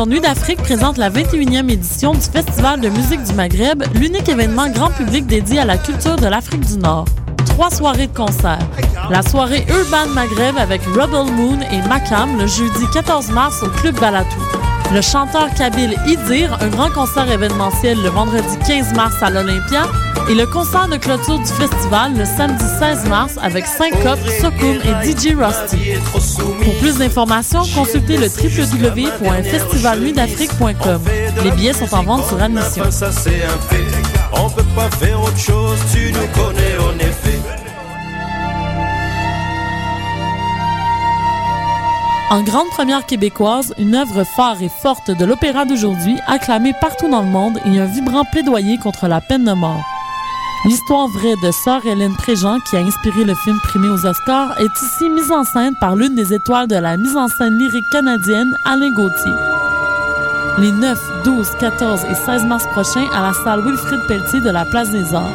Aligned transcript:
Les 0.00 0.06
productions 0.06 0.06
Nuit 0.06 0.34
d'Afrique 0.34 0.62
présentent 0.62 0.96
la 0.96 1.10
21e 1.10 1.68
édition 1.70 2.12
du 2.12 2.20
Festival 2.20 2.80
de 2.80 2.88
musique 2.88 3.22
du 3.22 3.34
Maghreb, 3.34 3.82
l'unique 3.94 4.30
événement 4.30 4.70
grand 4.70 4.90
public 4.90 5.26
dédié 5.26 5.58
à 5.58 5.66
la 5.66 5.76
culture 5.76 6.16
de 6.16 6.26
l'Afrique 6.26 6.64
du 6.64 6.78
Nord. 6.78 7.04
Trois 7.44 7.70
soirées 7.70 8.06
de 8.06 8.16
concert. 8.16 8.60
La 9.10 9.20
soirée 9.20 9.66
Urban 9.68 10.08
Maghreb 10.14 10.56
avec 10.56 10.80
Rebel 10.84 11.30
Moon 11.34 11.58
et 11.70 11.86
Makam 11.86 12.38
le 12.38 12.46
jeudi 12.46 12.86
14 12.94 13.30
mars 13.32 13.62
au 13.62 13.68
Club 13.68 13.98
Balatou. 14.00 14.40
Le 14.94 15.02
chanteur 15.02 15.52
kabyle 15.54 15.94
Idir, 16.06 16.56
un 16.62 16.68
grand 16.68 16.90
concert 16.90 17.30
événementiel 17.30 17.98
le 18.02 18.08
vendredi 18.08 18.56
15 18.66 18.94
mars 18.94 19.22
à 19.22 19.28
l'Olympia. 19.28 19.82
Et 20.28 20.34
le 20.34 20.46
concert 20.46 20.88
de 20.88 20.96
clôture 20.96 21.38
du 21.38 21.46
festival 21.46 22.16
le 22.16 22.24
samedi 22.24 22.64
16 22.78 23.08
mars 23.08 23.36
avec 23.42 23.66
Syncope, 23.66 24.20
Sokoum 24.40 24.78
et 24.84 24.94
DJ 25.04 25.34
Rusty. 25.36 25.94
Pour 26.62 26.74
plus 26.78 26.98
d'informations, 26.98 27.62
consultez 27.74 28.16
le 28.16 28.28
www.festivalnuitdafrique.com. 28.28 31.00
Les 31.42 31.50
billets 31.52 31.72
sont 31.72 31.92
en 31.94 32.02
vente 32.02 32.26
sur 32.26 32.40
admission. 32.40 32.84
Ça 32.90 33.10
c'est 33.10 33.42
un 33.44 33.58
fait. 33.68 33.86
On 34.32 34.48
peut 34.50 34.62
pas 34.76 34.88
faire 34.90 35.20
autre 35.20 35.38
chose, 35.38 35.78
tu 35.92 36.12
nous 36.12 36.28
connais 36.40 36.78
en 36.78 36.94
effet. 36.98 37.40
En 42.30 42.42
grande 42.44 42.68
première 42.68 43.06
québécoise, 43.06 43.74
une 43.76 43.96
œuvre 43.96 44.22
phare 44.22 44.62
et 44.62 44.68
forte 44.68 45.10
de 45.10 45.24
l'opéra 45.24 45.64
d'aujourd'hui, 45.64 46.16
acclamée 46.28 46.74
partout 46.80 47.10
dans 47.10 47.22
le 47.22 47.28
monde 47.28 47.58
et 47.66 47.80
un 47.80 47.86
vibrant 47.86 48.24
plaidoyer 48.24 48.78
contre 48.78 49.08
la 49.08 49.20
peine 49.20 49.42
de 49.44 49.52
mort. 49.52 49.82
L'histoire 50.66 51.08
vraie 51.08 51.36
de 51.42 51.50
Sœur 51.50 51.86
Hélène 51.86 52.14
Préjean, 52.16 52.60
qui 52.60 52.76
a 52.76 52.80
inspiré 52.80 53.24
le 53.24 53.34
film 53.34 53.58
primé 53.60 53.88
aux 53.88 54.04
Oscars, 54.04 54.60
est 54.60 54.82
ici 54.82 55.08
mise 55.08 55.32
en 55.32 55.42
scène 55.42 55.74
par 55.80 55.96
l'une 55.96 56.14
des 56.14 56.34
étoiles 56.34 56.68
de 56.68 56.76
la 56.76 56.98
mise 56.98 57.16
en 57.16 57.28
scène 57.28 57.58
lyrique 57.58 57.88
canadienne, 57.90 58.54
Alain 58.66 58.92
Gauthier. 58.92 59.32
Les 60.58 60.70
9, 60.70 61.22
12, 61.24 61.48
14 61.58 62.04
et 62.10 62.14
16 62.14 62.44
mars 62.44 62.66
prochains 62.72 63.08
à 63.14 63.22
la 63.22 63.32
salle 63.32 63.64
Wilfrid 63.64 64.00
Pelletier 64.06 64.40
de 64.40 64.50
la 64.50 64.66
Place 64.66 64.90
des 64.90 65.14
Arts. 65.14 65.32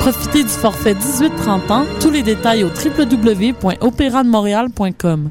Profitez 0.00 0.42
du 0.42 0.48
forfait 0.48 0.94
18-30 0.94 1.72
ans. 1.72 1.84
Tous 2.00 2.10
les 2.10 2.24
détails 2.24 2.64
au 2.64 2.68
www.opérademontréal.com. 2.68 5.30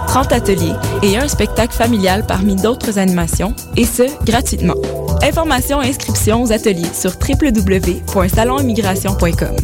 30 0.11 0.31
ateliers 0.33 0.73
et 1.03 1.17
un 1.17 1.29
spectacle 1.29 1.73
familial 1.73 2.25
parmi 2.27 2.57
d'autres 2.57 2.99
animations, 2.99 3.55
et 3.77 3.85
ce, 3.85 4.03
gratuitement. 4.25 4.75
Informations 5.23 5.81
et 5.81 5.87
inscriptions 5.87 6.43
aux 6.43 6.51
ateliers 6.51 6.93
sur 6.93 7.11
www.salonimmigration.com. 7.11 9.55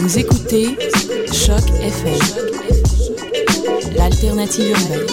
Vous 0.00 0.18
écoutez 0.18 0.76
Choc 1.32 1.62
FM, 1.80 2.18
l'alternative 3.96 4.68
urbaine. 4.68 5.07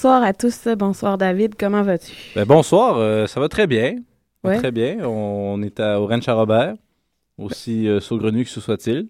Bonsoir 0.00 0.22
à 0.22 0.32
tous. 0.32 0.68
Bonsoir 0.76 1.18
David. 1.18 1.56
Comment 1.58 1.82
vas-tu? 1.82 2.12
Ben, 2.36 2.44
bonsoir, 2.44 2.98
euh, 2.98 3.26
ça 3.26 3.40
va 3.40 3.48
très 3.48 3.66
bien. 3.66 3.96
Ouais. 4.44 4.56
Très 4.58 4.70
bien. 4.70 4.98
On 5.04 5.60
est 5.60 5.80
à, 5.80 6.00
au 6.00 6.06
Ranch 6.06 6.28
à 6.28 6.34
Robert, 6.34 6.74
aussi 7.36 7.88
euh, 7.88 7.98
saugrenu 7.98 8.44
que 8.44 8.50
ce 8.50 8.60
soit-il. 8.60 9.08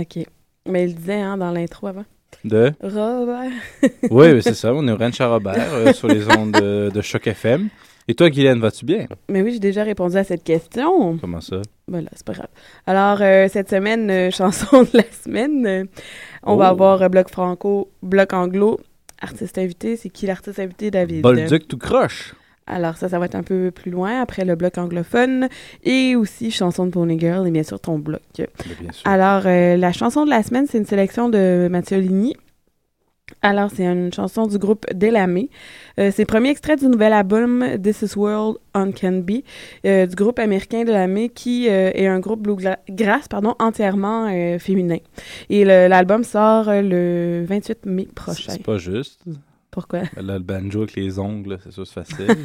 OK. 0.00 0.24
Mais 0.66 0.84
il 0.88 0.94
disait 0.94 1.20
hein, 1.20 1.36
dans 1.36 1.50
l'intro 1.50 1.88
avant. 1.88 2.06
De... 2.42 2.72
Robert. 2.82 3.50
Oui, 4.10 4.42
c'est 4.42 4.54
ça. 4.54 4.72
On 4.72 4.88
est 4.88 4.92
au 4.92 4.96
Ranch 4.96 5.20
à 5.20 5.28
Robert, 5.28 5.74
euh, 5.74 5.92
sur 5.92 6.08
les 6.08 6.26
ondes 6.34 6.52
de, 6.52 6.90
de 6.90 7.00
Choc 7.02 7.26
FM. 7.26 7.68
Et 8.08 8.14
toi, 8.14 8.30
Guylaine, 8.30 8.60
vas-tu 8.60 8.86
bien? 8.86 9.06
Mais 9.28 9.42
oui, 9.42 9.52
j'ai 9.52 9.60
déjà 9.60 9.82
répondu 9.82 10.16
à 10.16 10.24
cette 10.24 10.42
question. 10.42 11.18
Comment 11.18 11.42
ça? 11.42 11.60
Voilà, 11.86 12.08
c'est 12.14 12.24
pas 12.24 12.32
grave. 12.32 12.48
Alors, 12.86 13.18
euh, 13.20 13.46
cette 13.52 13.68
semaine, 13.68 14.10
euh, 14.10 14.30
chanson 14.34 14.84
de 14.84 14.88
la 14.96 15.04
semaine, 15.22 15.66
euh, 15.66 15.84
on 16.44 16.56
va 16.56 16.68
Oh. 16.68 16.72
avoir 16.72 17.10
Bloc 17.10 17.28
Franco, 17.28 17.90
Bloc 18.02 18.32
Anglo, 18.32 18.80
artiste 19.24 19.58
invité. 19.58 19.96
C'est 19.96 20.10
qui 20.10 20.26
l'artiste 20.26 20.60
invité, 20.60 20.90
David? 20.90 21.22
Bolduc 21.22 21.66
tout 21.66 21.78
croche. 21.78 22.34
Alors 22.66 22.96
ça, 22.96 23.10
ça 23.10 23.18
va 23.18 23.26
être 23.26 23.34
un 23.34 23.42
peu 23.42 23.70
plus 23.70 23.90
loin, 23.90 24.22
après 24.22 24.44
le 24.44 24.54
bloc 24.54 24.78
anglophone, 24.78 25.48
et 25.82 26.16
aussi 26.16 26.50
chanson 26.50 26.86
de 26.86 26.90
Pony 26.90 27.18
Girl, 27.20 27.46
et 27.46 27.50
bien 27.50 27.62
sûr 27.62 27.78
ton 27.78 27.98
bloc. 27.98 28.22
Bien 28.34 28.46
sûr. 28.90 29.06
Alors, 29.06 29.42
euh, 29.44 29.76
la 29.76 29.92
chanson 29.92 30.24
de 30.24 30.30
la 30.30 30.42
semaine, 30.42 30.66
c'est 30.66 30.78
une 30.78 30.86
sélection 30.86 31.28
de 31.28 31.68
Mathieu 31.70 31.98
Ligny. 31.98 32.36
Alors, 33.40 33.70
c'est 33.70 33.84
une 33.84 34.12
chanson 34.12 34.46
du 34.46 34.58
groupe 34.58 34.86
Delamé. 34.92 35.48
Euh, 35.98 36.10
c'est 36.12 36.22
le 36.22 36.26
premier 36.26 36.50
extrait 36.50 36.76
du 36.76 36.86
nouvel 36.86 37.12
album 37.12 37.64
This 37.82 38.02
Is 38.02 38.18
World 38.18 38.56
on 38.74 38.92
Can 38.92 39.18
Be 39.18 39.42
euh, 39.86 40.06
du 40.06 40.14
groupe 40.14 40.38
américain 40.38 40.84
Delamé 40.84 41.28
qui 41.28 41.68
euh, 41.68 41.90
est 41.94 42.06
un 42.06 42.20
groupe 42.20 42.42
bluegrass 42.42 43.28
pardon, 43.28 43.54
entièrement 43.58 44.28
féminin. 44.58 44.98
Et 45.48 45.64
l'album 45.64 46.24
sort 46.24 46.66
le 46.68 47.44
28 47.46 47.86
mai 47.86 48.08
prochain. 48.14 48.52
C'est 48.52 48.62
pas 48.62 48.78
juste. 48.78 49.20
Pourquoi? 49.70 50.02
Là, 50.16 50.34
le 50.34 50.38
banjo 50.38 50.82
avec 50.82 50.96
les 50.96 51.18
ongles, 51.18 51.58
c'est 51.62 51.72
sûr, 51.72 51.86
c'est 51.86 52.04
facile. 52.04 52.26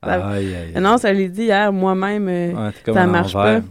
Aïe, 0.00 0.22
aïe, 0.22 0.54
aïe. 0.54 0.80
Non, 0.80 0.96
ça 0.96 1.12
l'ai 1.12 1.28
dit 1.28 1.42
hier, 1.42 1.72
moi-même, 1.72 2.28
Ouais, 2.28 2.70
ça 2.94 3.04
marche 3.08 3.32
pas. 3.32 3.62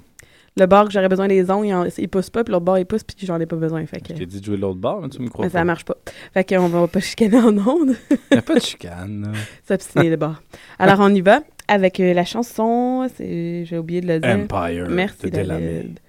Le 0.58 0.66
bar 0.66 0.86
que 0.86 0.92
j'aurais 0.92 1.08
besoin 1.10 1.28
des 1.28 1.50
ongles, 1.52 1.68
il, 1.68 1.74
en- 1.74 1.86
il 1.98 2.10
pousse 2.10 2.30
pas, 2.30 2.44
puis 2.44 2.52
l'autre 2.52 2.66
bar, 2.66 2.80
il 2.80 2.86
pousse, 2.86 3.04
puis 3.04 3.16
j'en 3.26 3.40
ai 3.40 3.46
pas 3.46 3.56
besoin. 3.56 3.86
Fait 3.86 4.00
que, 4.02 4.10
Je 4.10 4.14
t'ai 4.20 4.26
dit 4.26 4.40
de 4.40 4.46
jouer 4.46 4.58
l'autre 4.58 4.80
bord, 4.80 5.02
mais 5.02 5.10
tu 5.10 5.22
me 5.22 5.30
crois 5.30 5.46
mais 5.46 5.52
ça 5.52 5.60
pas. 5.60 5.64
marche 5.66 5.86
pas. 5.86 5.98
Fait 6.34 6.44
qu'on 6.44 6.68
va 6.68 6.88
pas 6.88 7.00
chicaner 7.00 7.40
en 7.40 7.58
ondes, 7.58 7.96
Il 8.12 8.18
n'y 8.34 8.38
a 8.38 8.42
pas 8.42 8.56
de 8.56 8.60
chicane. 8.60 9.32
s'obstiner 9.68 10.10
le 10.10 10.16
bar. 10.18 10.42
Alors, 10.80 10.98
on 11.00 11.14
y 11.14 11.22
va 11.22 11.42
avec 11.68 12.00
euh, 12.00 12.14
la 12.14 12.24
chanson, 12.26 13.08
j'ai 13.20 13.78
oublié 13.78 14.02
de 14.02 14.08
le 14.08 14.20
dire. 14.20 14.30
Empire 14.30 14.88
Merci. 14.90 15.30
David. 15.30 16.00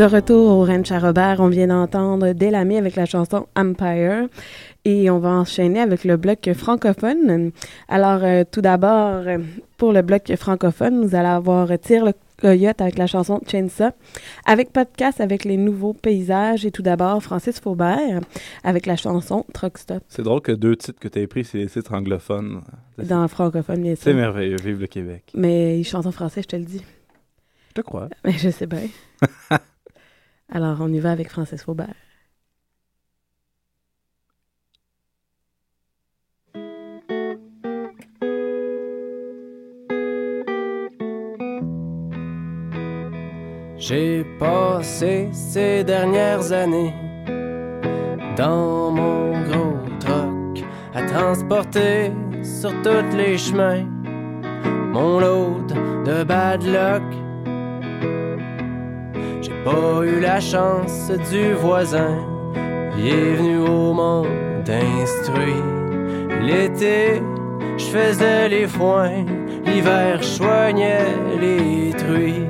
De 0.00 0.06
retour 0.06 0.56
au 0.56 0.64
Ranch 0.64 0.90
à 0.92 0.98
Robert, 0.98 1.40
on 1.40 1.48
vient 1.48 1.66
d'entendre 1.66 2.32
Delamay 2.32 2.78
avec 2.78 2.96
la 2.96 3.04
chanson 3.04 3.46
Empire 3.54 4.28
et 4.86 5.10
on 5.10 5.18
va 5.18 5.28
enchaîner 5.28 5.78
avec 5.78 6.04
le 6.04 6.16
bloc 6.16 6.50
francophone. 6.54 7.50
Alors, 7.86 8.24
euh, 8.24 8.44
tout 8.50 8.62
d'abord, 8.62 9.24
pour 9.76 9.92
le 9.92 10.00
bloc 10.00 10.34
francophone, 10.36 11.02
nous 11.02 11.14
allons 11.14 11.28
avoir 11.28 11.68
Tire 11.78 12.06
le 12.06 12.14
coyote 12.40 12.80
avec 12.80 12.96
la 12.96 13.06
chanson 13.06 13.42
Chainsaw, 13.46 13.90
avec 14.46 14.72
podcast 14.72 15.20
avec 15.20 15.44
les 15.44 15.58
nouveaux 15.58 15.92
paysages 15.92 16.64
et 16.64 16.70
tout 16.70 16.80
d'abord 16.80 17.22
Francis 17.22 17.60
Faubert 17.60 18.22
avec 18.64 18.86
la 18.86 18.96
chanson 18.96 19.44
Truck 19.52 19.76
Stop 19.76 20.02
C'est 20.08 20.22
drôle 20.22 20.40
que 20.40 20.52
deux 20.52 20.76
titres 20.76 20.98
que 20.98 21.08
tu 21.08 21.22
as 21.22 21.26
pris, 21.26 21.44
c'est 21.44 21.58
des 21.58 21.66
titres 21.66 21.92
anglophones. 21.92 22.62
dans 22.96 23.20
le 23.20 23.28
francophone, 23.28 23.82
bien 23.82 23.96
C'est 23.96 24.12
sûr. 24.12 24.14
merveilleux. 24.14 24.56
Vive 24.64 24.80
le 24.80 24.86
Québec. 24.86 25.24
Mais 25.34 25.78
ils 25.78 25.84
chantent 25.84 26.06
en 26.06 26.12
français, 26.12 26.40
je 26.40 26.48
te 26.48 26.56
le 26.56 26.64
dis. 26.64 26.82
Je 27.68 27.74
te 27.74 27.80
crois. 27.82 28.08
Mais 28.24 28.32
je 28.32 28.48
sais 28.48 28.66
bien. 28.66 28.80
Alors, 30.50 30.78
on 30.80 30.92
y 30.92 30.98
va 30.98 31.12
avec 31.12 31.30
Francis 31.30 31.62
Faubert. 31.62 31.94
J'ai 43.76 44.24
passé 44.38 45.28
ces 45.32 45.84
dernières 45.84 46.52
années 46.52 46.94
dans 48.36 48.90
mon 48.90 49.42
gros 49.44 49.78
troc 49.98 50.64
à 50.94 51.02
transporter 51.06 52.12
sur 52.42 52.70
tous 52.82 53.16
les 53.16 53.38
chemins 53.38 53.86
mon 54.92 55.20
lot 55.20 55.66
de 56.04 56.24
bad 56.24 56.62
luck. 56.64 57.29
J'ai 59.50 59.64
pas 59.64 60.04
eu 60.04 60.20
la 60.20 60.38
chance 60.38 61.10
du 61.28 61.54
voisin, 61.54 62.18
il 62.96 63.08
est 63.08 63.34
venu 63.34 63.58
au 63.58 63.92
monde 63.92 64.28
instruit. 64.68 65.62
L'été, 66.40 67.20
je 67.76 67.84
faisais 67.84 68.48
les 68.48 68.68
foins, 68.68 69.24
l'hiver, 69.66 70.22
je 70.22 71.40
les 71.40 71.92
truies. 71.94 72.46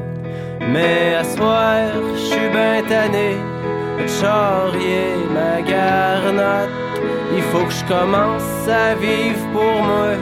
Mais 0.61 1.15
à 1.19 1.25
soir, 1.25 1.89
je 2.17 2.21
suis 2.21 2.49
ben 2.53 2.85
tanné 2.87 3.37
charrier 4.07 5.09
ma 5.33 5.63
garnotte. 5.63 6.69
Il 7.35 7.43
faut 7.45 7.65
que 7.65 7.73
je 7.73 7.85
commence 7.87 8.69
à 8.69 8.95
vivre 8.95 9.47
pour 9.55 9.83
moi, 9.83 10.17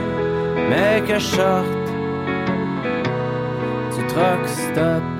mais 0.69 1.01
que 1.01 1.19
je 1.19 1.25
sorte 1.25 1.87
du 3.97 4.07
truck 4.07 4.47
stop. 4.47 5.18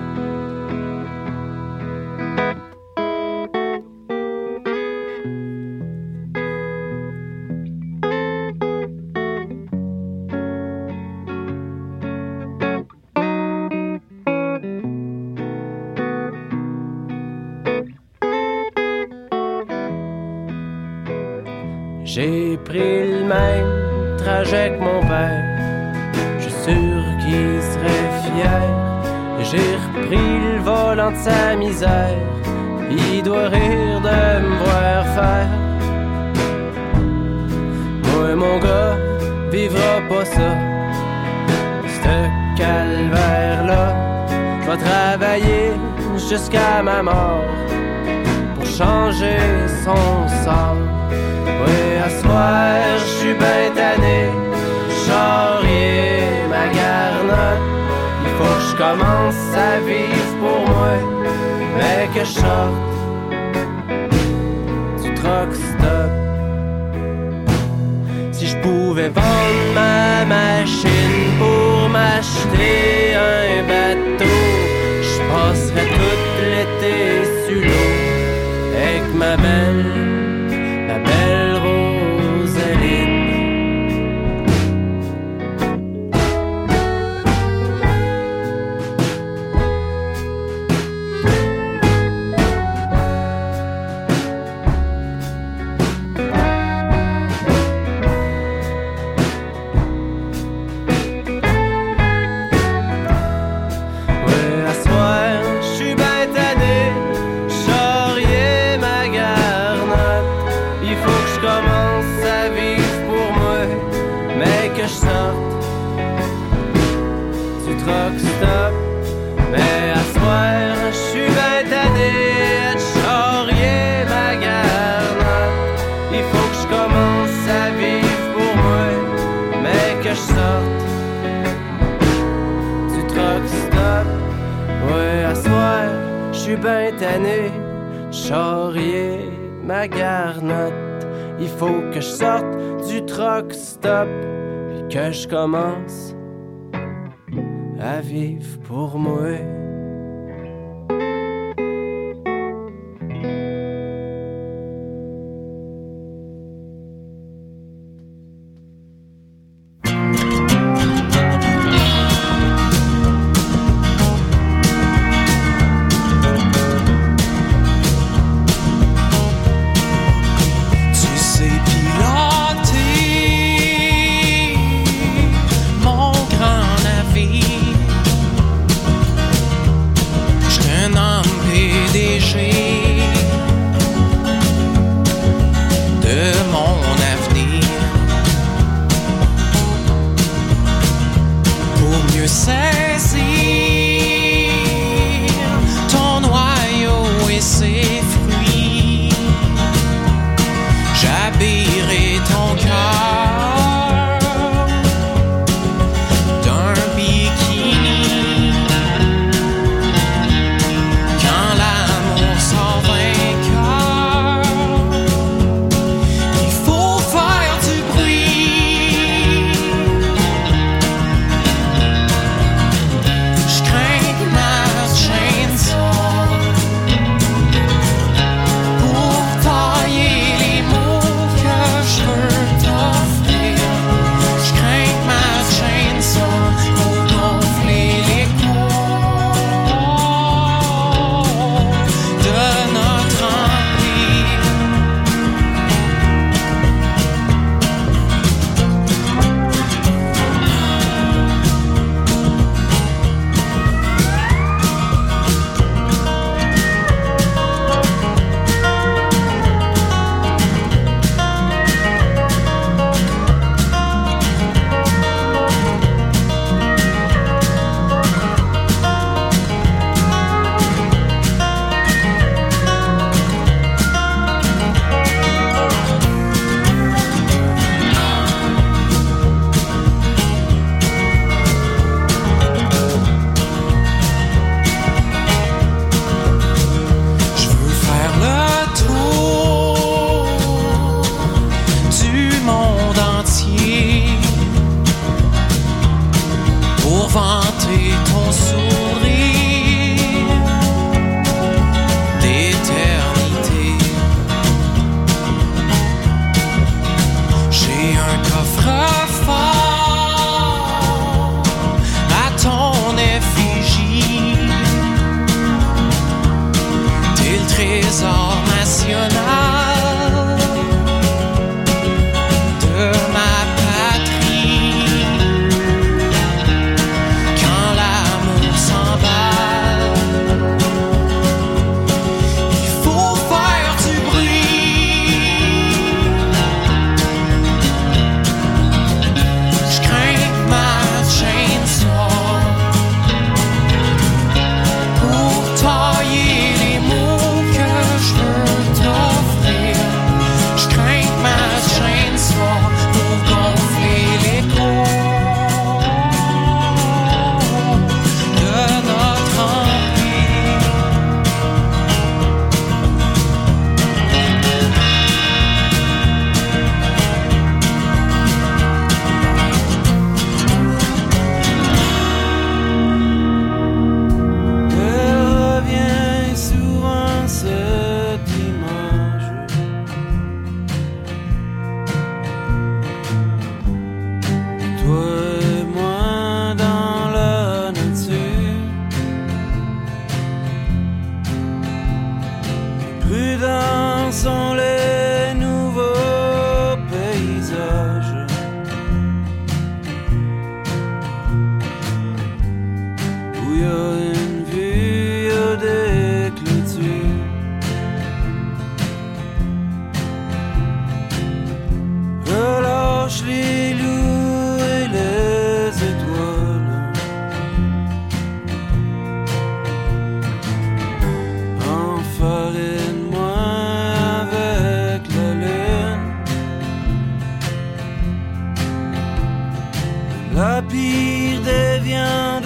Papy 430.39 431.35
devient 431.43 432.38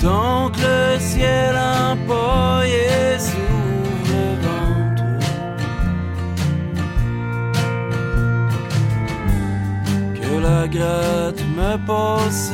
tant 0.00 0.50
que 0.50 0.60
le 0.60 1.00
ciel 1.00 1.54
imployé 1.56 3.18
s'ouvre 3.18 4.02
devant 4.08 4.94
toi. 4.98 5.20
Que 10.20 10.32
la 10.46 10.68
gratte 10.68 11.42
me 11.56 11.76
pose 11.86 12.52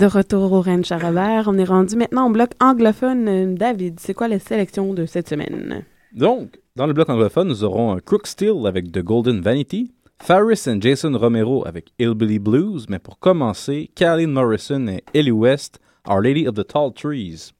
De 0.00 0.06
retour 0.06 0.50
au 0.54 0.62
Ranch 0.62 0.90
à 0.92 0.96
Robert, 0.96 1.44
on 1.46 1.58
est 1.58 1.64
rendu 1.64 1.94
maintenant 1.94 2.26
au 2.26 2.30
bloc 2.30 2.52
anglophone. 2.58 3.54
David, 3.54 4.00
c'est 4.00 4.14
quoi 4.14 4.28
la 4.28 4.38
sélection 4.38 4.94
de 4.94 5.04
cette 5.04 5.28
semaine? 5.28 5.84
Donc, 6.14 6.58
dans 6.74 6.86
le 6.86 6.94
bloc 6.94 7.10
anglophone, 7.10 7.48
nous 7.48 7.64
aurons 7.64 7.98
Crook 8.02 8.26
Steel 8.26 8.66
avec 8.66 8.90
The 8.92 9.00
Golden 9.00 9.42
Vanity, 9.42 9.92
Faris 10.18 10.62
et 10.68 10.80
Jason 10.80 11.12
Romero 11.18 11.66
avec 11.66 11.92
Hillbilly 11.98 12.38
Blues, 12.38 12.86
mais 12.88 12.98
pour 12.98 13.18
commencer, 13.18 13.90
Kathleen 13.94 14.30
Morrison 14.30 14.88
et 14.88 15.04
Ellie 15.12 15.32
West, 15.32 15.80
Our 16.08 16.22
Lady 16.22 16.48
of 16.48 16.54
the 16.54 16.66
Tall 16.66 16.94
Trees. 16.94 17.52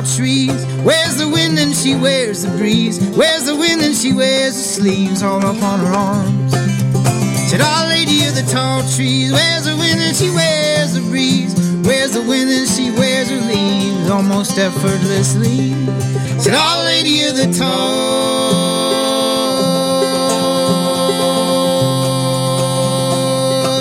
Tall 0.00 0.16
trees? 0.16 0.64
Where's 0.82 1.16
the 1.16 1.28
wind 1.28 1.58
and 1.58 1.74
she 1.74 1.94
wears 1.94 2.42
the 2.42 2.50
breeze? 2.56 3.00
Where's 3.16 3.44
the 3.44 3.56
wind 3.56 3.82
and 3.82 3.94
she 3.94 4.12
wears 4.12 4.54
the 4.54 4.62
sleeves 4.62 5.22
all 5.22 5.44
up 5.44 5.62
on 5.62 5.80
her 5.80 5.92
arms? 5.92 6.52
Said, 7.50 7.60
Our 7.60 7.88
Lady 7.88 8.24
of 8.26 8.34
the 8.34 8.42
tall 8.50 8.82
trees, 8.94 9.32
where's 9.32 9.64
the 9.64 9.76
wind 9.76 10.00
and 10.00 10.16
she 10.16 10.30
wears 10.30 10.94
the 10.94 11.02
breeze? 11.02 11.54
Where's 11.84 12.12
the 12.12 12.22
wind 12.22 12.50
and 12.50 12.68
she 12.68 12.90
wears 12.92 13.28
her 13.30 13.40
leaves 13.40 14.10
almost 14.10 14.58
effortlessly? 14.58 15.74
Said, 16.38 16.54
Our 16.54 16.84
Lady 16.84 17.24
of 17.24 17.36
the 17.36 17.52
tall 17.52 17.80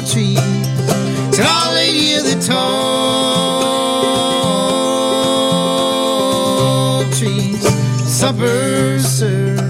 trees. 0.06 0.40
Said, 1.36 1.46
Our 1.46 1.74
Lady 1.76 2.16
of 2.16 2.24
the 2.26 2.40
tall 2.46 2.79
Supper 8.20 9.00
served. 9.00 9.64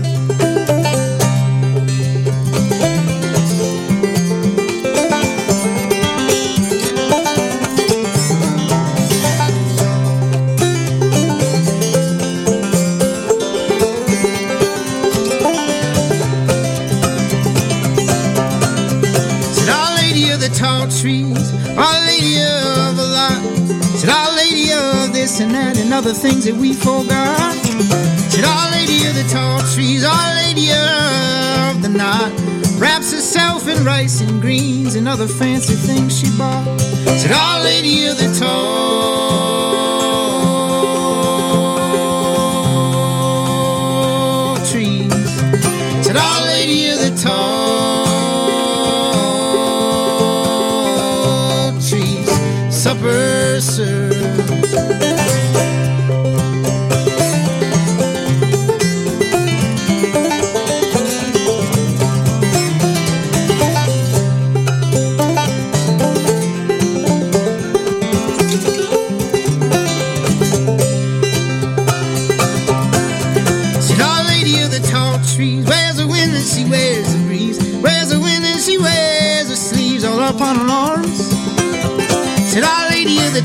The 20.40 20.56
tall 20.56 20.88
trees, 20.88 21.54
Our 21.78 22.06
Lady 22.08 22.40
of 22.40 22.98
a 22.98 23.04
lot. 23.04 23.44
Said 24.00 24.10
Our 24.10 24.36
Lady 24.38 24.72
of 24.72 25.14
this 25.14 25.42
and 25.42 25.54
that 25.54 25.78
and 25.78 25.94
other 25.94 26.14
things 26.14 26.46
that 26.46 26.56
we 26.56 26.74
forgot. 26.74 27.79
Said 28.40 28.48
Our 28.48 28.72
Lady 28.72 29.06
of 29.06 29.16
the 29.16 29.28
tall 29.30 29.60
trees, 29.74 30.06
Our 30.06 30.36
Lady 30.36 30.72
of 30.72 31.82
the 31.82 31.90
knot. 31.90 32.32
Wraps 32.80 33.12
herself 33.12 33.68
in 33.68 33.84
rice 33.84 34.22
and 34.22 34.40
greens 34.40 34.96
and 34.96 35.10
other 35.10 35.28
fancy 35.28 35.74
things 35.74 36.18
she 36.18 36.30
bought. 36.38 36.80
Said 37.20 37.34
Our 37.34 37.62
Lady 37.66 38.06
of 38.06 38.18
the 38.18 38.34
tall 38.40 39.49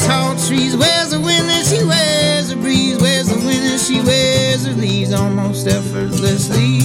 tall 0.05 0.37
trees, 0.37 0.77
where's 0.77 1.11
the 1.11 1.21
wind 1.21 1.49
and 1.51 1.67
she 1.67 1.83
wears 1.85 2.49
the 2.49 2.57
breeze? 2.57 3.01
Where's 3.01 3.29
the 3.29 3.37
wind 3.37 3.65
and 3.65 3.81
she 3.81 4.01
wears 4.01 4.67
her 4.67 4.73
leaves 4.73 5.13
almost 5.13 5.67
effortlessly? 5.67 6.81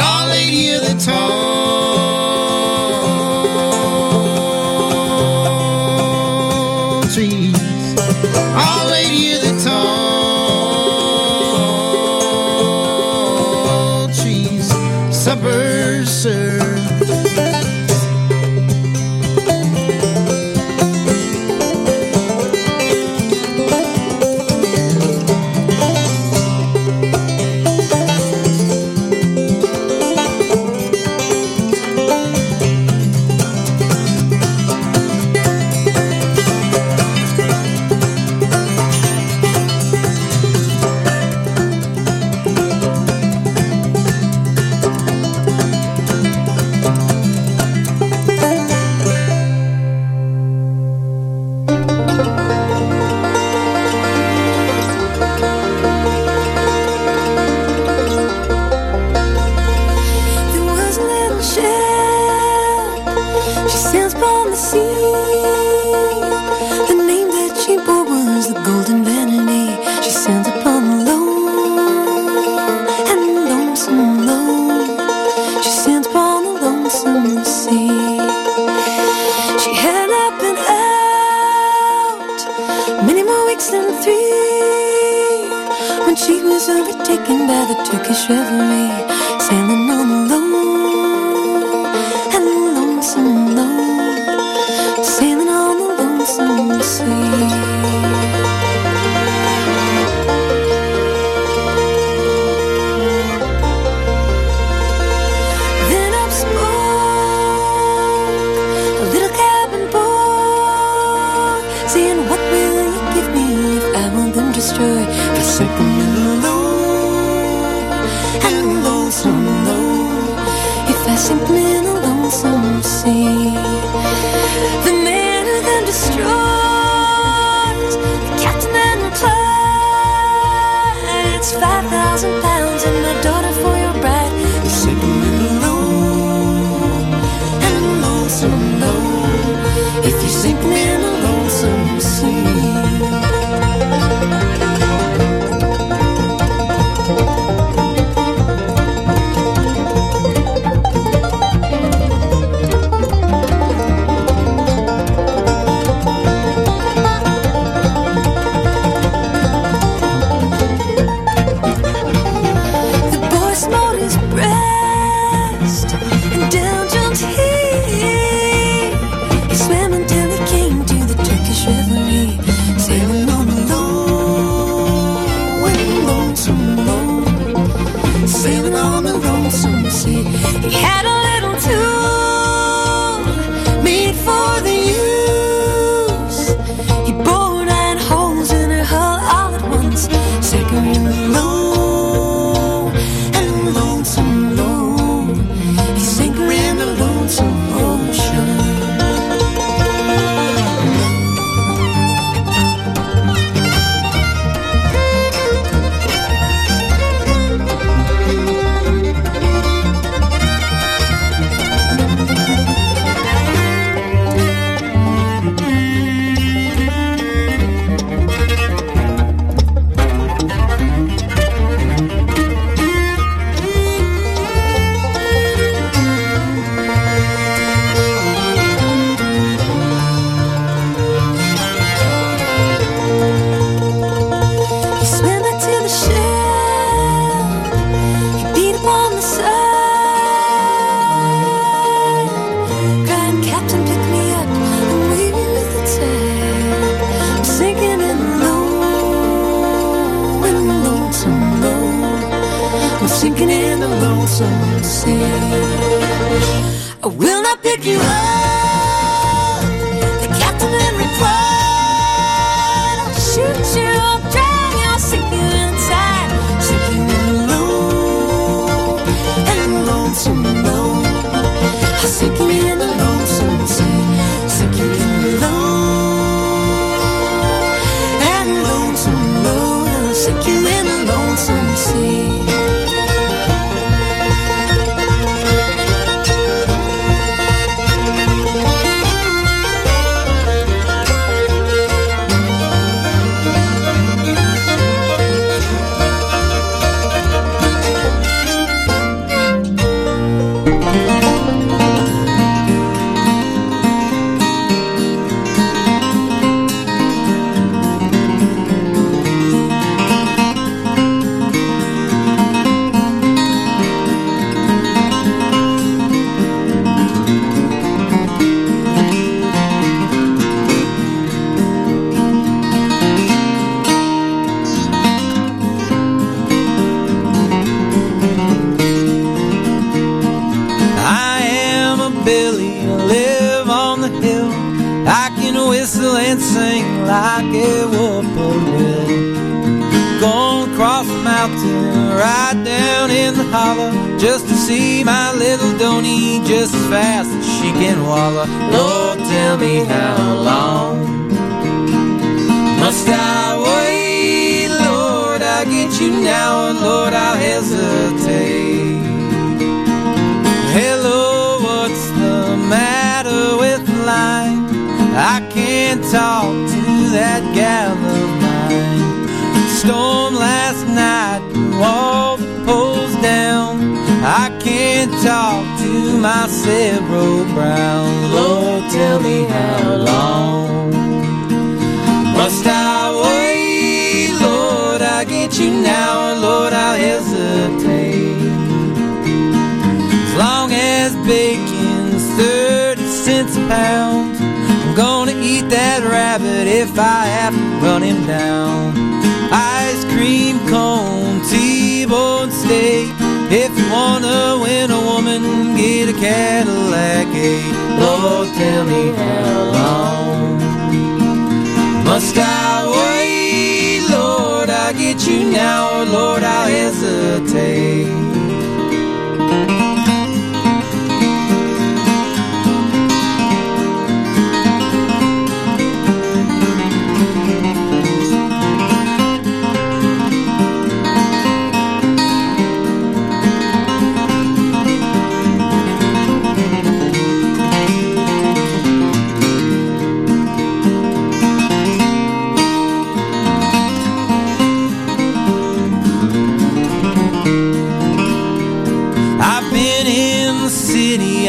Our 0.00 0.28
Lady 0.28 0.70
of 0.74 0.82
the 0.82 0.96
tall 1.04 1.57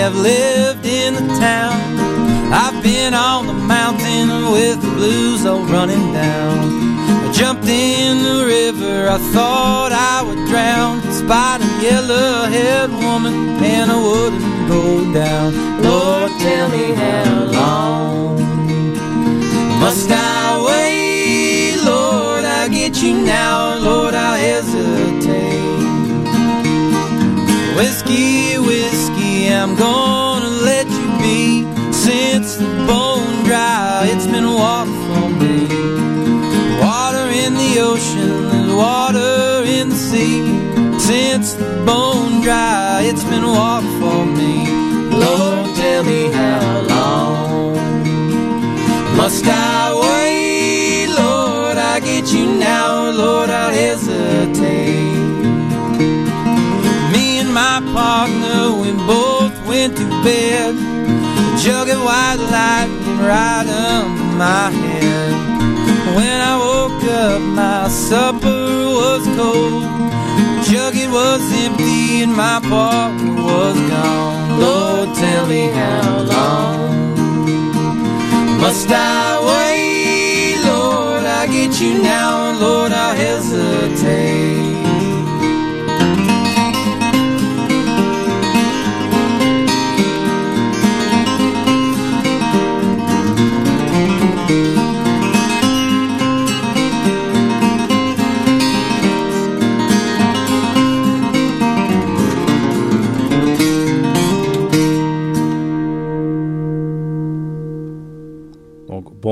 I've 0.10 0.16
lived 0.16 0.88
in 0.88 1.14
the 1.14 1.28
town. 1.38 1.78
I've 2.52 2.82
been 2.82 3.14
on 3.14 3.46
the 3.46 3.54
mountain 3.54 4.52
with 4.52 4.82
the 4.82 4.90
blues 4.98 5.46
all 5.46 5.64
running 5.66 6.12
down. 6.12 6.58
I 7.28 7.32
jumped 7.32 7.68
in 7.68 8.24
the 8.24 8.44
river, 8.44 9.08
I 9.08 9.20
thought 9.34 9.92
I 9.92 10.24
would 10.24 10.48
drown. 10.48 11.04
Spied 11.14 11.62
a 11.62 11.70
yellow 11.80 12.46
haired 12.50 12.90
woman, 12.90 13.62
and 13.62 13.92
I 13.92 14.02
wouldn't 14.02 14.68
go 14.68 15.14
down. 15.14 15.54
Lord, 15.84 16.32
tell 16.42 16.70
me 16.70 16.94
how 16.96 17.44
long 17.60 18.40
must 19.80 20.10
I 20.10 20.58
wait? 20.70 21.86
Lord, 21.86 22.46
I 22.46 22.68
get 22.68 23.04
you 23.04 23.14
now, 23.14 23.78
Lord, 23.78 24.16
I'll 24.16 24.40
hesitate. 24.40 25.60
Whiskey, 27.78 28.58
whiskey, 28.58 28.99
I'm 29.52 29.76
gonna 29.76 30.50
let 30.72 30.88
you 30.88 31.08
be. 31.20 31.66
Since 31.92 32.58
the 32.58 32.66
bone 32.88 33.44
dry, 33.44 34.08
it's 34.12 34.28
been 34.28 34.50
water 34.54 34.92
for 35.08 35.30
me. 35.42 35.68
Water 36.80 37.28
in 37.44 37.54
the 37.56 37.80
ocean, 37.80 38.50
there's 38.50 38.74
water 38.74 39.64
in 39.66 39.90
the 39.90 39.96
sea. 39.96 40.46
Since 41.00 41.54
the 41.54 41.84
bone 41.86 42.42
dry, 42.42 43.02
it's 43.10 43.24
been 43.24 43.46
water 43.46 43.92
for 44.00 44.26
me. 44.26 44.54
Lord, 45.12 45.76
tell 45.76 46.04
me 46.04 46.32
how 46.32 46.82
long 46.94 47.76
must 49.18 49.46
I 49.46 49.94
wait? 50.04 51.08
Lord, 51.08 51.78
I 51.78 52.00
get 52.00 52.32
you 52.32 52.46
now, 52.46 53.12
Lord, 53.12 53.50
I'll 53.50 53.74
hesitate. 53.74 55.18
Me 57.14 57.40
and 57.40 57.54
my 57.54 57.82
partner, 57.94 58.72
we 58.82 58.92
both 59.06 59.29
went 59.80 59.96
to 59.98 60.08
bed. 60.24 60.76
A 60.76 61.58
jug 61.64 61.88
of 61.90 62.00
white 62.04 62.42
lightning 62.56 63.20
right 63.20 63.68
under 63.68 64.38
my 64.44 64.70
head. 64.84 65.34
When 66.18 66.38
I 66.52 66.56
woke 66.68 67.04
up, 67.24 67.42
my 67.42 67.88
supper 67.88 68.66
was 69.00 69.24
cold. 69.38 69.84
The 70.54 70.62
jug 70.70 70.96
it 70.96 71.10
was 71.10 71.42
empty 71.64 72.24
and 72.24 72.34
my 72.36 72.60
partner 72.74 73.36
was 73.52 73.78
gone. 73.94 74.60
Lord, 74.60 75.16
tell 75.16 75.46
me 75.48 75.64
how 75.80 76.24
long 76.34 76.90
must 78.62 78.90
I 78.92 79.40
wait? 79.50 80.58
Lord, 80.72 81.24
I 81.40 81.48
get 81.48 81.80
you 81.82 82.04
now, 82.04 82.60
Lord, 82.60 82.92
I'll 82.92 83.16
hesitate. 83.16 84.79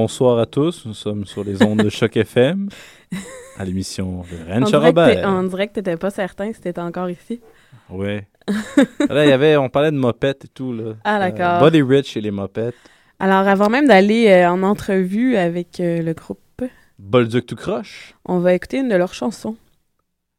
Bonsoir 0.07 0.39
à 0.39 0.45
tous. 0.45 0.85
Nous 0.85 0.93
sommes 0.93 1.25
sur 1.25 1.43
les 1.43 1.61
ondes 1.61 1.83
de 1.83 1.89
Choc 1.89 2.15
FM 2.15 2.69
à 3.57 3.65
l'émission 3.65 4.21
de 4.31 4.49
Ren 4.49 4.61
On 4.63 4.65
dirait, 4.65 4.93
que 4.93 4.95
t'es- 4.95 5.01
Robert. 5.11 5.29
on 5.29 5.43
dirait 5.43 5.67
que 5.67 5.73
t'étais 5.73 5.97
pas 5.97 6.11
certain 6.11 6.53
si 6.53 6.61
t'étais 6.61 6.79
encore 6.79 7.09
ici. 7.09 7.41
Oui. 7.89 8.21
là, 9.09 9.25
il 9.25 9.29
y 9.29 9.33
avait, 9.33 9.57
on 9.57 9.67
parlait 9.67 9.91
de 9.91 9.97
mopettes 9.97 10.45
et 10.45 10.47
tout. 10.47 10.71
Là. 10.71 10.93
Ah, 11.03 11.19
d'accord. 11.19 11.59
Body 11.59 11.81
Rich 11.81 12.15
et 12.15 12.21
les 12.21 12.31
mopettes. 12.31 12.77
Alors, 13.19 13.45
avant 13.49 13.67
même 13.67 13.85
d'aller 13.85 14.29
euh, 14.29 14.49
en 14.49 14.63
entrevue 14.63 15.35
avec 15.35 15.81
euh, 15.81 16.01
le 16.01 16.13
groupe, 16.13 16.39
Bolduc 16.97 17.45
tout 17.45 17.57
croche. 17.57 18.15
on 18.23 18.39
va 18.39 18.53
écouter 18.53 18.77
une 18.77 18.87
de 18.87 18.95
leurs 18.95 19.13
chansons. 19.13 19.57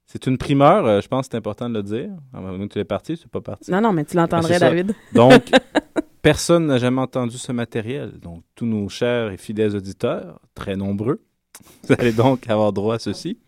C'est 0.06 0.26
une 0.26 0.38
primeur, 0.38 0.86
euh, 0.86 1.02
je 1.02 1.08
pense 1.08 1.26
que 1.26 1.32
c'est 1.32 1.36
important 1.36 1.68
de 1.68 1.74
le 1.74 1.82
dire. 1.82 2.08
Ah, 2.32 2.40
ben, 2.40 2.56
nous, 2.56 2.68
tu 2.68 2.78
es 2.78 2.84
parti, 2.84 3.18
tu 3.18 3.26
es 3.26 3.28
pas 3.28 3.42
parti. 3.42 3.70
Non, 3.70 3.82
non, 3.82 3.92
mais 3.92 4.06
tu 4.06 4.16
l'entendrais, 4.16 4.54
ça. 4.58 4.70
David. 4.70 4.94
Donc, 5.12 5.42
personne 6.28 6.66
n'a 6.66 6.76
jamais 6.76 7.00
entendu 7.00 7.38
ce 7.38 7.52
matériel. 7.52 8.18
Donc, 8.20 8.42
tous 8.54 8.66
nos 8.66 8.90
chers 8.90 9.30
et 9.30 9.38
fidèles 9.38 9.74
auditeurs, 9.74 10.38
très 10.52 10.76
nombreux, 10.76 11.22
vous 11.84 11.94
allez 11.98 12.12
donc 12.12 12.50
avoir 12.50 12.74
droit 12.74 12.96
à 12.96 12.98
ceci. 12.98 13.38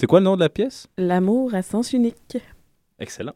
C'est 0.00 0.06
quoi 0.06 0.20
le 0.20 0.24
nom 0.24 0.34
de 0.34 0.40
la 0.40 0.48
pièce? 0.48 0.86
L'amour 0.96 1.54
à 1.54 1.60
sens 1.60 1.92
unique. 1.92 2.38
Excellent. 2.98 3.34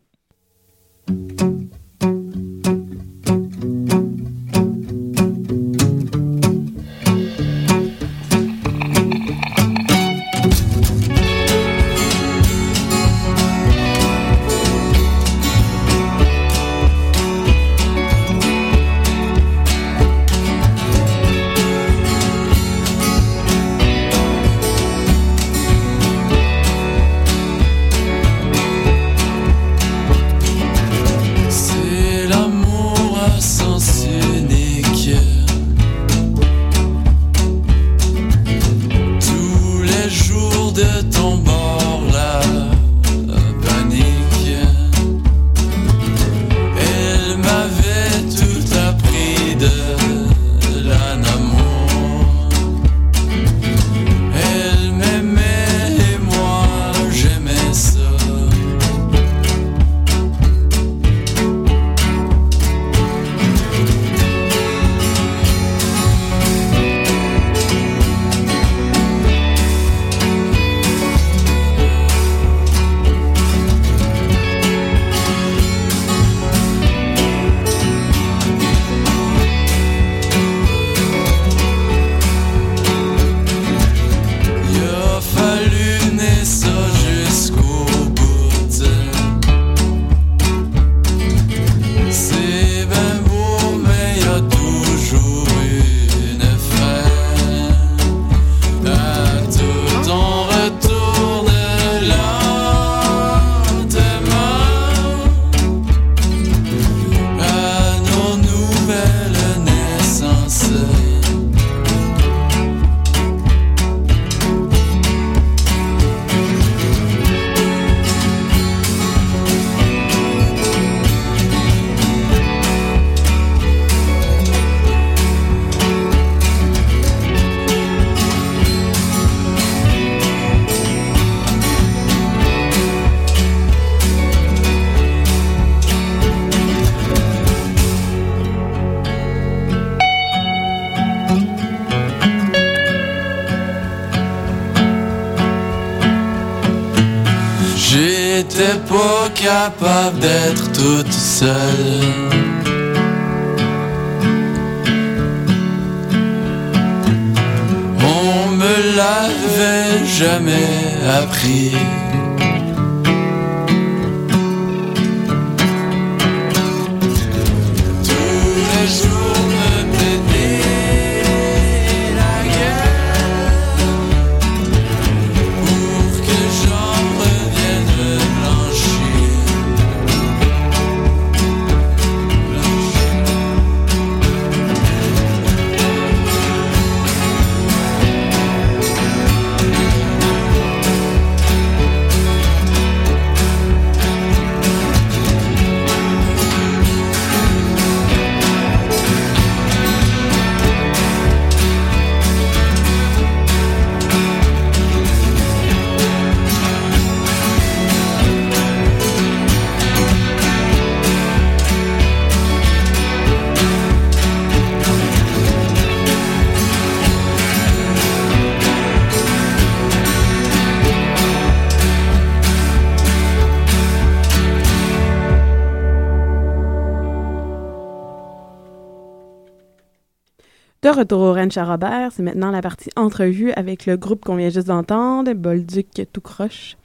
De 230.88 230.96
retour 230.96 231.20
au 231.20 231.34
Ranch 231.34 231.54
à 231.58 231.66
Robert, 231.66 232.12
c'est 232.12 232.22
maintenant 232.22 232.50
la 232.50 232.62
partie 232.62 232.88
entrevue 232.96 233.52
avec 233.52 233.84
le 233.84 233.98
groupe 233.98 234.24
qu'on 234.24 234.36
vient 234.36 234.48
juste 234.48 234.68
d'entendre, 234.68 235.30
Bolduc 235.34 236.06
tout 236.14 236.22
croche, 236.22 236.78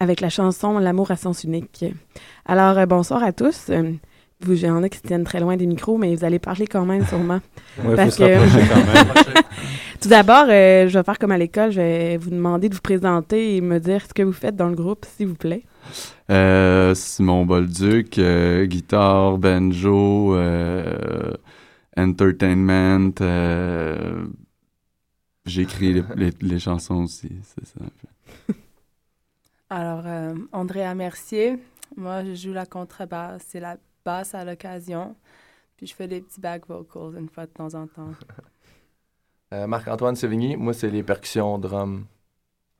avec 0.00 0.22
la 0.22 0.30
chanson 0.30 0.78
L'amour 0.78 1.10
à 1.10 1.16
sens 1.16 1.44
unique. 1.44 1.84
Alors, 2.46 2.78
euh, 2.78 2.86
bonsoir 2.86 3.22
à 3.22 3.32
tous. 3.32 3.66
Euh, 3.68 3.92
vous, 4.40 4.54
j'en 4.54 4.82
ai 4.82 4.88
qui 4.88 4.96
se 4.96 5.02
tiennent 5.02 5.24
très 5.24 5.40
loin 5.40 5.58
des 5.58 5.66
micros, 5.66 5.98
mais 5.98 6.16
vous 6.16 6.24
allez 6.24 6.38
parler 6.38 6.66
quand 6.66 6.86
même 6.86 7.04
sûrement. 7.04 7.40
Ouais, 7.84 7.96
Parce 7.96 8.16
faut 8.16 8.24
se 8.24 8.32
rapprocher 8.32 8.66
quand 8.66 8.94
même. 8.94 9.42
Tout 10.00 10.08
d'abord, 10.08 10.46
euh, 10.48 10.88
je 10.88 10.98
vais 10.98 11.04
faire 11.04 11.18
comme 11.18 11.32
à 11.32 11.38
l'école, 11.38 11.70
je 11.70 11.80
vais 11.80 12.16
vous 12.16 12.30
demander 12.30 12.70
de 12.70 12.74
vous 12.74 12.80
présenter 12.80 13.56
et 13.56 13.60
me 13.60 13.78
dire 13.78 14.00
ce 14.08 14.14
que 14.14 14.22
vous 14.22 14.32
faites 14.32 14.56
dans 14.56 14.68
le 14.68 14.74
groupe, 14.74 15.04
s'il 15.04 15.26
vous 15.26 15.34
plaît. 15.34 15.64
Euh, 16.30 16.94
Simon 16.94 17.44
Bolduc, 17.44 18.18
euh, 18.18 18.64
guitare, 18.64 19.38
banjo, 19.38 20.34
euh, 20.34 21.32
entertainment. 21.98 23.12
euh, 23.20 24.26
J'écris 25.46 25.94
les, 25.94 26.04
les, 26.16 26.30
les 26.40 26.58
chansons 26.60 27.02
aussi, 27.04 27.30
c'est 27.42 27.66
ça. 27.66 27.80
Alors, 29.70 30.06
euh, 30.06 30.34
Andrea 30.52 30.94
Mercier, 30.94 31.58
moi, 31.96 32.24
je 32.24 32.34
joue 32.34 32.52
la 32.52 32.66
contrebasse, 32.66 33.44
c'est 33.48 33.60
la 33.60 33.78
basse 34.04 34.34
à 34.34 34.44
l'occasion. 34.44 35.16
Puis 35.76 35.86
je 35.88 35.94
fais 35.94 36.08
des 36.08 36.22
petits 36.22 36.40
back 36.40 36.66
vocals 36.68 37.18
une 37.18 37.28
fois 37.30 37.46
de 37.46 37.52
temps 37.52 37.74
en 37.74 37.86
temps. 37.88 38.16
Euh, 39.52 39.66
Marc-Antoine 39.66 40.16
Sévigny, 40.16 40.56
moi, 40.56 40.72
c'est 40.74 40.90
les 40.90 41.02
percussions, 41.02 41.58
drum, 41.58 42.06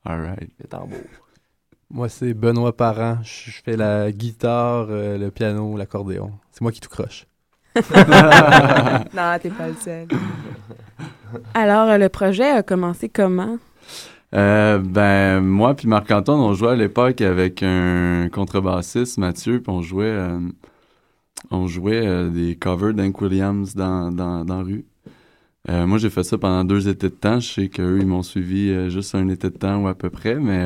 All 0.03 0.19
right. 0.21 0.51
les 0.59 0.67
tambours. 0.67 1.09
Moi, 1.91 2.09
c'est 2.09 2.33
Benoît 2.33 2.75
Parent. 2.75 3.21
Je 3.23 3.51
je 3.51 3.61
fais 3.63 3.77
la 3.77 4.11
guitare, 4.11 4.87
euh, 4.89 5.17
le 5.17 5.31
piano, 5.31 5.77
l'accordéon. 5.77 6.39
C'est 6.51 6.61
moi 6.61 6.71
qui 6.71 6.79
tout 6.81 6.89
croche. 6.89 7.27
non, 7.75 9.37
t'es 9.41 9.49
pas 9.49 9.67
le 9.67 9.75
seul. 9.79 10.07
Alors, 11.53 11.97
le 11.97 12.09
projet 12.09 12.49
a 12.49 12.63
commencé 12.63 13.09
comment? 13.09 13.57
Euh, 14.35 14.77
ben, 14.77 15.41
moi 15.41 15.73
puis 15.73 15.87
Marc-Antoine, 15.87 16.39
on 16.39 16.53
jouait 16.53 16.71
à 16.71 16.75
l'époque 16.75 17.21
avec 17.21 17.63
un 17.63 18.29
contrebassiste, 18.31 19.17
Mathieu, 19.17 19.59
puis 19.61 19.73
on 19.73 19.81
jouait, 19.81 20.05
euh, 20.05 20.39
on 21.49 21.67
jouait 21.67 22.05
euh, 22.05 22.29
des 22.29 22.55
covers 22.55 22.93
d'Hank 22.93 23.21
Williams 23.21 23.73
dans, 23.75 24.11
dans, 24.11 24.45
dans 24.45 24.57
la 24.57 24.63
rue. 24.63 24.85
Euh, 25.69 25.85
moi, 25.85 25.97
j'ai 25.97 26.09
fait 26.09 26.23
ça 26.23 26.37
pendant 26.37 26.63
deux 26.63 26.87
étés 26.87 27.09
de 27.09 27.13
temps. 27.13 27.39
Je 27.39 27.47
sais 27.49 27.69
qu'eux, 27.69 27.97
ils 27.99 28.07
m'ont 28.07 28.23
suivi 28.23 28.69
euh, 28.69 28.89
juste 28.89 29.13
un 29.15 29.27
été 29.29 29.49
de 29.49 29.57
temps 29.57 29.83
ou 29.83 29.87
à 29.87 29.95
peu 29.95 30.09
près, 30.09 30.35
mais 30.35 30.65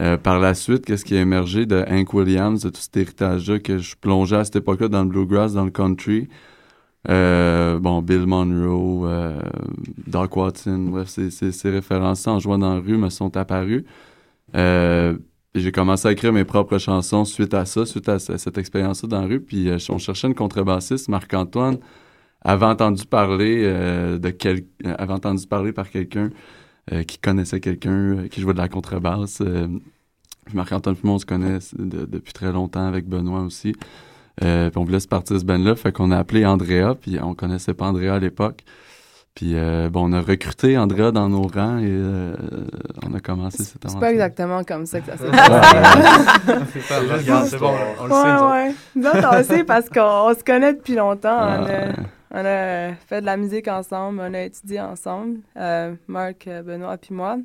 euh, 0.00 0.16
par 0.16 0.38
la 0.38 0.54
suite, 0.54 0.84
qu'est-ce 0.86 1.04
qui 1.04 1.16
a 1.16 1.20
émergé 1.20 1.66
de 1.66 1.84
Hank 1.88 2.14
Williams, 2.14 2.62
de 2.62 2.70
tout 2.70 2.80
cet 2.80 2.96
héritage-là 2.96 3.58
que 3.58 3.78
je 3.78 3.96
plongeais 3.96 4.36
à 4.36 4.44
cette 4.44 4.56
époque-là 4.56 4.88
dans 4.88 5.02
le 5.02 5.08
bluegrass, 5.08 5.52
dans 5.52 5.64
le 5.64 5.70
country? 5.70 6.28
Euh, 7.08 7.78
bon, 7.78 8.02
Bill 8.02 8.26
Monroe, 8.26 9.06
euh, 9.06 9.40
Doc 10.06 10.36
Watson, 10.36 10.88
bref, 10.90 11.08
ces, 11.08 11.30
ces, 11.30 11.50
ces 11.50 11.70
références 11.70 12.26
en 12.26 12.38
jouant 12.38 12.58
dans 12.58 12.74
la 12.74 12.80
rue 12.80 12.98
me 12.98 13.08
sont 13.08 13.36
apparues. 13.36 13.84
J'ai 14.52 15.72
commencé 15.72 16.06
à 16.06 16.12
écrire 16.12 16.32
mes 16.32 16.44
propres 16.44 16.78
chansons 16.78 17.24
suite 17.24 17.54
à 17.54 17.64
ça, 17.64 17.84
suite 17.84 18.08
à 18.08 18.20
ce- 18.20 18.36
cette 18.36 18.58
expérience-là 18.58 19.08
dans 19.08 19.20
la 19.22 19.26
rue. 19.26 19.40
Puis 19.40 19.68
on 19.88 19.98
cherchait 19.98 20.28
une 20.28 20.34
contrebassiste, 20.34 21.08
Marc-Antoine, 21.08 21.78
avait 22.42 22.66
entendu 22.66 23.04
parler 23.04 23.64
de 23.64 24.30
quel... 24.30 24.64
avait 24.84 25.12
entendu 25.12 25.46
parler 25.48 25.72
par 25.72 25.90
quelqu'un 25.90 26.30
qui 27.06 27.18
connaissait 27.18 27.60
quelqu'un 27.60 27.90
euh, 27.92 28.28
qui 28.28 28.40
jouait 28.40 28.52
de 28.54 28.58
la 28.58 28.68
contrebasse. 28.68 29.40
Euh, 29.40 29.66
puis 30.46 30.56
Marc-Antoine 30.56 30.94
puis 30.96 31.06
moi, 31.06 31.14
on 31.14 31.18
se 31.18 31.26
connaît 31.26 31.58
de- 31.78 32.04
depuis 32.06 32.32
très 32.32 32.52
longtemps 32.52 32.86
avec 32.86 33.06
Benoît 33.08 33.40
aussi. 33.42 33.74
Euh, 34.42 34.70
puis 34.70 34.78
on 34.78 34.84
voulait 34.84 35.00
se 35.00 35.08
partir 35.08 35.34
de 35.34 35.40
ce 35.40 35.44
band-là, 35.44 35.74
fait 35.76 35.92
qu'on 35.92 36.10
a 36.10 36.18
appelé 36.18 36.46
Andrea, 36.46 36.94
puis 37.00 37.18
on 37.22 37.34
connaissait 37.34 37.74
pas 37.74 37.86
Andrea 37.86 38.14
à 38.14 38.18
l'époque. 38.18 38.62
Puis 39.34 39.52
euh, 39.54 39.88
bon, 39.90 40.08
on 40.10 40.12
a 40.12 40.20
recruté 40.20 40.76
Andrea 40.76 41.12
dans 41.12 41.28
nos 41.28 41.42
rangs 41.42 41.78
et 41.78 41.84
euh, 41.88 42.34
on 43.08 43.14
a 43.14 43.20
commencé 43.20 43.58
cette 43.58 43.74
C'est 43.82 43.84
aventure. 43.86 44.00
pas 44.00 44.12
exactement 44.12 44.64
comme 44.64 44.86
ça 44.86 45.00
que 45.00 45.06
ça 45.06 45.16
s'est 45.18 45.24
Ouais. 45.24 45.30
passé. 45.30 45.76
C'est 46.72 46.80
c'est 47.50 47.58
bon, 47.58 47.72
on 48.00 48.04
le 48.06 48.10
sait, 48.10 48.16
Ouais, 48.16 49.08
autres, 49.08 49.28
on 49.32 49.36
le 49.36 49.44
sait 49.44 49.64
parce 49.64 49.88
qu'on 49.88 50.00
on 50.30 50.34
se 50.34 50.42
connaît 50.42 50.72
depuis 50.74 50.94
longtemps. 50.96 51.36
On, 51.38 51.64
a, 51.64 51.68
Ouais. 51.68 51.92
On 52.30 52.44
a 52.44 52.94
fait 52.94 53.20
de 53.20 53.26
la 53.26 53.36
musique 53.36 53.68
ensemble, 53.68 54.20
on 54.20 54.34
a 54.34 54.42
étudié 54.42 54.80
ensemble, 54.80 55.40
euh, 55.56 55.94
Marc, 56.06 56.46
euh, 56.46 56.62
Benoît 56.62 56.96
puis 56.96 57.14
moi. 57.14 57.38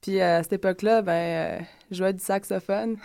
Puis 0.00 0.20
euh, 0.20 0.38
à 0.38 0.42
cette 0.42 0.54
époque-là, 0.54 1.02
ben, 1.02 1.12
euh, 1.12 1.58
je 1.90 1.96
jouais 1.98 2.12
du 2.12 2.20
saxophone. 2.20 2.96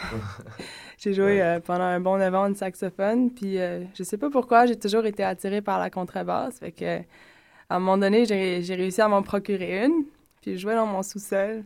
j'ai 0.97 1.13
joué 1.13 1.41
euh, 1.41 1.59
pendant 1.59 1.83
un 1.83 1.99
bon 1.99 2.17
9 2.17 2.35
ans 2.35 2.49
du 2.49 2.55
saxophone. 2.55 3.31
Puis 3.31 3.59
euh, 3.59 3.83
je 3.97 4.03
sais 4.03 4.17
pas 4.17 4.29
pourquoi, 4.29 4.65
j'ai 4.65 4.77
toujours 4.77 5.05
été 5.05 5.23
attirée 5.23 5.61
par 5.61 5.79
la 5.79 5.89
contrebasse. 5.89 6.59
Fait 6.59 6.71
que, 6.71 6.99
à 7.69 7.75
un 7.75 7.79
moment 7.79 7.97
donné, 7.97 8.25
j'ai 8.25 8.61
j'ai 8.61 8.75
réussi 8.75 9.01
à 9.01 9.09
m'en 9.09 9.23
procurer 9.23 9.85
une. 9.85 10.05
Puis 10.41 10.53
je 10.53 10.61
jouais 10.61 10.75
dans 10.75 10.85
mon 10.85 11.03
sous-sol. 11.03 11.63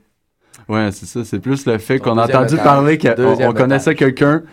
Ouais, 0.67 0.91
c'est 0.91 1.05
ça. 1.05 1.23
C'est 1.23 1.39
plus 1.39 1.65
le 1.67 1.77
fait 1.77 1.99
qu'on 1.99 2.17
a 2.17 2.25
entendu 2.25 2.55
étage. 2.55 2.65
parler 2.65 2.97
qu'on 2.97 3.53
connaissait 3.53 3.93
quelqu'un 3.93 4.43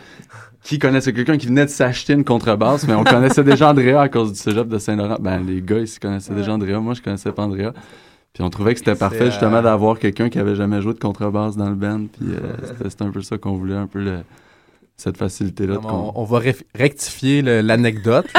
qui 0.67 0.79
connaissait 0.79 1.13
quelqu'un 1.13 1.37
qui 1.39 1.47
venait 1.47 1.65
de 1.65 1.71
s'acheter 1.71 2.13
une 2.15 2.25
contrebasse, 2.25 2.87
mais 2.89 2.95
on 2.95 3.05
connaissait 3.05 3.45
déjà 3.45 3.71
Andrea 3.71 4.01
à 4.01 4.09
cause 4.09 4.33
du 4.33 4.39
cégep 4.39 4.67
de 4.69 4.79
Saint-Laurent. 4.79 5.17
Ben, 5.21 5.39
les 5.47 5.63
gars 5.63 5.79
ici 5.79 6.01
connaissaient 6.01 6.35
déjà 6.35 6.53
Andrea. 6.55 6.81
Moi, 6.81 6.95
je 6.95 7.03
connaissais 7.03 7.31
pas 7.33 7.45
Andrea. 7.45 7.73
Puis 8.33 8.43
on 8.43 8.51
trouvait 8.51 8.73
que 8.75 8.81
c'était 8.81 8.97
parfait, 8.97 9.23
euh, 9.23 9.31
justement, 9.31 9.63
d'avoir 9.63 9.99
quelqu'un 9.99 10.29
qui 10.29 10.39
avait 10.39 10.57
jamais 10.57 10.83
joué 10.83 10.93
de 10.93 10.99
contrebasse 10.99 11.57
dans 11.57 11.69
le 11.71 11.75
band. 11.77 12.07
Puis 12.13 12.29
euh, 12.33 12.39
c'était- 12.65 12.91
c'était 12.91 13.05
un 13.05 13.11
peu 13.11 13.23
ça 13.23 13.39
qu'on 13.39 13.55
voulait, 13.55 13.77
un 13.77 13.87
peu 13.87 14.03
le- 14.03 14.19
cette 14.97 15.19
facilité-là. 15.19 15.77
On, 15.85 16.25
va 16.25 16.41
rectifier 16.75 17.43
l'anecdote. 17.43 18.27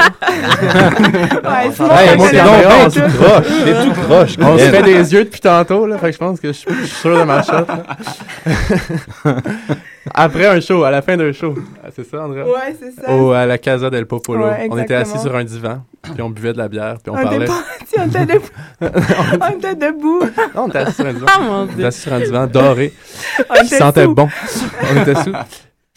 Ouais, 1.48 2.16
moi, 2.16 2.28
c'est 2.30 3.00
tout. 3.00 3.08
croche. 3.16 3.46
C'est 3.64 3.84
tout 3.84 3.92
croche. 4.02 4.36
On 4.40 4.58
se 4.58 4.64
fait 4.64 4.82
des 4.82 5.12
yeux 5.12 5.24
depuis 5.24 5.40
tantôt, 5.40 5.86
là. 5.86 5.98
Fait 5.98 6.08
que 6.08 6.12
je 6.12 6.18
pense 6.18 6.40
que 6.40 6.48
je 6.48 6.52
suis 6.52 6.86
sûr 6.86 7.18
de 7.18 7.24
ma 7.24 7.42
shot. 7.42 7.66
Après 10.14 10.46
un 10.46 10.60
show, 10.60 10.84
à 10.84 10.90
la 10.90 11.02
fin 11.02 11.16
d'un 11.16 11.32
show. 11.32 11.54
Ah, 11.82 11.88
C'est 11.94 12.08
ça, 12.08 12.24
André? 12.24 12.42
Ouais, 12.42 12.76
c'est 12.78 12.92
ça. 12.92 13.12
Au, 13.12 13.32
à 13.32 13.46
la 13.46 13.58
Casa 13.58 13.90
del 13.90 14.06
Popolo. 14.06 14.46
Ouais, 14.46 14.68
on 14.70 14.78
était 14.78 14.94
assis 14.94 15.18
sur 15.18 15.34
un 15.34 15.44
divan, 15.44 15.82
puis 16.02 16.22
on 16.22 16.30
buvait 16.30 16.52
de 16.52 16.58
la 16.58 16.68
bière, 16.68 16.96
puis 17.02 17.10
on, 17.10 17.14
parlait. 17.14 17.46
pas 17.46 17.62
on 17.98 18.06
était 18.06 18.26
debout. 18.26 18.48
on 19.40 19.58
était 19.58 19.74
debout. 19.74 20.20
Non, 20.54 20.64
on 20.64 20.68
était 20.68 20.78
assis 20.78 20.94
sur 20.94 21.06
un 21.06 21.12
divan. 21.12 21.26
Ah, 21.28 21.40
mon 21.40 21.52
on 21.52 21.66
était 21.66 21.84
assis 21.84 22.00
sur 22.00 22.12
un 22.12 22.20
divan 22.20 22.46
doré. 22.46 22.92
On 23.50 23.54
qui 23.54 23.66
était 23.66 23.78
sentait 23.78 24.04
sous. 24.04 24.14
bon. 24.14 24.28
On 24.90 25.02
était 25.02 25.14
sous. 25.16 25.32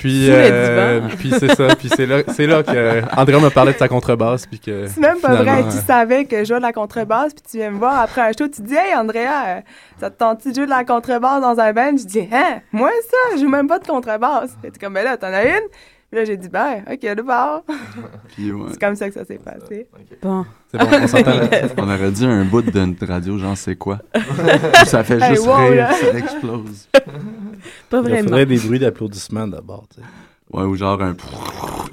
Puis, 0.02 0.32
euh, 0.32 1.00
puis 1.20 1.32
c'est 1.40 1.54
ça. 1.54 1.76
Puis 1.76 1.88
c'est 1.96 2.08
là, 2.08 2.24
c'est 2.30 2.48
là 2.48 2.64
que 2.64 3.04
André 3.16 3.40
me 3.40 3.50
parlait 3.50 3.74
de 3.74 3.78
sa 3.78 3.88
contrebasse. 3.88 4.48
Puis 4.48 4.60
que. 4.60 4.88
C'est 4.88 5.00
même 5.00 5.20
pas 5.20 5.36
vrai. 5.36 5.64
Tu 5.66 5.78
savais 5.78 6.26
que 6.26 6.40
je 6.40 6.46
jouais 6.46 6.58
de 6.58 6.64
la 6.64 6.74
contrebasse, 6.74 7.36
puis 7.36 7.44
tu 7.48 7.58
viens 7.58 7.70
me 7.70 7.78
voir 7.78 8.00
après 8.00 8.22
un 8.22 8.32
show, 8.32 8.48
tu 8.48 8.64
dis 8.64 8.74
Hey 8.74 8.96
Andrea, 8.96 9.58
euh, 9.58 9.62
ça 10.00 10.10
te 10.10 10.18
tente 10.18 10.48
de 10.48 10.56
jouer 10.56 10.66
de 10.66 10.72
la 10.72 10.86
contrebasse 10.86 11.42
dans 11.42 11.60
un 11.60 11.72
band? 11.72 11.92
Je 11.92 12.08
dis 12.08 12.28
Hein, 12.32 12.62
moi 12.72 12.90
ça, 13.12 13.36
je 13.36 13.42
joue 13.42 13.48
même 13.50 13.68
pas 13.68 13.78
de 13.78 13.86
contrebasse. 13.86 14.58
Et 14.64 14.72
tu 14.72 14.80
comme 14.80 14.96
Ben 14.96 15.04
là, 15.04 15.18
t'en 15.18 15.28
as 15.28 15.44
une? 15.44 15.68
Puis 16.12 16.20
là, 16.20 16.26
j'ai 16.26 16.36
dit 16.36 16.50
Ben, 16.50 16.84
ok, 16.92 17.16
de 17.16 17.22
bord. 17.22 17.64
Puis, 18.36 18.52
ouais. 18.52 18.68
C'est 18.72 18.80
comme 18.82 18.96
ça 18.96 19.08
que 19.08 19.14
ça 19.14 19.24
s'est 19.24 19.40
passé. 19.40 19.88
Bon. 20.22 20.46
C'est 20.70 20.78
bon, 20.78 20.88
on 21.02 21.08
s'entend. 21.08 21.32
On 21.78 21.84
aurait 21.84 22.12
dit 22.12 22.26
un 22.26 22.44
bout 22.44 22.62
de 22.62 22.80
notre 22.86 23.06
radio, 23.08 23.38
genre 23.38 23.56
c'est 23.58 23.78
quoi? 23.78 24.00
ça 24.86 25.04
fait 25.06 25.22
Hey, 25.22 25.36
juste 25.36 25.48
wow, 25.48 25.56
rire, 25.56 25.76
là. 25.76 25.94
ça 25.94 26.18
explose. 26.18 26.90
Pas 26.92 27.98
Il 27.98 28.00
vraiment. 28.04 28.24
faudrait 28.24 28.46
des 28.46 28.58
bruits 28.60 28.80
d'applaudissements 28.80 29.48
d'abord. 29.48 29.86
tu 29.94 30.02
sais. 30.02 30.08
Ouais, 30.52 30.64
ou 30.64 30.76
genre 30.76 31.02
un 31.02 31.16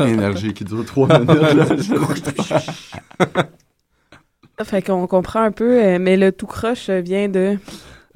énergie 0.07 0.53
qui 0.53 0.65
dure 0.65 0.85
trois 0.85 1.07
minutes. 1.21 1.29
là. 1.55 1.65
Fait 4.65 4.83
qu'on 4.83 5.07
comprend 5.07 5.43
un 5.43 5.53
peu, 5.53 5.81
euh, 5.81 5.99
mais 6.01 6.17
le 6.17 6.33
tout 6.33 6.47
croche 6.47 6.91
vient 6.91 7.29
de. 7.29 7.57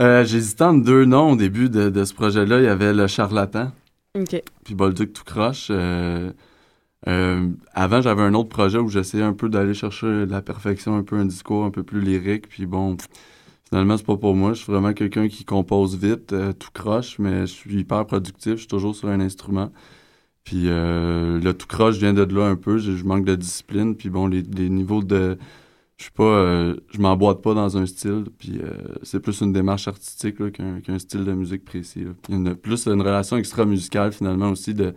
Euh, 0.00 0.24
J'hésitais 0.24 0.64
entre 0.64 0.84
deux 0.84 1.04
noms 1.04 1.32
au 1.32 1.36
début 1.36 1.68
de, 1.70 1.88
de 1.90 2.04
ce 2.04 2.12
projet-là. 2.14 2.58
Il 2.58 2.64
y 2.64 2.68
avait 2.68 2.92
le 2.92 3.06
charlatan, 3.06 3.70
OK. 4.14 4.42
puis 4.64 4.74
Bolduc 4.74 5.14
tout 5.14 5.24
croche. 5.24 5.68
Euh, 5.70 6.32
euh, 7.08 7.48
avant, 7.72 8.02
j'avais 8.02 8.20
un 8.20 8.34
autre 8.34 8.50
projet 8.50 8.76
où 8.76 8.88
j'essayais 8.88 9.22
un 9.24 9.32
peu 9.32 9.48
d'aller 9.48 9.72
chercher 9.72 10.26
la 10.26 10.42
perfection, 10.42 10.96
un 10.96 11.02
peu 11.02 11.16
un 11.16 11.24
discours 11.24 11.64
un 11.64 11.70
peu 11.70 11.82
plus 11.82 12.02
lyrique. 12.02 12.46
Puis 12.48 12.66
bon, 12.66 12.98
finalement, 13.64 13.96
c'est 13.96 14.04
pas 14.04 14.18
pour 14.18 14.34
moi. 14.34 14.52
Je 14.52 14.62
suis 14.62 14.70
vraiment 14.70 14.92
quelqu'un 14.92 15.28
qui 15.28 15.46
compose 15.46 15.96
vite, 15.96 16.34
euh, 16.34 16.52
tout 16.52 16.68
croche, 16.74 17.18
mais 17.18 17.46
je 17.46 17.52
suis 17.52 17.80
hyper 17.80 18.04
productif. 18.06 18.52
Je 18.52 18.58
suis 18.58 18.68
toujours 18.68 18.94
sur 18.94 19.08
un 19.08 19.20
instrument. 19.20 19.72
Puis 20.44 20.64
le 20.64 21.52
tout 21.52 21.66
croche 21.66 21.96
vient 21.96 22.12
de 22.12 22.22
là 22.22 22.46
un 22.46 22.56
peu. 22.56 22.76
Je, 22.76 22.96
je 22.96 23.04
manque 23.04 23.24
de 23.24 23.34
discipline. 23.36 23.96
Puis 23.96 24.10
bon, 24.10 24.26
les, 24.26 24.42
les 24.42 24.68
niveaux 24.68 25.02
de... 25.02 25.38
Je 25.98 26.04
suis 26.04 26.12
pas... 26.12 26.24
euh, 26.24 26.76
je 26.92 27.00
m'emboîte 27.00 27.42
pas 27.42 27.54
dans 27.54 27.76
un 27.78 27.86
style. 27.86 28.24
Puis 28.38 28.58
euh, 28.62 28.70
c'est 29.02 29.20
plus 29.20 29.40
une 29.40 29.52
démarche 29.52 29.86
artistique 29.88 30.40
là, 30.40 30.50
qu'un 30.50 30.98
style 30.98 31.24
de 31.24 31.32
musique 31.32 31.64
précis. 31.64 32.04
là. 32.04 32.10
Puis 32.22 32.34
une, 32.34 32.54
plus 32.56 32.86
une 32.86 33.00
relation 33.02 33.36
extra-musicale 33.36 34.12
finalement 34.12 34.50
aussi 34.50 34.74
de... 34.74 34.94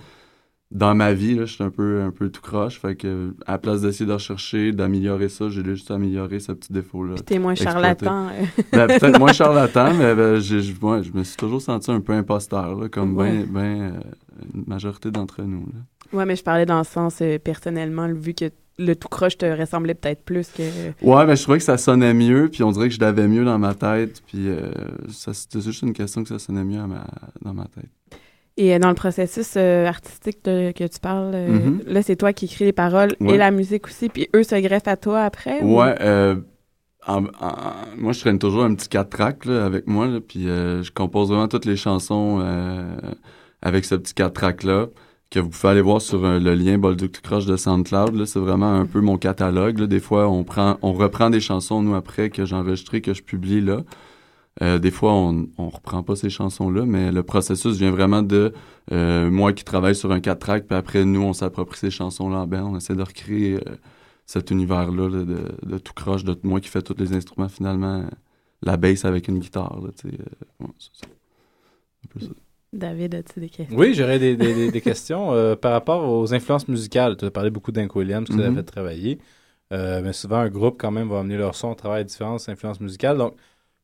Dans 0.71 0.95
ma 0.95 1.13
vie, 1.13 1.35
là, 1.35 1.45
je 1.45 1.53
suis 1.53 1.63
un 1.63 1.69
peu, 1.69 2.01
un 2.01 2.09
peu 2.09 2.29
tout 2.29 2.41
croche. 2.41 2.79
Fait 2.79 2.95
que, 2.95 3.35
à 3.45 3.53
la 3.53 3.57
place 3.59 3.81
d'essayer 3.81 4.07
de 4.07 4.13
rechercher, 4.13 4.71
d'améliorer 4.71 5.29
ça, 5.29 5.47
j'ai 5.47 5.63
juste 5.63 5.91
amélioré 5.91 6.39
ce 6.39 6.51
petit 6.53 6.73
défaut-là. 6.73 7.13
Puis 7.13 7.23
t'es 7.23 7.39
moins 7.39 7.53
charlatan. 7.53 8.29
euh. 8.29 8.45
Ben, 8.73 8.87
peut-être 8.87 9.19
moins 9.19 9.31
charlatan, 9.31 9.93
mais 9.93 10.15
ben, 10.15 10.39
je 10.39 10.55
ouais, 10.81 11.01
me 11.13 11.23
suis 11.23 11.37
toujours 11.37 11.61
senti 11.61 11.91
un 11.91 12.01
peu 12.01 12.13
imposteur, 12.13 12.75
là, 12.75 12.89
comme 12.89 13.15
Ouais. 13.15 13.43
ben, 13.45 13.47
ben, 13.53 13.81
euh, 13.81 13.99
une 14.55 14.63
majorité 14.65 15.11
d'entre 15.11 15.43
nous. 15.43 15.67
Là. 15.67 15.79
Ouais, 16.13 16.25
mais 16.25 16.35
je 16.35 16.43
parlais 16.43 16.65
dans 16.65 16.77
le 16.79 16.83
sens 16.85 17.17
euh, 17.21 17.37
personnellement, 17.39 18.07
vu 18.13 18.33
que 18.33 18.45
le 18.77 18.93
tout 18.95 19.07
croche 19.07 19.37
te 19.37 19.45
ressemblait 19.45 19.93
peut-être 19.93 20.23
plus 20.23 20.49
que. 20.49 20.61
Ouais, 21.01 21.25
ben, 21.25 21.35
je 21.35 21.41
trouvais 21.43 21.59
que 21.59 21.63
ça 21.63 21.77
sonnait 21.77 22.13
mieux, 22.13 22.49
puis 22.51 22.61
on 22.63 22.71
dirait 22.71 22.89
que 22.89 22.93
je 22.95 22.99
l'avais 22.99 23.27
mieux 23.27 23.45
dans 23.45 23.57
ma 23.57 23.73
tête, 23.73 24.21
puis 24.27 24.49
euh, 24.49 24.69
c'était 25.09 25.61
juste 25.61 25.81
une 25.81 25.93
question 25.93 26.23
que 26.23 26.29
ça 26.29 26.39
sonnait 26.39 26.63
mieux 26.65 26.79
à 26.79 26.87
ma- 26.87 27.07
dans 27.41 27.53
ma 27.53 27.65
tête. 27.65 27.89
Et 28.57 28.73
euh, 28.75 28.79
dans 28.79 28.89
le 28.89 28.95
processus 28.95 29.53
euh, 29.57 29.85
artistique 29.85 30.43
de- 30.45 30.71
que 30.71 30.85
tu 30.85 30.99
parles, 30.99 31.31
euh, 31.35 31.47
Mhm. 31.47 31.81
là, 31.87 32.01
c'est 32.01 32.15
toi 32.17 32.33
qui 32.33 32.45
écris 32.45 32.65
les 32.65 32.73
paroles 32.73 33.15
Ouais. 33.21 33.35
et 33.35 33.37
la 33.37 33.51
musique 33.51 33.87
aussi, 33.87 34.09
puis 34.09 34.27
eux 34.35 34.43
se 34.43 34.55
greffent 34.61 34.87
à 34.87 34.97
toi 34.97 35.21
après? 35.23 35.61
ou- 35.61 35.79
Ouais, 35.79 35.95
euh, 36.01 36.35
en- 37.07 37.25
en- 37.25 37.61
moi, 37.97 38.11
je 38.13 38.19
traîne 38.19 38.39
toujours 38.39 38.63
un 38.63 38.73
petit 38.75 38.89
4 38.89 39.09
tracks 39.09 39.45
là, 39.45 39.65
avec 39.65 39.87
moi, 39.87 40.07
là, 40.07 40.19
puis 40.19 40.43
je 40.43 40.91
compose 40.91 41.29
vraiment 41.29 41.47
toutes 41.47 41.65
les 41.65 41.77
chansons 41.77 42.39
avec 43.61 43.85
ce 43.85 43.95
petit 43.95 44.13
4 44.13 44.33
track-là, 44.33 44.87
que 45.35 45.39
vous 45.41 45.49
pouvez 45.49 45.67
aller 45.67 45.81
voir 45.81 46.01
sur 46.01 46.23
euh, 46.23 46.39
le 46.39 46.55
lien 46.55 46.77
Bolduc 46.77 47.21
croche 47.21 47.45
de 47.45 47.57
SoundCloud. 47.57 48.23
C'est 48.25 48.39
vraiment 48.39 48.73
un 48.73 48.85
peu 48.85 49.01
mon 49.01 49.17
catalogue. 49.17 49.79
Là. 49.79 49.87
Des 49.87 49.99
fois, 49.99 50.29
on 50.29 50.45
prend, 50.45 50.77
on 50.81 50.93
reprend 50.93 51.29
des 51.29 51.41
chansons 51.41 51.81
nous 51.81 51.93
après 51.93 52.29
que 52.29 52.45
j'ai 52.45 52.55
enregistrées, 52.55 53.01
que 53.01 53.13
je 53.13 53.21
publie 53.21 53.59
là. 53.59 53.81
Euh, 54.61 54.79
des 54.79 54.91
fois, 54.91 55.11
on, 55.11 55.47
on 55.57 55.67
reprend 55.67 56.03
pas 56.03 56.15
ces 56.15 56.29
chansons-là, 56.29 56.85
mais 56.85 57.11
le 57.11 57.23
processus 57.23 57.75
vient 57.75 57.91
vraiment 57.91 58.21
de 58.21 58.53
euh, 58.93 59.29
moi 59.29 59.51
qui 59.51 59.65
travaille 59.65 59.95
sur 59.95 60.13
un 60.13 60.21
4 60.21 60.39
track, 60.39 60.67
puis 60.67 60.77
après 60.77 61.03
nous, 61.03 61.21
on 61.21 61.33
s'approprie 61.33 61.79
ces 61.79 61.91
chansons-là 61.91 62.37
en. 62.37 62.73
On 62.73 62.77
essaie 62.77 62.95
de 62.95 63.03
recréer 63.03 63.59
cet 64.25 64.51
univers-là 64.51 65.09
là, 65.09 65.25
de, 65.25 65.77
tout 65.79 65.93
croche, 65.93 66.23
de 66.23 66.37
moi 66.43 66.61
qui 66.61 66.69
fais 66.69 66.81
tous 66.81 66.95
les 66.97 67.13
instruments 67.13 67.49
finalement, 67.49 68.05
la 68.61 68.77
bass 68.77 69.03
avec 69.03 69.27
une 69.27 69.39
guitare. 69.39 69.81
C'est. 70.01 70.17
Un 70.63 70.67
peu 72.09 72.21
ça. 72.21 72.29
David, 72.75 73.15
as-tu 73.15 73.39
des 73.39 73.49
questions? 73.49 73.77
Oui, 73.77 73.93
j'aurais 73.93 74.19
des, 74.19 74.35
des- 74.35 74.53
des- 74.53 74.71
des 74.71 74.81
questions 74.81 75.33
euh, 75.33 75.55
par 75.55 75.71
rapport 75.71 76.07
aux 76.07 76.33
influences 76.33 76.67
musicales. 76.67 77.17
Tu 77.17 77.25
as 77.25 77.31
parlé 77.31 77.49
beaucoup 77.49 77.71
d'Hank 77.71 77.95
Williams, 77.95 78.27
que 78.27 78.33
tu 78.33 78.39
Mhm. 78.39 78.51
as 78.51 78.55
fait 78.55 78.63
travailler. 78.63 79.19
Euh, 79.73 80.01
mais 80.03 80.13
souvent, 80.13 80.37
un 80.37 80.49
groupe, 80.49 80.77
quand 80.79 80.91
même, 80.91 81.09
va 81.09 81.19
amener 81.19 81.37
leur 81.37 81.55
son, 81.55 81.73
travail 81.73 82.01
à 82.01 82.03
différentes 82.03 82.47
influences 82.47 82.79
musicales. 82.79 83.17
Donc, 83.17 83.35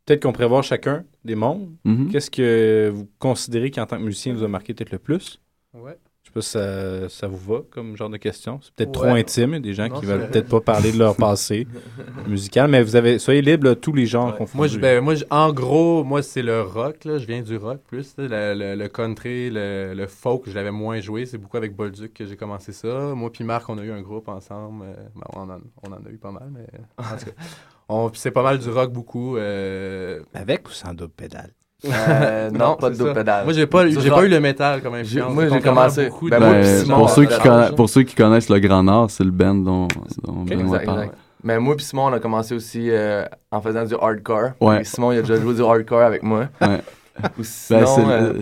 peut-être 0.06 0.22
qu'on 0.24 0.32
pourrait 0.32 0.48
voir 0.48 0.64
chacun 0.64 1.04
des 1.26 1.36
mondes. 1.36 1.70
Mhm. 1.86 2.10
Qu'est-ce 2.12 2.30
que 2.30 2.90
vous 2.94 3.08
considérez 3.20 3.72
qu'en 3.72 3.86
tant 3.86 3.98
que 3.98 4.04
musicien 4.04 4.34
vous 4.34 4.44
a 4.44 4.48
marqué 4.48 4.74
peut-être 4.74 4.92
le 4.92 5.00
plus? 5.00 5.40
Ouais. 5.74 5.98
Je 6.34 6.40
sais 6.40 6.54
pas 6.60 7.10
si 7.10 7.10
ça, 7.10 7.10
ça 7.10 7.28
vous 7.28 7.38
va 7.56 7.62
comme 7.72 7.98
genre 7.98 8.10
de 8.10 8.16
question. 8.18 8.60
C'est 8.62 8.74
peut-être 8.74 8.94
trop 8.94 9.04
Ouais. 9.06 9.20
intime. 9.20 9.50
Il 9.50 9.54
y 9.54 9.58
a 9.58 9.60
des 9.60 9.74
gens 9.74 9.90
Non, 9.90 10.00
qui 10.00 10.06
veulent 10.06 10.30
peut-être 10.30 10.48
pas 10.48 10.62
parler 10.62 10.92
de 10.94 10.98
leur 10.98 11.16
passé 11.18 11.68
musical. 12.28 12.70
Mais 12.70 12.82
vous 12.84 12.96
avez, 12.96 13.20
soyez 13.20 13.42
libre, 13.42 13.66
là, 13.68 13.76
tous 13.76 13.92
les 13.92 14.06
genres 14.06 14.36
confondus. 14.38 14.58
Moi, 14.58 14.68
je, 14.68 14.80
ben, 14.80 15.02
moi 15.04 15.16
je- 15.16 15.26
en 15.30 15.52
gros, 15.52 16.04
moi, 16.06 16.22
c'est 16.24 16.42
le 16.42 16.62
rock. 16.62 17.04
Là. 17.04 17.18
Je 17.18 17.26
viens 17.26 17.42
du 17.42 17.58
rock 17.58 17.82
plus. 17.86 18.14
Le, 18.18 18.28
le- 18.54 18.76
le 18.76 18.88
country, 18.88 19.50
le, 19.50 19.94
le 19.94 20.08
folk, 20.08 20.44
je 20.48 20.54
l'avais 20.54 20.72
moins 20.72 21.02
joué. 21.02 21.26
C'est 21.26 21.38
beaucoup 21.38 21.58
avec 21.58 21.76
Bolduc 21.76 22.14
que 22.14 22.26
j'ai 22.26 22.38
commencé 22.38 22.72
ça. 22.72 23.14
Moi 23.16 23.30
puis 23.32 23.44
Marc, 23.44 23.68
on 23.70 23.78
a 23.78 23.84
eu 23.84 23.92
un 23.92 24.02
groupe 24.02 24.30
ensemble. 24.30 24.86
Euh, 24.86 24.94
ben, 25.16 25.22
on, 25.34 25.50
en, 25.50 25.60
on 25.84 25.92
en 25.92 26.06
a 26.06 26.10
eu 26.10 26.18
pas 26.18 26.32
mal, 26.32 26.50
mais 26.54 26.66
en 26.98 27.18
tout 27.18 27.26
cas, 27.26 27.32
on- 27.90 28.10
puis 28.10 28.20
c'est 28.22 28.32
pas 28.32 28.44
mal 28.44 28.58
du 28.58 28.70
rock 28.70 28.94
beaucoup. 28.94 29.36
euh, 29.38 30.22
Avec 30.34 30.68
ou 30.70 30.72
sans 30.72 30.94
double 30.94 31.12
pédale? 31.14 31.52
Euh, 31.86 32.50
non, 32.54 32.76
pas 32.76 32.90
de 32.90 32.96
double 32.96 33.14
pédale. 33.14 33.44
Moi, 33.46 33.54
j'ai 33.54 33.66
pas, 33.68 33.84
pas 33.84 34.24
eu 34.24 34.28
le 34.30 34.40
métal 34.40 34.82
comme 34.82 34.94
J'ai- 35.04 35.20
influence. 35.20 35.34
moi, 35.34 35.48
j'ai 35.50 35.60
commencé- 35.62 36.10
ben, 36.30 36.40
moi, 36.40 36.52
Ben, 36.52 36.64
Simon, 36.84 36.96
pour, 36.98 37.10
ceux 37.10 37.26
qui 37.26 37.34
on 37.34 37.38
a- 37.38 37.40
conna- 37.44 37.72
pour 37.76 37.90
ceux 37.90 38.04
qui 38.04 38.16
connaissent 38.16 38.50
le 38.50 38.60
Grand 38.60 38.84
Nord, 38.84 39.10
c'est 39.12 39.24
le 39.24 39.32
band 39.32 39.56
dont, 39.56 39.88
dont 40.24 40.44
Benoît 40.44 40.62
Exact, 40.78 40.86
parle. 40.86 41.00
exact. 41.04 41.18
Mais 41.44 41.60
moi 41.60 41.76
puis 41.76 41.84
Simon, 41.86 42.06
on 42.06 42.14
a 42.14 42.20
commencé 42.20 42.54
aussi 42.54 42.88
euh, 42.92 43.26
en 43.52 43.62
faisant 43.62 43.84
du 43.84 43.96
hardcore. 44.00 44.52
Ouais. 44.62 44.84
Simon, 44.84 45.12
il 45.12 45.18
a 45.18 45.22
déjà 45.22 45.38
joué 45.42 45.56
du 45.56 45.64
hardcore 45.64 46.02
avec 46.02 46.22
moi. 46.22 46.50
Ouais. 46.62 46.82
Ou 47.40 47.44
sinon, 47.44 47.80
Ben, 47.98 48.06
le- 48.06 48.30
euh, 48.38 48.42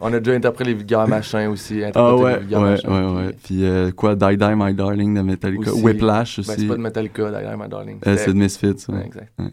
on 0.00 0.12
a 0.12 0.18
déjà 0.20 0.36
interprété 0.36 0.70
les 0.70 0.76
vulgaires 0.76 1.08
machins 1.08 1.46
aussi. 1.48 1.82
Ah 1.94 2.14
ouais, 2.14 2.32
les 2.34 2.38
vulgaires 2.40 2.60
ouais, 2.60 2.70
machins, 2.72 2.90
ouais, 2.90 3.22
ouais. 3.26 3.36
Puis 3.42 3.64
euh, 3.64 3.90
quoi, 3.90 4.14
Die 4.14 4.36
Die 4.36 4.54
My 4.54 4.74
Darling 4.74 5.14
de 5.14 5.22
Metallica. 5.22 5.70
Aussi. 5.72 5.82
Whiplash 5.82 6.36
Ben, 6.36 6.40
aussi. 6.52 6.60
c'est 6.60 6.66
pas 6.68 6.76
de 6.76 6.80
Metallica, 6.82 7.30
d'ailleurs, 7.30 7.56
my 7.58 7.68
darling. 7.68 7.98
Euh, 8.06 8.16
c'est 8.18 8.32
de 8.34 8.38
Misfits. 8.38 8.66
Ouais. 8.90 8.94
Ouais, 8.96 9.06
exact. 9.06 9.32
Ouais. 9.38 9.44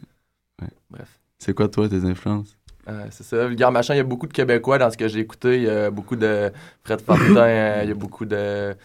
Ouais. 0.61 0.67
Bref. 0.91 1.19
C'est 1.39 1.53
quoi, 1.53 1.67
toi, 1.69 1.87
tes 1.87 2.03
influences? 2.03 2.55
Euh, 2.87 3.05
c'est 3.11 3.23
ça, 3.23 3.47
Vulgaire 3.47 3.71
Machin, 3.71 3.93
il 3.95 3.97
y 3.97 4.01
a 4.01 4.03
beaucoup 4.03 4.27
de 4.27 4.33
Québécois 4.33 4.77
dans 4.77 4.89
ce 4.89 4.97
que 4.97 5.07
j'ai 5.07 5.19
écouté. 5.19 5.57
Il 5.57 5.63
y 5.63 5.69
a 5.69 5.89
beaucoup 5.91 6.15
de 6.15 6.51
Fred 6.83 7.01
Fortin, 7.01 7.35
euh, 7.37 7.79
il 7.83 7.89
y 7.89 7.91
a 7.91 7.95
beaucoup 7.95 8.25
de. 8.25 8.75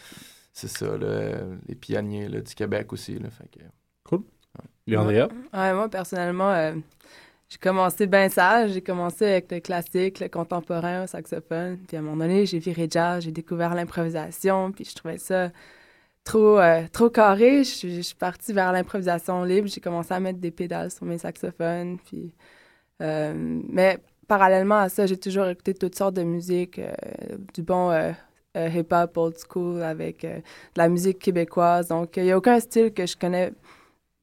C'est 0.52 0.68
ça, 0.68 0.86
là, 0.96 1.30
les 1.68 1.74
pionniers 1.74 2.28
là, 2.28 2.40
du 2.40 2.54
Québec 2.54 2.92
aussi. 2.92 3.18
Là, 3.18 3.30
fait 3.30 3.48
que... 3.50 3.64
Cool. 4.04 4.22
Léandria? 4.86 5.28
Ouais, 5.54 5.72
moi, 5.72 5.88
personnellement, 5.88 6.52
euh, 6.52 6.74
j'ai 7.48 7.58
commencé 7.58 8.06
bien 8.06 8.28
sage. 8.28 8.72
J'ai 8.72 8.82
commencé 8.82 9.24
avec 9.24 9.50
le 9.52 9.60
classique, 9.60 10.20
le 10.20 10.28
contemporain, 10.28 11.04
au 11.04 11.06
saxophone. 11.06 11.78
Puis 11.86 11.96
à 11.96 12.00
un 12.00 12.02
moment 12.02 12.24
donné, 12.24 12.44
j'ai 12.44 12.58
viré 12.58 12.88
jazz, 12.90 13.24
j'ai 13.24 13.30
découvert 13.30 13.74
l'improvisation. 13.74 14.72
Puis 14.72 14.84
je 14.84 14.94
trouvais 14.94 15.18
ça 15.18 15.50
trop, 16.24 16.58
euh, 16.58 16.82
trop 16.92 17.08
carré. 17.10 17.58
Je 17.64 18.00
suis- 18.00 18.14
partie 18.18 18.52
vers 18.52 18.72
l'improvisation 18.72 19.44
libre. 19.44 19.68
J'ai 19.68 19.80
commencé 19.80 20.12
à 20.12 20.20
mettre 20.20 20.38
des 20.38 20.50
pédales 20.50 20.90
sur 20.90 21.04
mes 21.04 21.18
saxophones. 21.18 21.98
Puis, 22.04 22.32
mais 23.00 23.98
parallèlement 24.28 24.78
à 24.78 24.88
ça, 24.88 25.06
j'ai 25.06 25.16
toujours 25.16 25.46
écouté 25.46 25.74
toutes 25.74 25.96
sortes 25.96 26.14
de 26.14 26.22
musique, 26.22 26.78
euh, 26.78 26.92
du 27.54 27.62
bon 27.62 27.90
euh, 27.90 28.12
euh, 28.56 28.68
hip-hop 28.68 29.16
old 29.16 29.36
school 29.38 29.82
avec 29.82 30.24
euh, 30.24 30.36
de 30.36 30.42
la 30.76 30.88
musique 30.88 31.18
québécoise. 31.18 31.88
Donc, 31.88 32.16
il 32.16 32.24
n'y 32.24 32.30
a 32.32 32.36
aucun 32.36 32.60
style 32.60 32.92
que 32.92 33.06
je 33.06 33.16
connais 33.16 33.52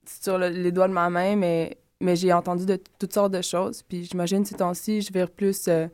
sur 0.06 0.38
le- 0.38 0.50
les 0.50 0.72
doigts 0.72 0.88
de 0.88 0.94
ma 0.94 1.10
main, 1.10 1.36
mais, 1.36 1.78
mais 2.02 2.16
j'ai 2.16 2.32
entendu 2.34 2.66
de 2.66 2.80
toutes 3.00 3.14
sortes 3.14 3.34
de 3.34 3.42
choses. 3.42 3.84
Puis 3.84 4.06
j'imagine 4.06 4.46
ces 4.46 4.56
temps-ci, 4.56 5.02
je 5.02 5.12
vire 5.14 5.30
plus 5.30 5.68
euh, 5.68 5.88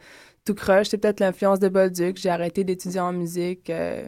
tout 0.45 0.53
croche. 0.55 0.87
C'est 0.89 0.97
peut-être 0.97 1.19
l'influence 1.19 1.59
de 1.59 1.67
Bolduc. 1.69 2.17
J'ai 2.17 2.29
arrêté 2.29 2.63
d'étudier 2.63 2.99
en 2.99 3.11
musique. 3.13 3.69
euh, 3.69 4.07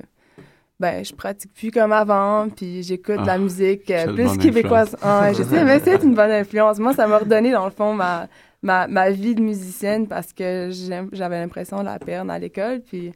ben, 0.80 1.04
je 1.04 1.12
pratique 1.12 1.52
plus 1.56 1.72
comme 1.72 1.92
avant, 1.92 2.50
puis 2.50 2.84
j'écoute 2.84 3.18
la 3.26 3.34
Ah, 3.34 3.38
musique 3.40 3.90
euh, 3.90 4.14
plus 4.14 4.38
québécoise. 4.38 4.96
Ah, 5.02 5.34
je 5.34 5.42
sais, 5.42 5.64
mais 5.66 5.80
c'est 5.80 6.04
une 6.04 6.14
bonne 6.14 6.30
influence. 6.30 6.78
Moi, 6.78 6.94
ça 6.94 7.08
m'a 7.08 7.18
redonné, 7.18 7.52
dans 7.52 7.66
le 7.66 7.72
fond, 7.72 7.94
ma, 7.96 8.28
ma, 8.62 8.88
ma 8.88 9.12
vie 9.12 9.36
de 9.36 9.42
musicienne 9.42 10.08
parce 10.08 10.34
que 10.34 10.70
j'avais 11.12 11.40
l'impression 11.40 11.80
de 11.80 11.86
la 11.86 12.00
perdre 12.00 12.32
à 12.32 12.40
l'école. 12.40 12.82
Puis 12.82 13.12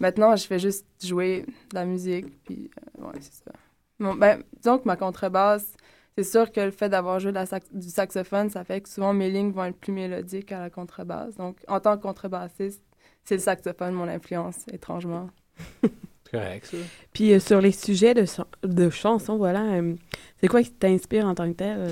maintenant, 0.00 0.36
je 0.36 0.46
fais 0.46 0.58
juste 0.58 0.86
jouer 1.02 1.44
de 1.70 1.74
la 1.74 1.84
musique, 1.84 2.42
puis 2.44 2.70
euh, 2.98 3.04
ouais, 3.06 3.18
c'est 3.20 3.44
ça. 3.44 3.52
Bon, 4.00 4.14
ben, 4.14 4.42
disons 4.56 4.78
que 4.78 4.84
ma 4.86 4.96
contrebasse, 4.96 5.74
c'est 6.16 6.24
sûr 6.24 6.50
que 6.50 6.60
le 6.60 6.70
fait 6.70 6.88
d'avoir 6.88 7.20
joué 7.20 7.30
de 7.30 7.36
la 7.36 7.46
sax- 7.46 7.72
du 7.72 7.88
saxophone, 7.88 8.50
ça 8.50 8.64
fait 8.64 8.80
que 8.80 8.88
souvent 8.88 9.12
mes 9.12 9.30
lignes 9.30 9.52
vont 9.52 9.64
être 9.64 9.76
plus 9.78 9.92
mélodiques 9.92 10.52
à 10.52 10.60
la 10.60 10.70
contrebasse. 10.70 11.36
Donc, 11.36 11.58
en 11.68 11.80
tant 11.80 11.96
que 11.96 12.02
contrebassiste, 12.02 12.82
c'est 13.24 13.34
le 13.34 13.40
saxophone 13.40 13.94
mon 13.94 14.08
influence, 14.08 14.64
étrangement. 14.72 15.28
Correct, 16.30 16.66
ça. 16.66 16.76
Puis 17.12 17.32
euh, 17.32 17.40
sur 17.40 17.60
les 17.60 17.72
sujets 17.72 18.14
de, 18.14 18.24
de 18.64 18.90
chansons, 18.90 19.36
voilà, 19.36 19.62
euh, 19.62 19.94
c'est 20.40 20.46
quoi 20.48 20.62
qui 20.62 20.72
t'inspire 20.72 21.26
en 21.26 21.34
tant 21.34 21.48
que 21.50 21.56
tel? 21.56 21.90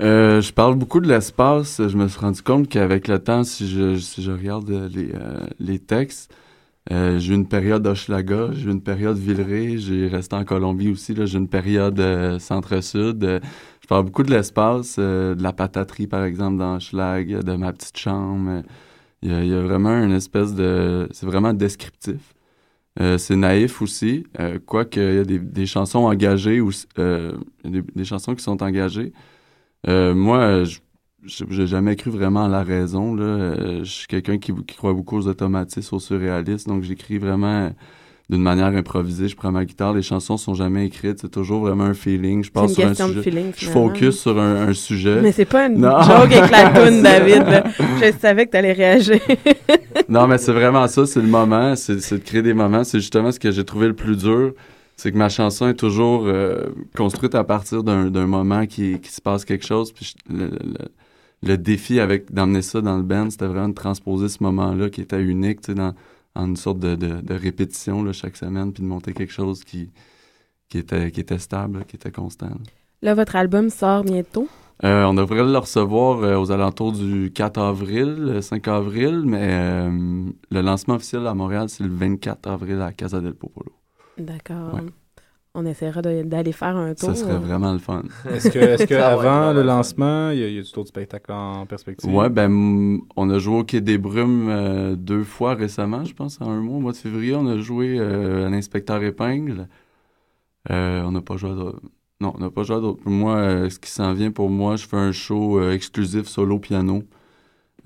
Euh? 0.00 0.40
Je 0.40 0.52
parle 0.52 0.76
beaucoup 0.76 1.00
de 1.00 1.08
l'espace. 1.08 1.80
Je 1.86 1.96
me 1.96 2.08
suis 2.08 2.20
rendu 2.20 2.42
compte 2.42 2.68
qu'avec 2.68 3.08
le 3.08 3.18
temps, 3.18 3.44
si 3.44 3.68
je, 3.68 3.96
si 3.96 4.22
je 4.22 4.30
regarde 4.32 4.70
euh, 4.70 4.88
les, 4.88 5.12
euh, 5.14 5.46
les 5.58 5.78
textes, 5.78 6.32
euh, 6.90 7.18
j'ai 7.18 7.32
eu 7.32 7.36
une 7.36 7.48
période 7.48 7.82
d'Hochelaga, 7.82 8.50
j'ai 8.52 8.68
eu 8.68 8.72
une 8.72 8.82
période 8.82 9.16
Villeray, 9.18 9.78
j'ai 9.78 10.08
resté 10.08 10.36
en 10.36 10.44
Colombie 10.44 10.90
aussi, 10.90 11.14
j'ai 11.16 11.38
une 11.38 11.48
période 11.48 12.00
centre-sud. 12.40 13.40
Je 13.82 13.86
parle 13.86 14.04
beaucoup 14.04 14.22
de 14.22 14.30
l'espace, 14.30 14.98
de 14.98 15.36
la 15.40 15.52
pataterie 15.52 16.06
par 16.06 16.24
exemple 16.24 16.58
dans 16.58 16.76
Hochelag, 16.76 17.42
de 17.42 17.56
ma 17.56 17.72
petite 17.72 17.98
chambre. 17.98 18.62
Il 19.22 19.30
y, 19.30 19.54
a, 19.54 19.60
vraiment 19.60 20.02
une 20.02 20.12
espèce 20.12 20.54
de... 20.54 21.06
C'est 21.12 21.26
vraiment 21.26 21.52
descriptif. 21.52 22.34
C'est 23.18 23.36
naïf 23.36 23.82
aussi, 23.82 24.24
quoique 24.66 24.98
il 24.98 25.16
y 25.16 25.18
a 25.18 25.24
des, 25.24 25.38
des 25.38 25.66
chansons 25.66 26.00
engagées, 26.06 26.60
ou 26.60 26.70
euh, 26.98 27.32
des 27.64 28.04
chansons 28.04 28.34
qui 28.34 28.42
sont 28.42 28.62
engagées. 28.62 29.12
Euh, 29.88 30.14
moi, 30.14 30.64
je 30.64 30.78
j'ai 31.26 31.66
jamais 31.66 31.96
cru 31.96 32.10
vraiment 32.10 32.44
à 32.46 32.48
la 32.48 32.62
raison. 32.62 33.14
Là. 33.14 33.22
Euh, 33.24 33.78
je 33.84 33.90
suis 33.90 34.06
quelqu'un 34.06 34.38
qui, 34.38 34.52
qui 34.66 34.76
croit 34.76 34.94
beaucoup 34.94 35.18
aux 35.18 35.28
automatismes, 35.28 35.96
aux 35.96 36.00
surréalistes, 36.00 36.66
donc 36.66 36.82
j'écris 36.82 37.18
vraiment 37.18 37.70
d'une 38.30 38.40
manière 38.42 38.68
improvisée. 38.68 39.28
Je 39.28 39.36
prends 39.36 39.52
ma 39.52 39.64
guitare, 39.66 39.92
les 39.92 40.00
chansons 40.02 40.38
sont 40.38 40.54
jamais 40.54 40.86
écrites, 40.86 41.18
c'est 41.20 41.30
toujours 41.30 41.60
vraiment 41.60 41.84
un 41.84 41.92
feeling. 41.94 42.42
Je 42.42 42.50
passe 42.50 42.70
une 42.70 42.74
sur 42.74 42.84
un 42.84 42.88
question 42.88 43.08
de 43.08 43.12
sujet. 43.14 43.22
feeling, 43.30 43.52
je 43.54 43.66
focus 43.68 44.18
sur 44.20 44.38
un, 44.40 44.68
un 44.68 44.72
sujet. 44.72 45.20
Mais 45.20 45.32
c'est 45.32 45.44
pas 45.44 45.66
une 45.66 45.78
Non. 45.80 46.00
joke 46.00 46.32
avec 46.32 46.50
la 46.50 46.70
toune, 46.86 47.02
David. 47.02 47.42
là. 47.48 47.64
Je 48.00 48.12
savais 48.18 48.46
que 48.46 48.52
t'allais 48.52 48.72
réagir. 48.72 49.18
non, 50.08 50.26
mais 50.26 50.38
c'est 50.38 50.52
vraiment 50.52 50.86
ça, 50.88 51.04
c'est 51.06 51.20
le 51.20 51.28
moment, 51.28 51.76
c'est 51.76 52.00
c'est 52.00 52.18
de 52.18 52.24
créer 52.24 52.42
des 52.42 52.54
moments. 52.54 52.82
C'est 52.84 53.00
justement 53.00 53.30
ce 53.30 53.38
que 53.40 53.50
j'ai 53.50 53.64
trouvé 53.64 53.88
le 53.88 53.94
plus 53.94 54.16
dur, 54.16 54.52
c'est 55.00 55.12
que 55.12 55.16
ma 55.18 55.28
chanson 55.28 55.66
est 55.68 55.74
toujours 55.74 56.24
euh, 56.26 56.66
construite 56.96 57.34
à 57.34 57.42
partir 57.44 57.82
d'un 57.82 58.26
moment 58.26 58.66
qui, 58.66 59.00
qui 59.00 59.10
se 59.10 59.20
passe 59.20 59.44
quelque 59.44 59.64
chose. 59.66 59.92
Puis 59.92 60.14
je- 60.28 60.34
le, 60.36 60.46
le- 60.48 60.88
le 61.42 61.56
défi 61.56 62.00
avec 62.00 62.32
d'emmener 62.34 62.60
ça 62.60 62.82
dans 62.82 62.98
le 62.98 63.02
band, 63.02 63.30
c'était 63.30 63.46
vraiment 63.46 63.70
de 63.70 63.74
transposer 63.74 64.28
ce 64.28 64.42
moment-là 64.42 64.90
qui 64.90 65.00
était 65.00 65.22
unique, 65.22 65.62
tu 65.62 65.72
sais, 65.72 65.74
dans 65.74 65.94
en 66.34 66.46
une 66.48 66.56
sorte 66.56 66.78
de, 66.80 66.94
de, 66.96 67.20
de 67.22 67.34
répétition 67.34 68.02
là, 68.04 68.12
chaque 68.12 68.36
semaine, 68.36 68.72
puis 68.74 68.82
de 68.82 68.88
monter 68.88 69.12
quelque 69.14 69.32
chose 69.32 69.64
qui, 69.64 69.90
qui, 70.68 70.76
était, 70.78 71.10
qui 71.10 71.20
était 71.20 71.38
stable, 71.38 71.78
là, 71.78 71.84
qui 71.84 71.96
était 71.96 72.12
constant. 72.12 72.46
là. 72.48 72.56
Là, 73.02 73.14
votre 73.14 73.36
album 73.36 73.70
sort 73.70 74.04
bientôt. 74.04 74.48
Euh, 74.84 75.04
on 75.04 75.14
devrait 75.14 75.42
le 75.44 75.56
recevoir 75.58 76.22
euh, 76.22 76.36
aux 76.38 76.52
alentours 76.52 76.92
du 76.92 77.32
4 77.34 77.58
avril, 77.58 78.16
le 78.18 78.40
5 78.42 78.68
avril, 78.68 79.22
mais 79.24 79.88
le 80.50 80.60
lancement 80.60 80.94
officiel 80.96 81.26
à 81.26 81.32
Montréal, 81.34 81.68
c'est 81.70 81.84
le 81.84 81.90
24 81.90 82.48
avril 82.48 82.80
à 82.82 82.92
Casa 82.92 83.20
del 83.20 83.34
Popolo. 83.34 83.72
D'accord. 84.20 84.74
Ouais. 84.74 84.80
On 85.54 85.66
essaiera 85.66 86.00
de- 86.00 86.22
d'aller 86.22 86.52
faire 86.52 86.76
un 86.76 86.94
tour. 86.94 87.08
Ça 87.08 87.14
serait 87.16 87.36
vraiment 87.38 87.72
le 87.72 87.78
fun. 87.80 88.02
Est-ce 88.30 88.50
que, 88.50 88.58
est-ce 88.60 88.84
que 88.86 88.94
avant 89.14 89.52
le 89.52 89.62
lancement, 89.62 90.30
il 90.30 90.38
y 90.38 90.44
a, 90.44 90.48
il 90.48 90.54
y 90.54 90.58
a 90.58 90.62
du 90.62 90.68
autre 90.76 90.86
spectacle 90.88 91.32
en 91.32 91.66
perspective? 91.66 92.14
Ouais, 92.14 92.28
ben, 92.30 92.48
mm, 92.48 93.02
on 93.16 93.30
a 93.30 93.38
joué 93.40 93.56
au 93.58 93.64
Quai 93.64 93.80
des 93.80 93.98
Brumes 93.98 94.48
euh, 94.48 94.94
deux 94.94 95.24
fois 95.24 95.54
récemment, 95.54 96.04
je 96.04 96.14
pense, 96.14 96.40
en 96.40 96.48
un 96.50 96.60
mois, 96.60 96.76
au 96.76 96.80
mois 96.80 96.92
de 96.92 96.96
février. 96.98 97.34
On 97.34 97.48
a 97.48 97.58
joué 97.58 97.96
euh, 97.98 98.46
à 98.46 98.50
l'Inspecteur 98.50 99.02
Épingle. 99.02 99.66
Euh, 100.70 101.02
on 101.02 101.10
n'a 101.12 101.20
pas 101.20 101.36
joué 101.36 101.50
à 101.50 101.54
d'autres. 101.54 101.80
Non, 102.20 102.32
on 102.36 102.38
n'a 102.38 102.50
pas 102.50 102.62
joué 102.62 102.76
à 102.76 102.80
d'autres. 102.80 103.00
Moi, 103.06 103.34
euh, 103.36 103.70
ce 103.70 103.78
qui 103.78 103.90
s'en 103.90 104.12
vient 104.12 104.30
pour 104.30 104.50
moi, 104.50 104.76
je 104.76 104.86
fais 104.86 104.96
un 104.98 105.10
show 105.12 105.58
euh, 105.58 105.72
exclusif 105.72 106.26
solo 106.28 106.58
piano 106.58 107.02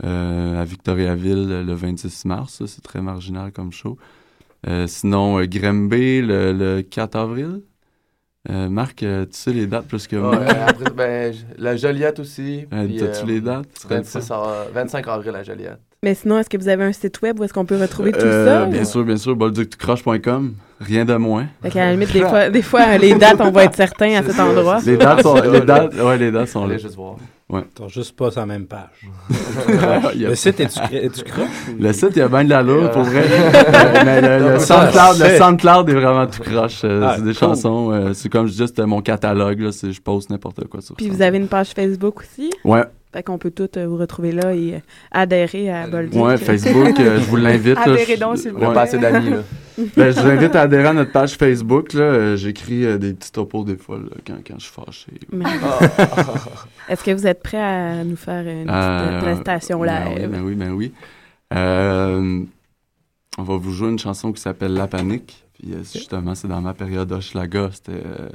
euh, 0.04 0.60
à 0.60 0.64
Victoriaville 0.64 1.64
le 1.64 1.72
26 1.72 2.24
mars. 2.26 2.54
ça, 2.54 2.66
C'est 2.66 2.82
très 2.82 3.00
marginal 3.00 3.52
comme 3.52 3.72
show. 3.72 3.96
Euh, 4.66 4.86
sinon, 4.86 5.38
euh, 5.38 5.46
Grimby 5.46 6.22
le, 6.22 6.52
le 6.52 6.82
4 6.82 7.16
avril. 7.16 7.62
Euh, 8.50 8.68
Marc, 8.68 9.02
euh, 9.02 9.26
tu 9.26 9.32
sais 9.36 9.52
les 9.52 9.66
dates 9.66 9.86
plus 9.88 10.06
que 10.06 10.16
moi? 10.16 10.38
Ouais, 10.38 10.46
après, 10.60 10.90
ben, 10.90 11.34
la 11.56 11.76
Joliette 11.76 12.18
aussi. 12.20 12.66
Euh, 12.72 12.88
t'as-tu 12.98 13.26
les 13.26 13.40
dates? 13.40 13.68
Tu 13.74 13.82
serais 13.82 13.96
26 13.96 14.30
av- 14.30 14.70
25 14.72 15.08
avril 15.08 15.34
à 15.34 15.42
Joliette. 15.42 15.80
Mais 16.04 16.14
sinon, 16.14 16.38
est-ce 16.38 16.50
que 16.50 16.58
vous 16.58 16.68
avez 16.68 16.84
un 16.84 16.92
site 16.92 17.22
web 17.22 17.40
où 17.40 17.44
est-ce 17.44 17.54
qu'on 17.54 17.64
peut 17.64 17.80
retrouver 17.80 18.12
tout 18.12 18.18
Euh, 18.22 18.46
ça? 18.64 18.66
Bien 18.66 18.84
sûr, 18.84 19.04
bien 19.04 19.16
sûr, 19.16 19.34
bolductucroche.com. 19.34 20.52
Rien 20.80 21.06
de 21.06 21.14
moins. 21.14 21.46
Fait 21.62 21.70
qu'à 21.70 21.86
la 21.86 21.92
limite, 21.92 22.12
des 22.12 22.20
fois, 22.28 22.50
des 22.50 22.60
fois, 22.62 22.98
les 22.98 23.14
dates, 23.14 23.40
on 23.40 23.50
va 23.50 23.64
être 23.64 23.74
certain 23.76 24.16
à 24.16 24.22
cet 24.22 24.38
endroit. 24.38 24.80
Les 24.84 24.98
dates 24.98 25.22
sont, 25.22 25.34
les 25.50 25.60
dates, 25.62 25.94
ouais, 25.94 26.18
les 26.18 26.30
dates 26.30 26.48
sont 26.48 26.66
là. 26.66 26.76
Juste 26.76 26.94
voir. 26.94 27.16
Ouais. 27.48 27.62
T'as 27.74 27.88
juste 27.88 28.14
pas 28.16 28.30
sur 28.30 28.40
la 28.40 28.46
même 28.46 28.66
page. 28.66 29.08
Le 30.14 30.34
site 30.34 30.60
est 30.60 30.66
croche? 31.24 31.46
Le 31.78 31.92
site, 31.92 32.10
il 32.16 32.18
y 32.18 32.22
a 32.22 32.28
bien 32.28 32.44
de 32.44 32.50
l'allure, 32.50 32.90
pour 32.90 33.02
vrai. 33.02 33.22
Mais 34.04 34.20
le, 34.20 34.44
le 34.44 34.50
Donc, 34.52 34.60
SoundCloud, 34.60 35.18
le 35.18 35.24
c'est- 35.24 35.38
SoundCloud 35.38 35.88
est 35.88 35.94
vraiment 35.94 36.26
tout 36.26 36.42
croche. 36.42 36.80
Euh, 36.84 37.00
Ah, 37.02 37.14
c'est 37.16 37.22
des 37.22 37.30
cool. 37.30 37.38
chansons. 37.38 37.90
euh, 37.92 38.12
c'est 38.12 38.28
comme 38.28 38.48
c'était 38.48 38.86
mon 38.86 39.00
catalogue. 39.00 39.60
Là, 39.60 39.72
c'est- 39.72 39.92
je 39.92 40.00
poste 40.02 40.28
n'importe 40.30 40.66
quoi 40.68 40.80
sur 40.82 40.96
Puis 40.96 41.06
ça. 41.06 41.12
vous 41.12 41.22
avez 41.22 41.38
une 41.38 41.48
page 41.48 41.68
Facebook 41.74 42.20
aussi? 42.20 42.50
Ouais. 42.64 42.84
Fait 43.14 43.22
qu'on 43.22 43.38
peut 43.38 43.52
tous 43.52 43.68
euh, 43.78 43.86
vous 43.86 43.96
retrouver 43.96 44.32
là 44.32 44.52
et 44.54 44.74
euh, 44.74 44.78
adhérer 45.12 45.70
à 45.70 45.86
Bolduc. 45.86 46.20
Ouais, 46.20 46.36
Facebook, 46.36 46.98
euh, 46.98 47.20
je 47.20 47.24
vous 47.26 47.36
l'invite. 47.36 47.76
là, 47.76 47.82
Adhérez 47.82 48.16
je- 48.16 48.20
donc, 48.20 48.38
s'il 48.38 48.50
vous 48.50 48.58
plaît. 48.58 48.74
Pas 48.74 48.86
d'amis, 48.88 49.30
là. 49.30 49.36
Ben, 49.96 50.10
je 50.12 50.20
vous 50.20 50.26
invite 50.28 50.56
à 50.56 50.62
adhérer 50.62 50.88
à 50.88 50.92
notre 50.92 51.12
page 51.12 51.34
Facebook. 51.36 51.92
là. 51.92 52.00
Euh, 52.00 52.36
J'écris 52.36 52.84
euh, 52.84 52.98
des 52.98 53.14
petits 53.14 53.30
topos 53.30 53.62
des 53.64 53.76
fois 53.76 53.98
là, 53.98 54.10
quand, 54.26 54.34
quand 54.44 54.54
je 54.58 54.64
suis 54.64 54.72
fâché. 54.72 55.12
Mais- 55.32 55.44
Est-ce 56.88 57.04
que 57.04 57.12
vous 57.12 57.24
êtes 57.26 57.40
prêt 57.40 57.62
à 57.62 58.02
nous 58.02 58.16
faire 58.16 58.44
une 58.46 58.64
petite 58.64 58.70
Euh, 58.74 59.10
euh, 59.12 59.20
prestation 59.20 59.78
ben 59.80 60.04
live? 60.06 60.18
oui, 60.20 60.26
ben 60.26 60.42
oui, 60.42 60.54
ben 60.56 60.70
oui. 60.72 60.92
Euh, 61.54 62.42
on 63.38 63.42
va 63.44 63.56
vous 63.56 63.70
jouer 63.72 63.90
une 63.90 63.98
chanson 63.98 64.32
qui 64.32 64.40
s'appelle 64.40 64.74
La 64.74 64.88
Panique. 64.88 65.44
Puis 65.54 65.72
euh, 65.72 65.82
justement, 65.84 66.34
c'est 66.34 66.48
dans 66.48 66.60
ma 66.60 66.74
période 66.74 67.12
Hochelaga. 67.12 67.70
C'était 67.72 67.92
euh, 67.92 68.28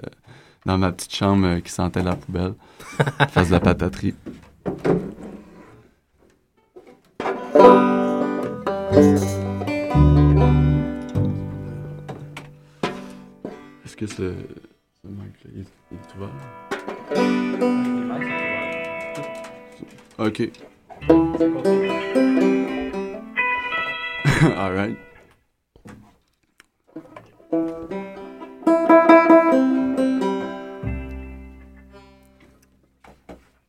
dans 0.65 0.77
ma 0.77 0.91
petite 0.93 1.13
chambre 1.13 1.47
euh, 1.47 1.59
qui 1.59 1.71
sentait 1.71 2.03
la 2.03 2.15
poubelle. 2.15 2.53
face 3.31 3.47
de 3.47 3.53
la 3.53 3.59
pataterie. 3.59 4.13
Est-ce 13.85 13.95
que 13.95 14.07
ce, 14.07 14.33
ce 15.01 15.07
mic-là, 15.07 15.51
il, 15.55 15.65
il 15.91 15.97
est 15.97 16.15
ouvert? 16.15 16.29
Ok. 20.17 20.49
All 24.57 24.73
right. 24.73 24.97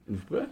Vous 0.09 0.19
prêts? 0.29 0.47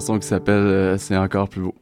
Chanson 0.00 0.18
qui 0.18 0.26
s'appelle 0.26 0.54
euh, 0.54 0.98
C'est 0.98 1.16
encore 1.16 1.48
plus 1.48 1.60
beau. 1.60 1.74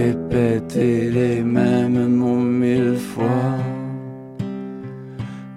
M'as 0.00 0.06
répété 0.06 1.10
les 1.10 1.42
mêmes 1.42 2.08
mots 2.08 2.36
mille 2.36 2.96
fois. 2.96 3.56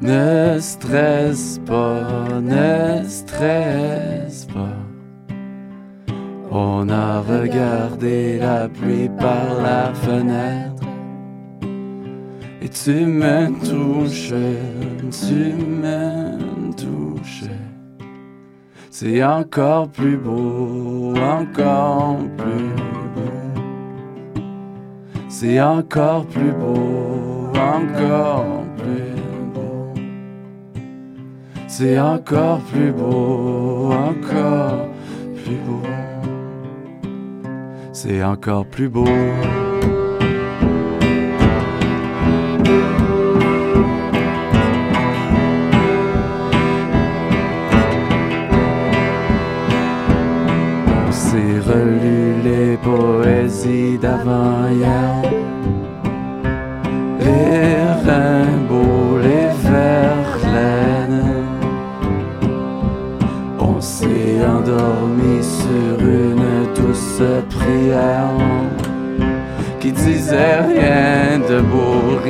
Ne 0.02 0.60
stresse 0.60 1.60
pas, 1.66 2.28
ne 2.41 3.04
stresse 3.08 4.48
pas. 4.54 4.80
On 6.52 6.89
a 6.89 7.22
regardé 7.22 8.38
la 8.39 8.68
pluie 8.68 9.10
par 9.20 9.62
la 9.62 9.94
fenêtre. 9.94 10.84
Et 12.62 12.70
tu 12.70 13.06
me 13.06 13.48
touchais, 13.60 14.60
tu 15.28 15.54
me 15.84 16.72
touchais. 16.72 17.50
C'est 18.91 19.24
encore 19.24 19.89
plus 19.89 20.18
beau, 20.18 21.14
encore 21.18 22.20
plus 22.38 22.70
beau. 22.76 23.03
C'est 25.36 25.60
encore 25.60 26.28
plus 26.28 26.52
beau, 26.52 27.50
encore 27.56 28.46
plus 28.78 29.16
beau. 29.52 29.94
C'est 31.68 32.00
encore 32.00 32.60
plus 32.60 32.92
beau, 32.92 33.92
encore 33.92 34.90
plus 35.44 35.56
beau. 35.66 35.82
C'est 37.94 38.24
encore 38.24 38.68
plus 38.68 38.90
beau. 38.90 39.08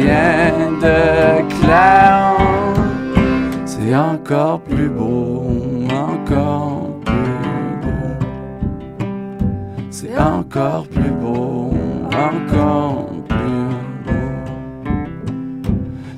De. 0.05 1.13
C'est 3.65 3.95
encore 3.95 4.61
plus 4.61 4.89
beau, 4.89 5.43
encore 5.91 6.89
plus 7.05 7.75
beau. 7.81 9.05
C'est 9.91 10.17
encore 10.17 10.87
plus 10.87 11.11
beau, 11.11 11.73
encore 12.11 13.09
plus 13.27 13.67
beau. 14.05 14.13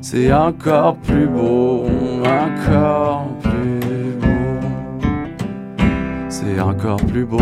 C'est 0.01 0.31
encore 0.31 0.95
plus 0.97 1.27
beau, 1.27 1.85
encore 2.23 3.27
plus 3.41 4.13
beau. 4.21 4.67
C'est 6.29 6.59
encore 6.61 7.01
plus 7.07 7.25
beau. 7.25 7.39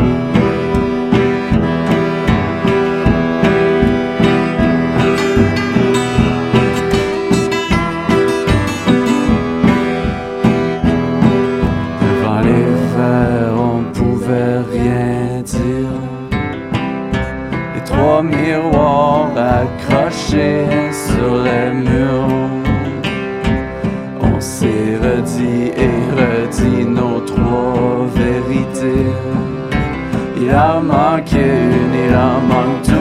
Miroirs 19.33 19.61
accrochés 19.61 20.65
sur 20.91 21.43
les 21.43 21.71
murs. 21.73 22.27
On 24.21 24.39
s'est 24.39 24.97
redit 25.01 25.71
et 25.75 25.99
redit 26.15 26.85
nos 26.85 27.19
trois 27.21 28.07
vérités. 28.15 29.11
Il 30.37 30.51
en 30.53 30.81
manque 30.81 31.31
une, 31.31 31.93
il 32.07 32.15
en 32.15 32.41
manque 32.41 32.81
toujours 32.83 32.92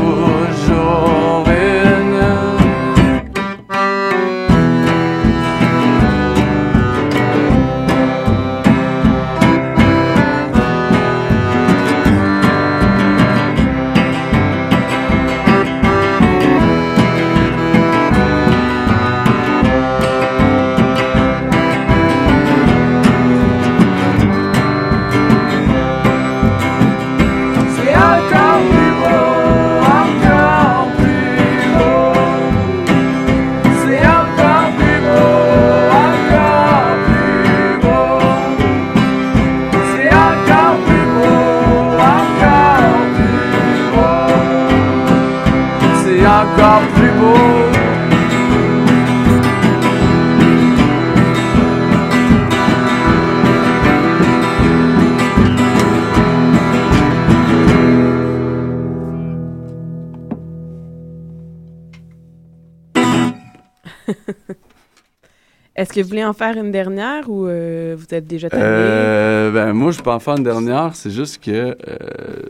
Est-ce 65.93 66.01
que 66.01 66.05
vous 66.05 66.09
voulez 66.09 66.25
en 66.25 66.33
faire 66.33 66.57
une 66.57 66.71
dernière 66.71 67.29
ou 67.29 67.47
euh, 67.47 67.95
vous 67.99 68.07
êtes 68.15 68.27
déjà 68.27 68.49
tanné? 68.49 68.63
Euh, 68.65 69.51
ben 69.51 69.75
moi, 69.75 69.91
je 69.91 70.01
peux 70.01 70.11
en 70.11 70.21
faire 70.21 70.39
une 70.39 70.43
dernière. 70.43 70.97
C'est 70.97 71.11
juste 71.11 71.45
que 71.45 71.51
euh, 71.51 71.77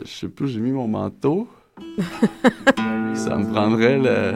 je 0.05 0.09
sais 0.09 0.29
plus 0.29 0.45
où 0.45 0.47
j'ai 0.47 0.61
mis 0.61 0.71
mon 0.71 0.87
manteau. 0.87 1.49
Ça 3.13 3.35
me 3.37 3.51
prendrait 3.51 3.99
le. 3.99 4.35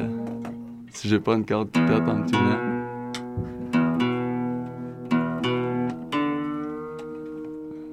Si 0.91 1.07
j'ai 1.07 1.21
pas 1.21 1.35
une 1.35 1.45
carte 1.45 1.69
pipette 1.69 2.01
en 2.01 2.25
tunnel. 2.25 2.59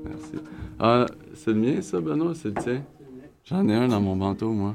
Merci. 0.05 0.33
Ah, 0.81 1.07
c'est 1.35 1.53
le 1.53 1.61
mien, 1.61 1.81
ça, 1.81 2.01
Benoît? 2.01 2.33
C'est 2.35 2.49
le 2.49 2.55
tien? 2.55 2.83
J'en 3.45 3.69
ai 3.69 3.75
un 3.75 3.87
dans 3.87 4.01
mon 4.01 4.17
manteau, 4.17 4.51
moi. 4.51 4.75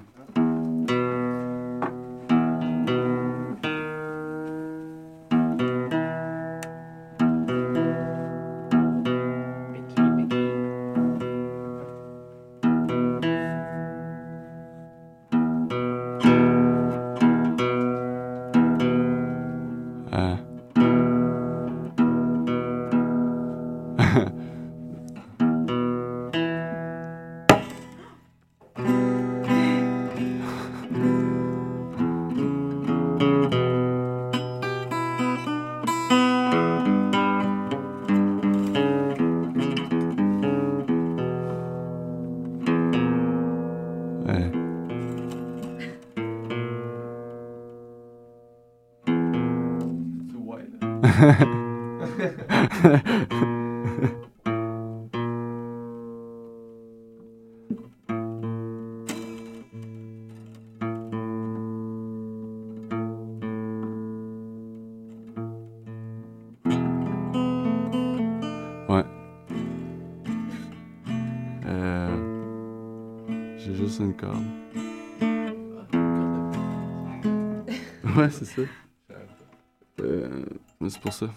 C'est 80.99 81.03
pour 81.03 81.13
ça. 81.13 81.27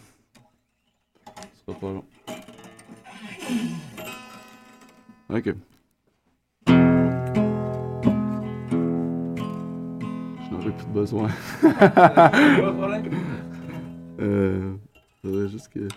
Ce 1.54 1.64
sera 1.64 1.78
pas 1.78 1.86
long. 1.86 2.04
Ok. 5.28 5.54
Je 10.40 10.50
n'aurai 10.50 10.72
plus 10.72 10.86
de 10.86 10.92
besoin. 10.92 11.28
Euh, 14.20 14.74
faudrait 15.20 15.48
juste 15.48 15.68
que. 15.68 15.80
Ouais, 15.80 15.88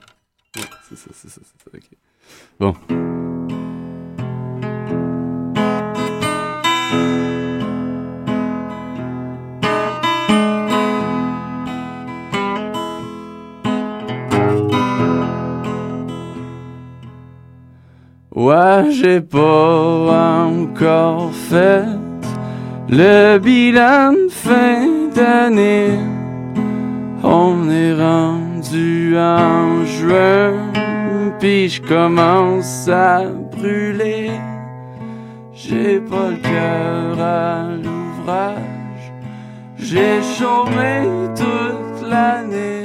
c'est 0.89 0.95
ça, 0.95 1.11
c'est 1.13 1.29
ça, 1.29 1.41
c'est 1.43 1.61
ça, 1.61 1.69
ok. 1.71 1.89
Bon. 2.59 2.73
Ouais, 18.35 18.91
j'ai 18.91 19.21
pas 19.21 20.45
encore 20.45 21.31
fait 21.31 21.85
le 22.89 23.37
bilan 23.37 24.11
de 24.11 24.27
fin 24.29 25.07
d'année. 25.15 25.97
On 27.23 27.69
est 27.69 27.93
rendu 27.93 29.17
en 29.17 29.85
juin, 29.85 30.51
puis 31.39 31.69
je 31.69 31.81
commence 31.81 32.89
à 32.89 33.23
brûler. 33.53 34.31
J'ai 35.53 36.01
pas 36.01 36.31
le 36.31 36.35
cœur 36.35 37.21
à 37.21 37.69
l'ouvrage, 37.71 39.13
j'ai 39.77 40.21
chômé 40.37 41.07
toute 41.37 42.09
l'année 42.09 42.83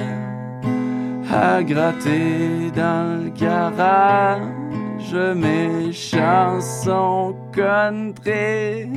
à 1.28 1.60
gratter 1.64 2.70
dans 2.72 3.24
le 3.24 3.30
garage 3.30 4.59
mes 5.12 5.92
chansons 5.92 7.34
country. 7.52 8.88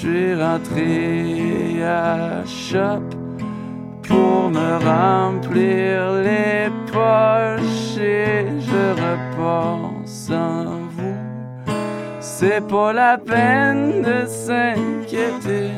Suis 0.00 0.34
rentré 0.34 1.84
à 1.84 2.42
shop 2.46 3.04
pour 4.02 4.50
me 4.50 4.70
remplir 4.92 6.22
les 6.22 6.70
poches 6.90 7.98
et 8.00 8.46
je 8.68 8.84
repars 9.02 9.92
sans 10.06 10.78
vous. 10.96 11.20
C'est 12.18 12.66
pas 12.66 12.94
la 12.94 13.18
peine 13.18 14.00
de 14.00 14.24
s'inquiéter. 14.26 15.72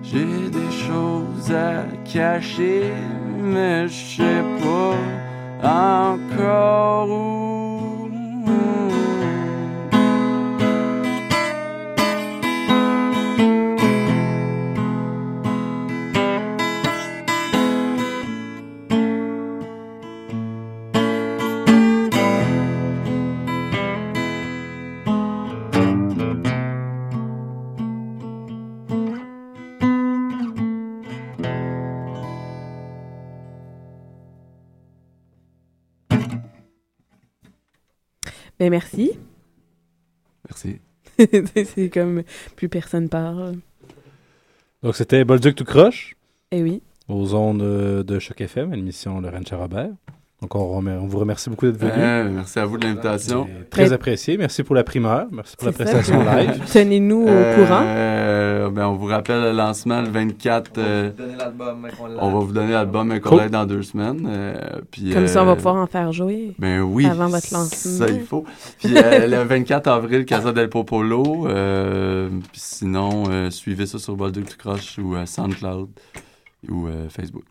J'ai 0.00 0.48
des 0.58 0.72
choses 0.86 1.50
à 1.52 1.82
cacher, 2.04 2.92
mais 3.42 3.88
je 3.88 4.16
sais 4.16 4.44
pas 4.62 5.68
encore 5.90 7.10
où. 7.10 7.54
Merci. 38.70 39.12
Merci. 40.48 40.78
c'est 41.74 41.90
comme 41.90 42.22
plus 42.56 42.68
personne 42.68 43.08
parle. 43.08 43.56
Donc, 44.82 44.96
c'était 44.96 45.24
Bolduc 45.24 45.54
tout 45.54 45.64
croche. 45.64 46.16
Eh 46.50 46.62
oui. 46.62 46.82
Aux 47.08 47.34
ondes 47.34 47.62
euh, 47.62 48.02
de 48.02 48.18
Choc 48.18 48.40
FM, 48.40 48.72
à 48.72 48.76
l'émission 48.76 49.20
Lorraine 49.20 49.46
Charabert. 49.46 49.90
Donc, 50.42 50.54
on, 50.56 50.78
remer- 50.78 50.98
on 51.00 51.06
vous 51.06 51.18
remercie 51.18 51.48
beaucoup 51.48 51.64
d'être 51.66 51.78
venu. 51.78 51.92
Ouais, 51.92 52.24
merci 52.24 52.58
à 52.58 52.66
vous 52.66 52.76
de 52.76 52.84
l'invitation. 52.86 53.46
C'est 53.48 53.70
Très 53.70 53.92
apprécié. 53.92 54.36
Merci 54.36 54.62
pour 54.62 54.74
la 54.74 54.84
primeur. 54.84 55.26
Merci 55.30 55.56
pour 55.56 55.66
la 55.68 55.72
ça. 55.72 55.84
prestation 55.84 56.22
live. 56.22 56.60
Tenez-nous 56.70 57.22
au 57.24 57.28
Euh, 57.28 57.54
courant. 57.56 57.82
Ben, 58.70 58.86
on 58.88 58.94
vous 58.94 59.06
rappelle 59.06 59.42
le 59.42 59.52
lancement 59.52 60.00
le 60.02 60.08
24. 60.08 60.78
euh, 60.78 61.10
donner 61.12 61.36
l'album, 61.36 61.88
qu'on 61.98 62.06
l'a. 62.06 62.24
on 62.24 62.32
va 62.32 62.38
vous 62.44 62.52
donner 62.52 62.72
l'album 62.72 63.08
mais 63.08 63.20
qu'on 63.20 63.46
dans 63.48 63.66
deux 63.66 63.82
semaines. 63.82 64.26
euh, 64.28 64.80
puis, 64.90 65.10
Comme 65.12 65.26
ça, 65.26 65.42
on 65.42 65.46
va 65.46 65.52
euh, 65.52 65.56
pouvoir 65.56 65.76
en 65.76 65.86
faire 65.86 66.12
jouer. 66.12 66.54
Ben 66.58 66.80
oui. 66.80 67.06
Avant 67.06 67.28
votre 67.28 67.52
lancement. 67.52 68.06
Ça, 68.06 68.08
il 68.08 68.22
faut. 68.22 68.44
Puis 68.78 68.96
euh, 68.96 69.26
le 69.28 69.42
24 69.44 69.86
avril, 69.88 70.24
Casa 70.24 70.52
del 70.52 70.68
Popolo. 70.68 71.46
euh, 71.48 72.28
puis 72.52 72.60
sinon, 72.60 73.24
euh, 73.30 73.50
suivez 73.50 73.86
ça 73.86 73.98
sur 73.98 74.16
Bolduc 74.16 74.48
du 74.48 74.56
Croche 74.56 74.98
ou 74.98 75.14
euh, 75.16 75.26
SoundCloud 75.26 75.88
ou 76.68 76.86
euh, 76.88 77.08
Facebook. 77.08 77.44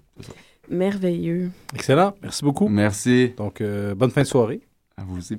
Merveilleux. 0.70 1.52
Excellent. 1.76 2.14
Merci 2.22 2.44
beaucoup. 2.44 2.70
Merci. 2.70 3.34
Donc, 3.38 3.60
euh, 3.62 3.94
bonne 3.96 4.12
fin 4.12 4.22
de 4.22 4.28
soirée. 4.28 4.62
À 4.98 5.04
vous 5.04 5.18
aussi. 5.18 5.38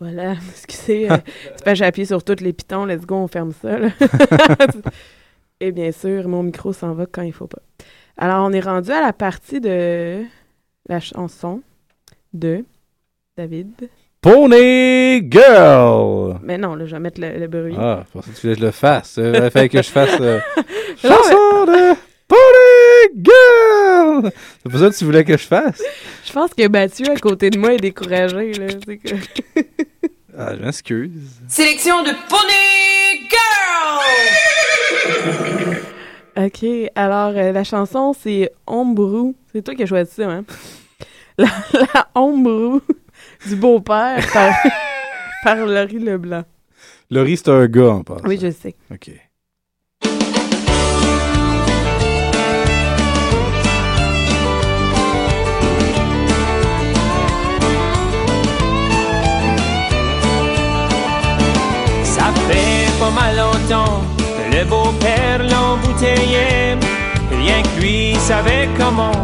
Voilà, 0.00 0.32
excusez. 0.50 1.10
euh, 1.10 1.16
c'est 1.56 1.64
pas 1.64 1.74
j'ai 1.74 1.84
appuyé 1.84 2.06
sur 2.06 2.22
tous 2.22 2.40
les 2.40 2.52
pitons, 2.52 2.84
let's 2.86 3.04
go, 3.06 3.16
on 3.16 3.28
ferme 3.28 3.52
ça. 3.52 3.78
là. 3.78 3.88
Et 5.60 5.72
bien 5.72 5.92
sûr, 5.92 6.28
mon 6.28 6.42
micro 6.42 6.72
s'en 6.72 6.94
va 6.94 7.06
quand 7.06 7.22
il 7.22 7.32
faut 7.32 7.46
pas. 7.46 7.62
Alors, 8.16 8.44
on 8.46 8.52
est 8.52 8.60
rendu 8.60 8.90
à 8.90 9.00
la 9.00 9.12
partie 9.12 9.60
de 9.60 10.22
la 10.88 11.00
chanson 11.00 11.62
de 12.32 12.64
David. 13.36 13.88
Pony 14.20 15.28
Girl! 15.30 16.38
Mais 16.42 16.56
non, 16.58 16.74
là, 16.76 16.86
je 16.86 16.92
vais 16.94 17.00
mettre 17.00 17.20
le, 17.20 17.38
le 17.38 17.46
bruit. 17.46 17.74
Ah, 17.78 18.04
je 18.06 18.12
pensais 18.12 18.30
que 18.30 18.36
tu 18.36 18.42
voulais 18.42 18.54
que 18.54 18.60
je 18.60 18.66
le 18.66 18.70
fasse. 18.72 19.18
Il 19.22 19.50
fallait 19.50 19.68
que 19.68 19.82
je 19.82 19.88
fasse 19.90 20.20
euh, 20.20 20.38
chanson 20.96 21.66
de 21.66 21.94
C'est 24.22 24.70
pas 24.72 24.78
ça 24.78 24.90
que 24.90 24.96
tu 24.96 25.04
voulais 25.04 25.24
que 25.24 25.36
je 25.36 25.46
fasse? 25.46 25.82
Je 26.24 26.32
pense 26.32 26.54
que 26.54 26.66
Mathieu, 26.68 27.10
à 27.10 27.16
côté 27.16 27.50
de 27.50 27.58
moi, 27.58 27.74
est 27.74 27.78
découragé. 27.78 28.52
Là. 28.54 28.66
C'est 28.86 28.96
que... 28.98 29.14
Ah, 30.36 30.52
je 30.56 30.62
m'excuse. 30.64 31.12
Sélection 31.46 32.02
de 32.02 32.10
Pony 32.28 33.28
Girl! 33.30 34.02
OK, 36.36 36.64
alors 36.96 37.32
euh, 37.36 37.52
la 37.52 37.62
chanson, 37.62 38.12
c'est 38.20 38.50
Ombrou. 38.66 39.36
C'est 39.52 39.62
toi 39.62 39.76
qui 39.76 39.84
as 39.84 39.86
choisi 39.86 40.10
ça, 40.12 40.28
hein? 40.28 40.44
La, 41.38 41.46
la 41.72 42.08
Ombrou 42.16 42.80
du 43.46 43.54
beau-père 43.56 44.24
par, 44.32 44.52
par 45.44 45.56
Laurie 45.66 45.98
Leblanc. 45.98 46.44
Laurie, 47.10 47.36
c'est 47.36 47.48
un 47.50 47.66
gars 47.66 47.90
en 47.90 48.02
passant. 48.02 48.26
Oui, 48.26 48.38
je 48.40 48.50
sais. 48.50 48.74
OK. 48.92 49.10
Ça 63.68 63.84
le 64.52 64.64
beau-père 64.66 65.40
l'embouteillait. 65.42 66.76
Rien 67.30 67.62
que 67.62 68.18
savait 68.18 68.68
comment, 68.78 69.18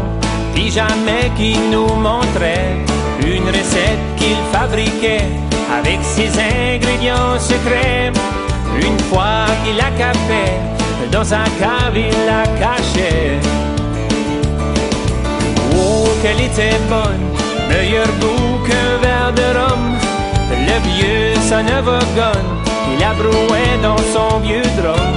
puis 0.53 0.71
jamais 0.71 1.31
qu'il 1.37 1.69
nous 1.69 1.93
montrait 1.95 2.77
une 3.23 3.47
recette 3.47 3.99
qu'il 4.17 4.37
fabriquait 4.51 5.27
avec 5.71 5.99
ses 6.01 6.29
ingrédients 6.39 7.39
secrets. 7.39 8.11
Une 8.77 8.99
fois 9.09 9.45
qu'il 9.63 9.77
la 9.77 9.91
capait, 9.91 10.57
dans 11.11 11.23
sa 11.23 11.43
cave 11.59 11.95
il 11.95 12.25
la 12.25 12.43
cachait. 12.59 13.39
Oh, 15.75 16.07
qu'elle 16.21 16.41
était 16.41 16.79
bonne, 16.89 17.25
meilleur 17.69 18.07
goût 18.19 18.67
qu'un 18.67 18.97
verre 19.01 19.33
de 19.33 19.57
rhum. 19.57 19.97
Le 20.49 20.77
vieux 20.89 21.35
Sonnevogon, 21.47 22.61
il 22.91 22.99
la 22.99 23.13
brouait 23.13 23.77
dans 23.81 24.01
son 24.15 24.39
vieux 24.39 24.69
drum. 24.79 25.13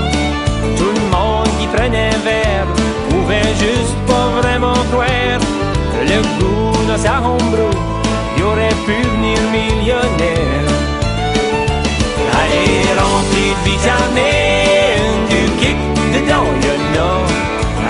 Tout 0.79 0.93
le 0.99 1.05
monde 1.14 1.49
qui 1.59 1.66
prenait 1.66 2.16
verre 2.25 2.66
pouvait 3.11 3.55
juste 3.59 3.97
pas 4.07 4.29
vraiment 4.41 4.79
croire 4.91 5.41
que 5.93 6.01
le 6.11 6.20
goût 6.39 6.87
dans 6.89 6.99
sa 6.99 7.18
homebrew, 7.18 7.70
il 8.37 8.43
aurait 8.43 8.79
pu 8.87 8.97
venir 9.14 9.39
millionnaire. 9.53 10.68
Allez, 12.41 12.85
rempli 13.01 13.47
de 13.55 13.62
vitamines, 13.70 15.25
du 15.33 15.43
kick 15.61 15.79
dedans, 16.14 16.51
you 16.64 16.75
know. 16.93 17.18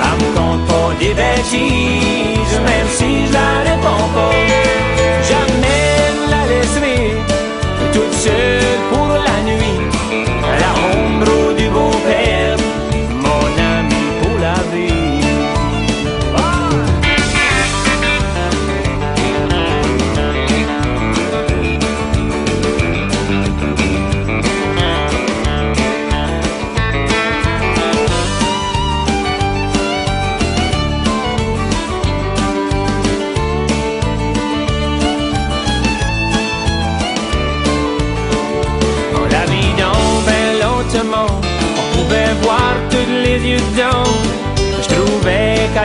Elle 0.05 0.16
me 0.20 0.28
compte 0.37 0.66
pas 0.66 0.91
des 0.99 1.14
même 1.14 2.89
si 2.91 3.26
je 3.26 3.32
la 3.32 3.70
réponds 3.70 4.09
pas. 4.14 4.32
Jamais 5.30 5.93
la 6.32 6.43
laisserai 6.51 7.16
toute 7.93 8.14
seule 8.14 8.78
pour 8.91 9.03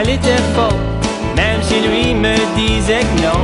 qu'elle 0.00 0.14
était 0.14 0.42
forte, 0.54 0.74
même 1.36 1.62
si 1.62 1.80
lui 1.80 2.14
me 2.14 2.34
disait 2.56 3.00
que 3.00 3.22
non. 3.22 3.40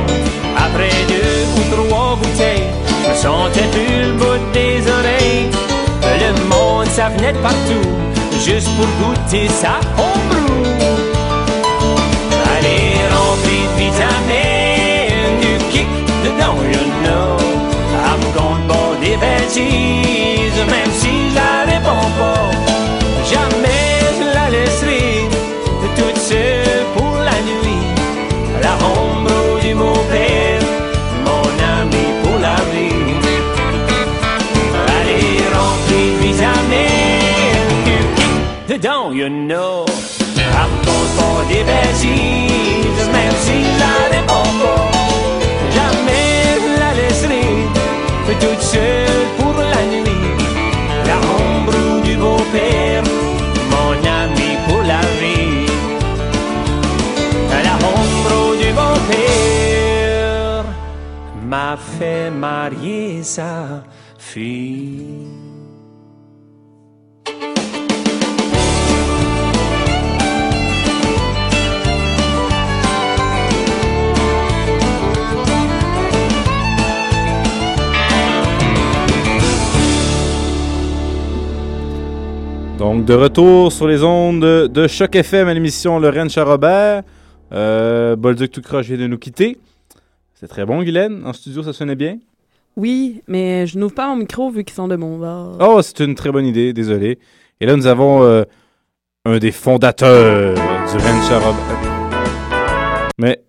Après 0.57 0.89
deux 1.07 1.45
ou 1.55 1.83
trois 1.83 2.15
bouteilles, 2.15 2.67
je 3.03 3.09
me 3.09 3.15
sentais 3.15 3.67
plus 3.71 4.01
le 4.05 4.11
bout 4.13 4.51
des 4.53 4.81
oreilles. 4.89 5.49
Le 6.03 6.33
monde, 6.45 6.87
ça 6.87 7.09
venait 7.09 7.33
de 7.33 7.37
partout, 7.39 7.87
juste 8.43 8.69
pour 8.75 8.87
goûter 9.07 9.47
sa 9.49 9.79
homebrew. 9.97 10.46
You 39.27 39.33
know. 39.33 39.85
Compte 40.55 41.11
pas 41.17 41.39
des 41.49 41.63
même 43.15 43.37
si 43.45 43.57
la 43.81 43.93
réponds 44.15 44.53
pas. 44.61 44.83
Jamais 45.77 46.39
la 46.81 46.91
laisserai 46.99 47.45
toute 48.43 48.63
seule 48.73 49.25
pour 49.37 49.55
la 49.73 49.83
nuit. 49.93 50.25
La 51.09 51.17
ombre 51.43 51.83
du 52.07 52.15
beau-père, 52.23 53.03
mon 53.73 53.93
ami 54.21 54.49
pour 54.65 54.81
la 54.93 55.03
vie. 55.19 55.65
La 57.67 57.75
ombre 57.95 58.37
du 58.61 58.69
beau-père 58.79 60.65
m'a 61.51 61.71
fait 61.97 62.29
marier 62.31 63.23
sa 63.23 63.53
fille. 64.17 64.86
Donc, 82.77 83.05
de 83.05 83.13
retour 83.15 83.71
sur 83.71 83.87
les 83.87 84.03
ondes 84.03 84.39
de, 84.39 84.87
Choc 84.87 85.15
FM 85.15 85.47
à 85.47 85.53
l'émission 85.55 85.97
Lorraine 85.97 86.29
Charrobert. 86.29 87.01
Euh, 87.51 88.15
Bolduc 88.15 88.51
tout 88.51 88.61
croche 88.61 88.85
vient 88.85 88.97
de 88.97 89.07
nous 89.07 89.17
quitter. 89.17 89.57
C'est 90.35 90.47
très 90.47 90.63
bon, 90.63 90.83
Guylaine. 90.83 91.23
En 91.25 91.33
studio, 91.33 91.63
ça 91.63 91.73
sonnait 91.73 91.95
bien? 91.95 92.19
Oui, 92.75 93.23
mais 93.27 93.65
je 93.65 93.79
n'ouvre 93.79 93.95
pas 93.95 94.07
mon 94.07 94.17
micro 94.17 94.51
vu 94.51 94.63
qu'ils 94.63 94.75
sont 94.75 94.87
de 94.87 94.95
mon 94.95 95.17
bord. 95.17 95.57
Oh, 95.59 95.81
c'est 95.81 96.01
une 96.01 96.13
très 96.13 96.31
bonne 96.31 96.45
idée, 96.45 96.71
désolé. 96.71 97.17
Et 97.59 97.65
là, 97.65 97.75
nous 97.75 97.87
avons 97.87 98.21
euh, 98.21 98.43
un 99.25 99.39
des 99.39 99.51
fondateurs 99.51 100.53
du 100.53 100.97
Rennes 100.97 101.23
Charrobert. 101.27 102.61
Mais 103.17 103.41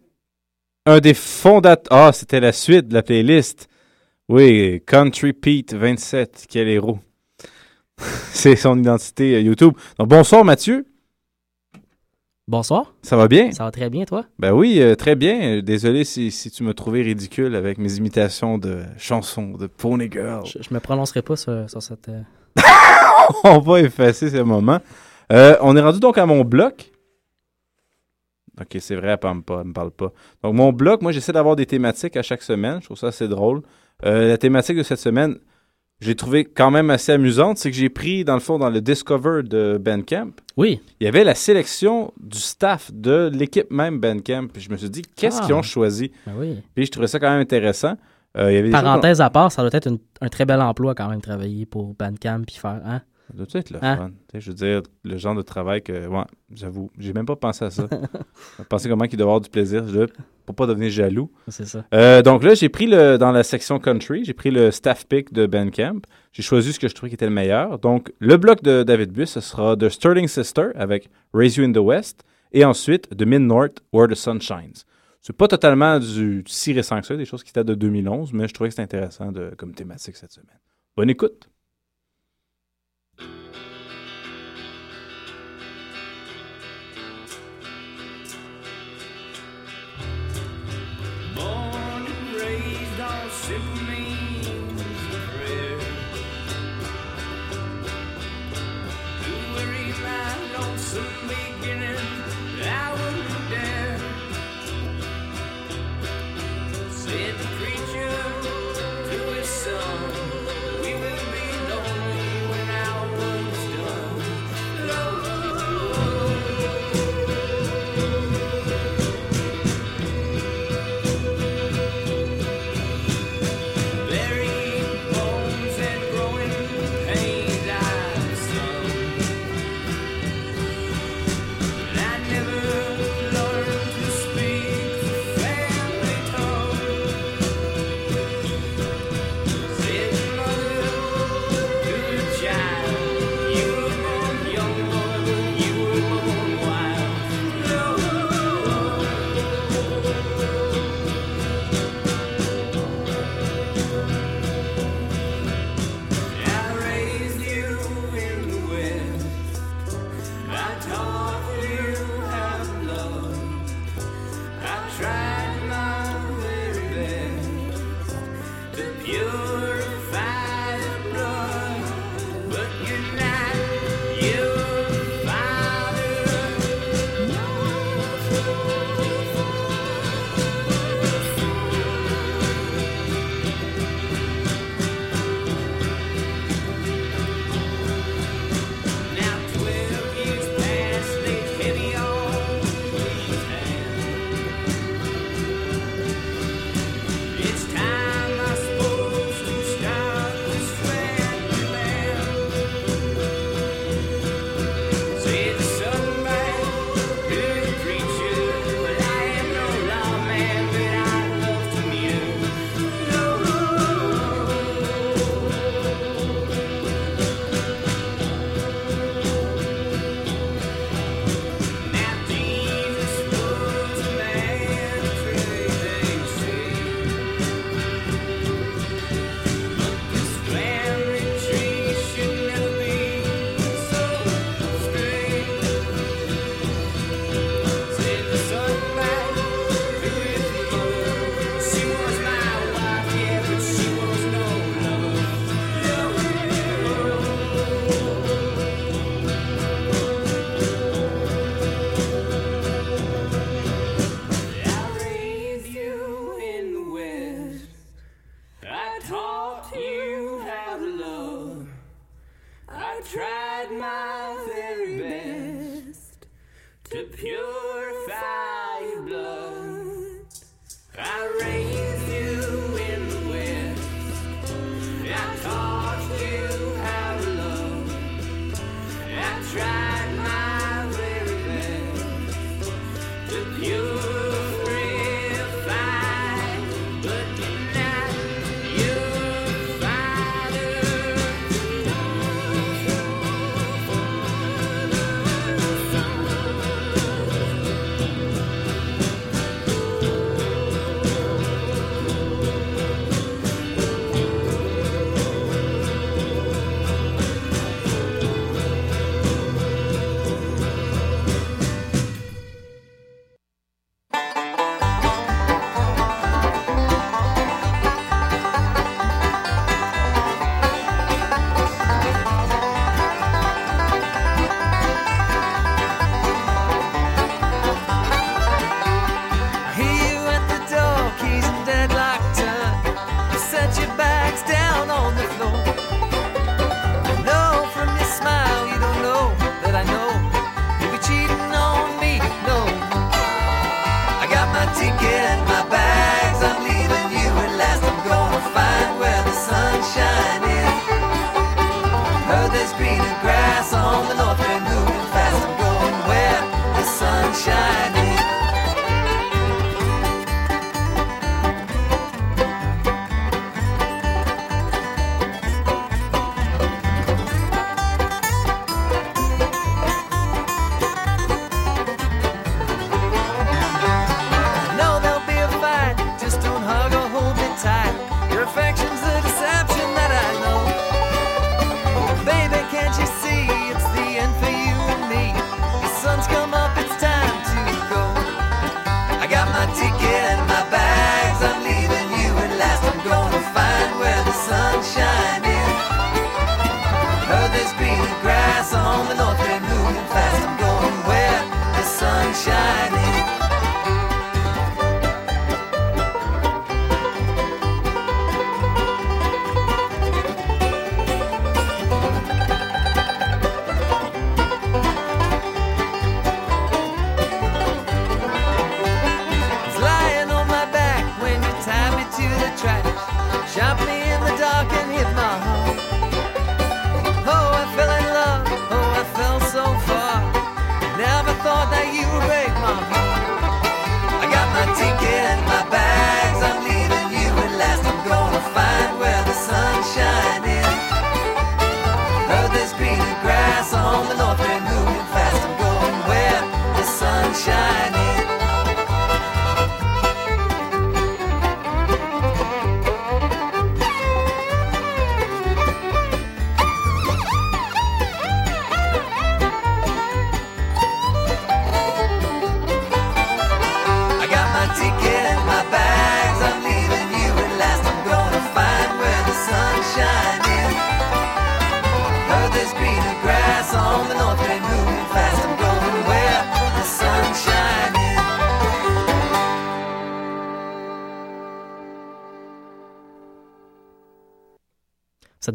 un 0.86 1.00
des 1.00 1.12
fondateurs. 1.12 1.86
Ah, 1.90 2.12
c'était 2.14 2.40
la 2.40 2.52
suite 2.52 2.88
de 2.88 2.94
la 2.94 3.02
playlist. 3.02 3.68
Oui, 4.30 4.82
Country 4.86 5.34
Pete 5.34 5.74
27, 5.74 6.46
quel 6.48 6.68
héros. 6.68 6.98
c'est 8.32 8.56
son 8.56 8.78
identité 8.78 9.34
euh, 9.34 9.40
YouTube. 9.40 9.72
Donc, 9.98 10.08
bonsoir, 10.08 10.44
Mathieu. 10.44 10.86
Bonsoir. 12.46 12.94
Ça 13.02 13.16
va 13.16 13.28
bien? 13.28 13.52
Ça 13.52 13.64
va 13.64 13.70
très 13.70 13.90
bien, 13.90 14.06
toi? 14.06 14.24
Ben 14.38 14.52
oui, 14.52 14.80
euh, 14.80 14.94
très 14.94 15.16
bien. 15.16 15.60
Désolé 15.60 16.04
si, 16.04 16.30
si 16.30 16.50
tu 16.50 16.62
m'as 16.62 16.72
trouvé 16.72 17.02
ridicule 17.02 17.54
avec 17.54 17.76
mes 17.76 17.96
imitations 17.96 18.56
de 18.56 18.80
chansons 18.96 19.50
de 19.50 19.66
Pony 19.66 20.08
Girl. 20.10 20.46
Je, 20.46 20.62
je 20.62 20.72
me 20.72 20.80
prononcerai 20.80 21.20
pas 21.20 21.36
sur, 21.36 21.68
sur 21.68 21.82
cette. 21.82 22.08
euh, 22.08 22.22
on 23.44 23.58
va 23.58 23.80
effacer 23.80 24.30
ce 24.30 24.38
moment. 24.38 24.80
Euh, 25.30 25.56
on 25.60 25.76
est 25.76 25.80
rendu 25.82 26.00
donc 26.00 26.16
à 26.16 26.24
mon 26.24 26.42
bloc. 26.42 26.90
Ok, 28.58 28.78
c'est 28.80 28.96
vrai, 28.96 29.16
elle 29.22 29.28
ne 29.30 29.34
me, 29.34 29.64
me 29.64 29.72
parle 29.74 29.90
pas. 29.90 30.10
Donc, 30.42 30.54
mon 30.54 30.72
bloc, 30.72 31.02
moi, 31.02 31.12
j'essaie 31.12 31.32
d'avoir 31.32 31.54
des 31.54 31.66
thématiques 31.66 32.16
à 32.16 32.22
chaque 32.22 32.42
semaine. 32.42 32.78
Je 32.80 32.86
trouve 32.86 32.96
ça 32.96 33.08
assez 33.08 33.28
drôle. 33.28 33.60
La 34.02 34.38
thématique 34.38 34.76
de 34.78 34.82
cette 34.84 35.00
semaine, 35.00 35.36
j'ai 36.00 36.14
trouvé 36.14 36.44
quand 36.44 36.70
même 36.70 36.90
assez 36.90 37.12
amusante. 37.12 37.58
C'est 37.58 37.70
que 37.70 37.76
j'ai 37.76 37.88
pris, 37.88 38.24
dans 38.24 38.34
le 38.34 38.40
fond, 38.40 38.58
dans 38.58 38.70
le 38.70 38.80
Discover 38.80 39.42
de 39.42 39.78
Bandcamp. 39.78 40.30
Oui. 40.56 40.80
Il 41.00 41.04
y 41.04 41.08
avait 41.08 41.24
la 41.24 41.34
sélection 41.34 42.12
du 42.20 42.38
staff 42.38 42.90
de 42.92 43.30
l'équipe 43.32 43.70
même 43.70 43.98
Bandcamp. 44.00 44.48
Puis 44.52 44.62
je 44.62 44.70
me 44.70 44.76
suis 44.76 44.90
dit, 44.90 45.02
qu'est-ce 45.16 45.40
Ah. 45.42 45.46
qu'ils 45.46 45.54
ont 45.54 45.62
choisi? 45.62 46.12
Ben 46.26 46.32
oui. 46.38 46.56
Puis 46.74 46.86
je 46.86 46.90
trouvais 46.90 47.06
ça 47.08 47.18
quand 47.18 47.30
même 47.30 47.40
intéressant. 47.40 47.96
Euh, 48.36 48.52
il 48.52 48.54
y 48.54 48.58
avait 48.58 48.68
des 48.68 48.74
choses 48.74 48.82
Parenthèse 48.82 49.20
à 49.20 49.30
part, 49.30 49.50
ça 49.50 49.62
doit 49.62 49.70
être 49.72 49.88
une- 49.88 49.98
un 50.20 50.28
très 50.28 50.44
bel 50.44 50.60
emploi 50.60 50.94
quand 50.94 51.08
même, 51.08 51.20
travailler 51.20 51.64
pour 51.66 51.94
Bandcamp 51.94 52.42
puis 52.46 52.56
faire. 52.56 52.80
Hein? 52.84 53.00
Ça 53.30 53.34
doit 53.36 53.46
être 53.54 53.70
le 53.70 53.78
Hein? 53.82 53.96
fun. 53.96 54.10
Je 54.38 54.48
veux 54.50 54.54
dire, 54.54 54.82
le 55.04 55.16
genre 55.16 55.34
de 55.34 55.42
travail 55.42 55.82
que. 55.82 56.06
Ouais, 56.06 56.24
j'avoue, 56.54 56.90
j'ai 56.98 57.12
même 57.12 57.26
pas 57.26 57.36
pensé 57.36 57.64
à 57.64 57.70
ça. 57.70 57.86
J'ai 58.58 58.64
pensé 58.64 58.88
comment 58.88 59.06
qu'il 59.06 59.18
doit 59.18 59.24
avoir 59.26 59.40
du 59.40 59.48
plaisir 59.50 59.82
là, 59.84 60.06
pour 60.48 60.54
pas 60.54 60.66
devenir 60.66 60.88
jaloux. 60.88 61.30
C'est 61.48 61.66
ça. 61.66 61.84
Euh, 61.92 62.22
donc 62.22 62.42
là, 62.42 62.54
j'ai 62.54 62.70
pris 62.70 62.86
le 62.86 63.18
dans 63.18 63.32
la 63.32 63.42
section 63.42 63.78
country, 63.78 64.24
j'ai 64.24 64.32
pris 64.32 64.50
le 64.50 64.70
staff 64.70 65.06
pick 65.06 65.30
de 65.30 65.44
Bandcamp. 65.44 66.00
J'ai 66.32 66.42
choisi 66.42 66.72
ce 66.72 66.80
que 66.80 66.88
je 66.88 66.94
trouvais 66.94 67.10
qui 67.10 67.16
était 67.16 67.26
le 67.26 67.32
meilleur. 67.32 67.78
Donc, 67.78 68.10
le 68.18 68.38
bloc 68.38 68.62
de 68.62 68.82
David 68.82 69.12
Buss, 69.12 69.32
ce 69.32 69.40
sera 69.40 69.76
The 69.76 69.90
Sterling 69.90 70.26
Sister 70.26 70.68
avec 70.74 71.10
Raise 71.34 71.58
You 71.58 71.64
in 71.64 71.72
the 71.72 71.84
West. 71.84 72.24
Et 72.52 72.64
ensuite, 72.64 73.14
The 73.14 73.26
Mid-North, 73.26 73.82
Where 73.92 74.08
the 74.08 74.14
Sun 74.14 74.40
Shines. 74.40 74.84
C'est 75.20 75.36
pas 75.36 75.48
totalement 75.48 75.98
du 75.98 76.42
si 76.46 76.72
récent 76.72 76.98
que 76.98 77.06
ça, 77.06 77.14
des 77.14 77.26
choses 77.26 77.42
qui 77.42 77.52
datent 77.52 77.66
de 77.66 77.74
2011, 77.74 78.32
mais 78.32 78.48
je 78.48 78.54
trouvais 78.54 78.70
que 78.70 78.72
c'était 78.72 78.84
intéressant 78.84 79.30
de, 79.32 79.52
comme 79.58 79.74
thématique 79.74 80.16
cette 80.16 80.32
semaine. 80.32 80.58
Bonne 80.96 81.10
écoute! 81.10 81.50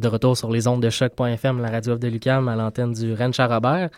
De 0.03 0.07
retour 0.09 0.37
sur 0.37 0.51
les 0.51 0.67
ondes 0.67 0.81
de 0.83 0.89
choc.fm, 0.89 1.61
la 1.61 1.69
radio 1.71 1.93
off 1.93 1.99
de 1.99 2.07
Lucam, 2.07 2.47
à 2.47 2.55
l'antenne 2.55 2.93
du 2.93 3.13
Rennes 3.13 3.33
Charrobert. 3.33 3.89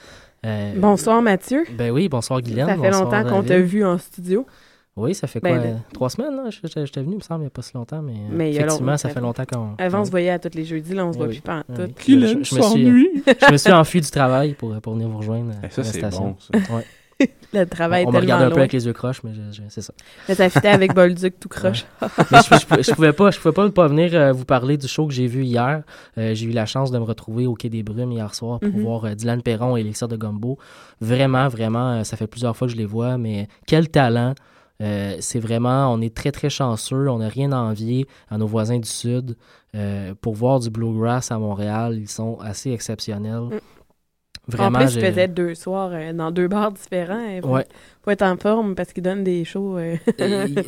Euh, 0.45 0.73
Bonsoir, 0.77 1.21
Mathieu. 1.21 1.65
Ben 1.77 1.91
oui, 1.91 2.07
bonsoir 2.07 2.41
Guylaine. 2.41 2.67
Ça 2.67 2.75
fait 2.75 2.81
bonsoir, 2.81 3.03
longtemps 3.23 3.29
qu'on 3.29 3.43
t'a 3.43 3.59
vu 3.59 3.83
en 3.83 3.97
studio. 3.97 4.45
Oui, 4.95 5.13
ça 5.13 5.27
fait 5.27 5.41
Ben, 5.41 5.57
quoi? 5.59 5.67
euh, 5.67 5.73
Trois 5.93 6.09
semaines, 6.09 6.35
là? 6.37 6.43
Je- 6.49 6.59
je- 6.63 6.85
J'étais 6.85 7.01
venu, 7.01 7.13
il 7.13 7.17
me 7.17 7.21
semble, 7.21 7.41
il 7.41 7.45
n'y 7.45 7.47
a 7.47 7.49
pas 7.49 7.61
si 7.63 7.73
longtemps, 7.73 8.01
mais, 8.01 8.13
euh, 8.13 8.31
Mais 8.31 8.53
effectivement, 8.53 8.95
ça 8.95 9.09
fait 9.09 9.19
longtemps 9.19 9.43
qu'on... 9.43 9.71
Avant, 9.77 10.01
on 10.01 10.05
se 10.05 10.11
voyait 10.11 10.29
à 10.29 10.39
tous 10.39 10.55
les 10.55 10.63
jeudis, 10.63 10.93
là, 10.93 11.05
on 11.05 11.11
se 11.11 11.17
Eh 11.17 11.19
voit 11.19 11.27
oui. 11.27 11.33
plus 11.33 11.41
pas 11.41 11.55
en 11.57 11.63
Eh 11.69 11.73
tout. 11.75 11.81
oui. 11.81 11.93
Je- 12.07 12.19
je- 12.19 12.27
je 12.27 12.35
me 12.37 12.43
suis- 12.43 13.09
Je 13.47 13.51
me 13.51 13.57
suis 13.57 13.73
enfui 13.73 13.99
du 13.99 14.09
travail 14.09 14.53
pour, 14.53 14.73
pour 14.79 14.93
venir 14.93 15.09
vous 15.09 15.17
rejoindre 15.17 15.51
Eh, 15.61 15.65
à 15.65 15.69
ça, 15.69 15.81
la 15.81 15.87
c'est 15.87 15.97
station. 15.97 16.23
bon, 16.23 16.35
ça. 16.39 16.73
Ouais. 16.73 16.85
Le 17.53 17.65
travail 17.65 18.03
on, 18.03 18.09
on 18.09 18.11
me 18.11 18.17
tellement 18.19 18.33
regardait 18.35 18.45
un 18.45 18.49
peu 18.55 18.59
avec 18.59 18.73
les 18.73 18.85
yeux 18.85 18.91
croches, 18.93 19.23
mais 19.23 19.31
c'est 19.69 19.81
ça. 19.81 19.93
Mais 20.27 20.35
ça 20.35 20.49
fitait 20.49 20.67
avec 20.67 20.93
Bolduc 20.93 21.39
tout 21.39 21.47
croche. 21.47 21.85
Mais 22.01 22.39
je, 22.43 22.55
je, 22.77 22.81
je 22.83 22.91
pouvais 22.93 23.13
pas, 23.13 23.31
je 23.31 23.39
pouvais 23.39 23.53
pas, 23.53 23.69
pas 23.69 23.87
venir 23.87 24.11
euh, 24.13 24.33
vous 24.33 24.43
parler 24.43 24.75
du 24.77 24.87
show 24.87 25.07
que 25.07 25.13
j'ai 25.13 25.27
vu 25.27 25.43
hier. 25.43 25.83
Euh, 26.17 26.33
j'ai 26.35 26.47
eu 26.47 26.51
la 26.51 26.65
chance 26.65 26.91
de 26.91 26.99
me 26.99 27.03
retrouver 27.05 27.47
au 27.47 27.53
Quai 27.53 27.69
des 27.69 27.83
Brumes 27.83 28.11
hier 28.11 28.35
soir 28.35 28.59
pour 28.59 28.69
Mhm. 28.69 28.81
voir 28.81 29.05
euh, 29.05 29.13
Dylan 29.15 29.41
Perron 29.41 29.77
et 29.77 29.81
Elixir 29.81 30.07
de 30.09 30.17
Gumbo. 30.17 30.57
Vraiment, 30.99 31.47
vraiment, 31.47 32.03
ça 32.03 32.17
fait 32.17 32.27
plusieurs 32.27 32.57
fois 32.57 32.67
que 32.67 32.73
je 32.73 32.77
les 32.77 32.85
vois, 32.85 33.17
mais 33.17 33.47
quel 33.67 33.87
talent! 33.89 34.33
Euh, 34.81 35.15
c'est 35.21 35.39
vraiment, 35.39 35.93
on 35.93 36.01
est 36.01 36.13
très 36.13 36.33
très 36.33 36.49
chanceux, 36.49 37.07
on 37.09 37.19
n'a 37.19 37.29
rien 37.29 37.53
à 37.53 37.57
envier 37.57 38.07
à 38.29 38.37
nos 38.37 38.47
voisins 38.47 38.77
du 38.79 38.89
Sud. 38.89 39.37
Euh, 39.73 40.13
pour 40.19 40.33
voir 40.35 40.59
du 40.59 40.69
bluegrass 40.69 41.31
à 41.31 41.39
Montréal, 41.39 41.97
ils 41.97 42.09
sont 42.09 42.37
assez 42.41 42.71
exceptionnels. 42.71 43.43
Vraiment, 44.47 44.79
en 44.79 44.81
plus, 44.83 44.93
il 44.95 44.99
j'ai- 45.01 45.07
faisait 45.09 45.27
deux 45.27 45.55
soirs 45.55 45.89
euh, 45.93 46.13
dans 46.13 46.31
deux 46.31 46.47
bars 46.47 46.71
différents. 46.71 47.39
Ouais. 47.43 47.65
Faut 48.05 48.11
être 48.11 48.21
en 48.21 48.37
forme 48.37 48.75
parce 48.75 48.93
qu'ils 48.93 49.03
donnent 49.03 49.23
des 49.23 49.43
shows. 49.43 49.77
euh. 49.77 49.95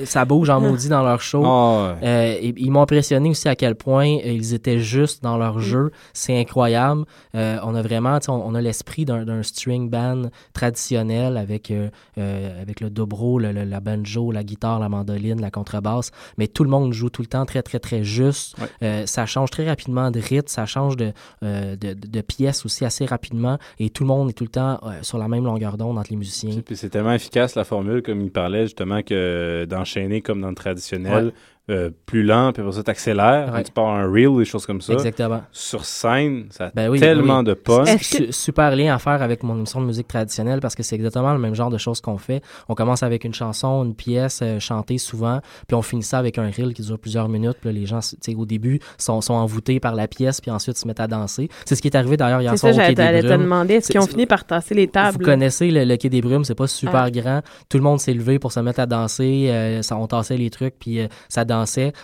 Ça 0.05 0.26
bouge 0.26 0.49
en 0.49 0.59
maudit 0.59 0.89
dans 0.89 1.03
leur 1.03 1.22
show. 1.22 1.43
Ah 1.45 1.95
ouais. 2.01 2.07
Euh, 2.07 2.38
et- 2.41 2.53
ils 2.57 2.72
m'ont 2.72 2.81
impressionné 2.81 3.30
aussi 3.30 3.47
à 3.47 3.55
quel 3.55 3.76
point 3.76 4.05
ils 4.05 4.53
étaient 4.53 4.80
justes 4.80 5.23
dans 5.23 5.38
leur 5.38 5.59
jeu. 5.59 5.91
C'est 6.14 6.38
incroyable. 6.39 7.05
Euh, 7.35 7.57
on 7.64 7.76
a 7.76 7.81
vraiment, 7.81 8.19
tu 8.19 8.26
sais, 8.26 8.31
on, 8.31 8.45
on 8.45 8.55
a 8.55 8.61
l'esprit 8.61 9.05
d'un 9.05 9.43
string 9.43 9.89
band 9.89 10.23
traditionnel 10.53 11.38
avec, 11.38 11.72
euh, 11.72 11.89
euh, 12.18 12.61
avec 12.61 12.81
le 12.81 12.89
dobro, 12.89 13.39
le- 13.39 13.51
le- 13.51 13.64
la 13.64 13.80
banjo, 13.80 14.31
la 14.31 14.43
guitare, 14.43 14.80
la 14.80 14.89
mandoline, 14.89 15.39
la 15.39 15.51
contrebasse. 15.51 16.11
Mais 16.38 16.47
tout 16.47 16.64
le 16.64 16.69
monde 16.69 16.91
joue 16.93 17.09
tout 17.09 17.22
le 17.22 17.27
temps 17.27 17.45
très, 17.45 17.61
très, 17.64 17.80
très 17.80 18.03
juste. 18.03 18.55
Euh, 18.84 19.05
ça 19.05 19.26
change 19.26 19.49
très 19.51 19.68
rapidement 19.68 20.11
de 20.11 20.19
rythme, 20.19 20.47
ça 20.47 20.65
change 20.65 20.97
de, 20.97 21.14
euh, 21.43 21.76
de, 21.76 22.22
pièces 22.22 22.65
aussi 22.65 22.84
assez 22.84 23.05
rapidement. 23.05 23.57
Et 23.80 23.89
tout 23.89 24.03
le 24.03 24.07
monde 24.07 24.30
est 24.30 24.34
tout 24.34 24.43
le 24.43 24.49
temps 24.49 24.80
euh, 24.84 24.89
sur 25.01 25.18
la 25.18 25.27
même 25.27 25.45
longueur 25.45 25.77
d'onde 25.77 25.97
entre 25.97 26.09
les 26.09 26.18
musiciens. 26.18 26.51
C'est 26.73 26.89
tellement 26.89 27.11
efficace 27.28 27.56
la 27.56 27.64
formule, 27.64 28.02
comme 28.02 28.22
il 28.22 28.32
parlait 28.32 28.64
justement, 28.64 29.02
que 29.04 29.66
d'enchaîner 29.66 30.22
comme 30.22 30.41
dans 30.41 30.49
le 30.49 30.56
traditionnel. 30.56 31.34
Euh, 31.69 31.89
plus 32.06 32.23
lent, 32.23 32.53
puis 32.53 32.61
après 32.61 32.76
ça, 32.76 32.84
t'accélères, 32.84 33.52
Ouais. 33.53 33.64
tu 33.64 33.72
pars 33.72 33.88
un 33.89 34.10
reel, 34.10 34.38
des 34.38 34.45
choses 34.45 34.65
comme 34.65 34.80
ça. 34.81 34.94
Exactement. 34.94 35.41
Sur 35.52 35.84
scène, 35.85 36.45
ça 36.49 36.68
a 36.68 36.72
Ben 36.73 36.89
oui, 36.89 36.99
tellement 36.99 37.39
oui. 37.39 37.44
de 37.45 37.53
punch. 37.56 38.02
Su- 38.03 38.31
super 38.31 38.76
lien 38.76 38.95
à 38.95 38.99
faire 38.99 39.22
avec 39.22 39.44
mon 39.44 39.56
émission 39.57 39.81
de 39.81 39.85
musique 39.85 40.07
traditionnelle 40.07 40.60
parce 40.61 40.76
que 40.76 40.84
c'est 40.84 40.95
exactement 40.95 41.34
le 41.34 41.39
même 41.39 41.56
genre 41.56 41.69
de 41.69 41.77
choses 41.77 41.99
qu'on 41.99 42.18
fait. 42.18 42.41
On 42.69 42.73
commence 42.76 43.03
avec 43.03 43.26
une 43.26 43.34
chanson, 43.34 43.84
une 43.84 43.95
pièce 43.95 44.39
euh, 44.41 44.60
chantée 44.60 44.98
souvent, 44.98 45.41
puis 45.68 45.76
on 45.76 45.81
finit 45.81 46.03
ça 46.03 46.18
avec 46.19 46.38
un 46.38 46.49
reel 46.49 46.73
qui 46.73 46.81
dure 46.84 46.98
plusieurs 46.99 47.27
minutes. 47.27 47.57
Puis 47.60 47.69
là, 47.73 47.77
les 47.80 47.85
gens, 47.85 47.99
tu 47.99 48.15
sais, 48.22 48.35
au 48.35 48.45
début, 48.45 48.80
sont, 48.98 49.19
sont 49.22 49.34
envoûtés 49.34 49.80
par 49.81 49.94
la 49.94 50.07
pièce, 50.07 50.39
puis 50.39 50.52
ensuite 50.52 50.77
se 50.77 50.88
mettent 50.88 51.02
à 51.02 51.07
danser. 51.07 51.49
C'est 51.65 51.76
ce 51.76 51.81
qui 51.81 51.89
est 51.89 51.95
arrivé 51.98 52.15
d'ailleurs 52.15 52.39
hier 52.41 52.57
soir 52.57 52.73
ça, 52.73 52.81
au 52.81 52.85
Quai 52.85 52.95
des 52.95 53.22
te 53.22 53.27
Brumes. 53.27 53.41
demander, 53.44 53.73
est-ce 53.76 53.91
qu'ils 53.91 53.99
ont 53.99 54.07
fini 54.07 54.26
par 54.26 54.45
tasser 54.45 54.73
les 54.73 54.88
tables? 54.88 55.18
Vous 55.18 55.26
connaissez 55.26 55.69
le, 55.69 55.84
le 55.84 55.98
Quai 55.98 56.07
des 56.10 56.22
Brumes, 56.22 56.45
c'est 56.45 56.56
pas 56.56 56.68
super 56.68 56.95
Ah. 57.03 57.11
grand. 57.11 57.41
Tout 57.69 57.77
le 57.77 57.84
monde 57.84 57.99
s'est 57.99 58.14
levé 58.14 58.39
pour 58.39 58.52
se 58.53 58.60
mettre 58.61 58.80
à 58.80 58.85
danser. 58.85 59.48
euh, 59.49 59.81
ça, 59.81 59.98
on 59.98 60.07
tassait 60.07 60.38
les 60.38 60.49
trucs, 60.49 60.76
puis 60.80 61.02
euh, 61.02 61.07
ça 61.27 61.44
dansait. 61.44 61.57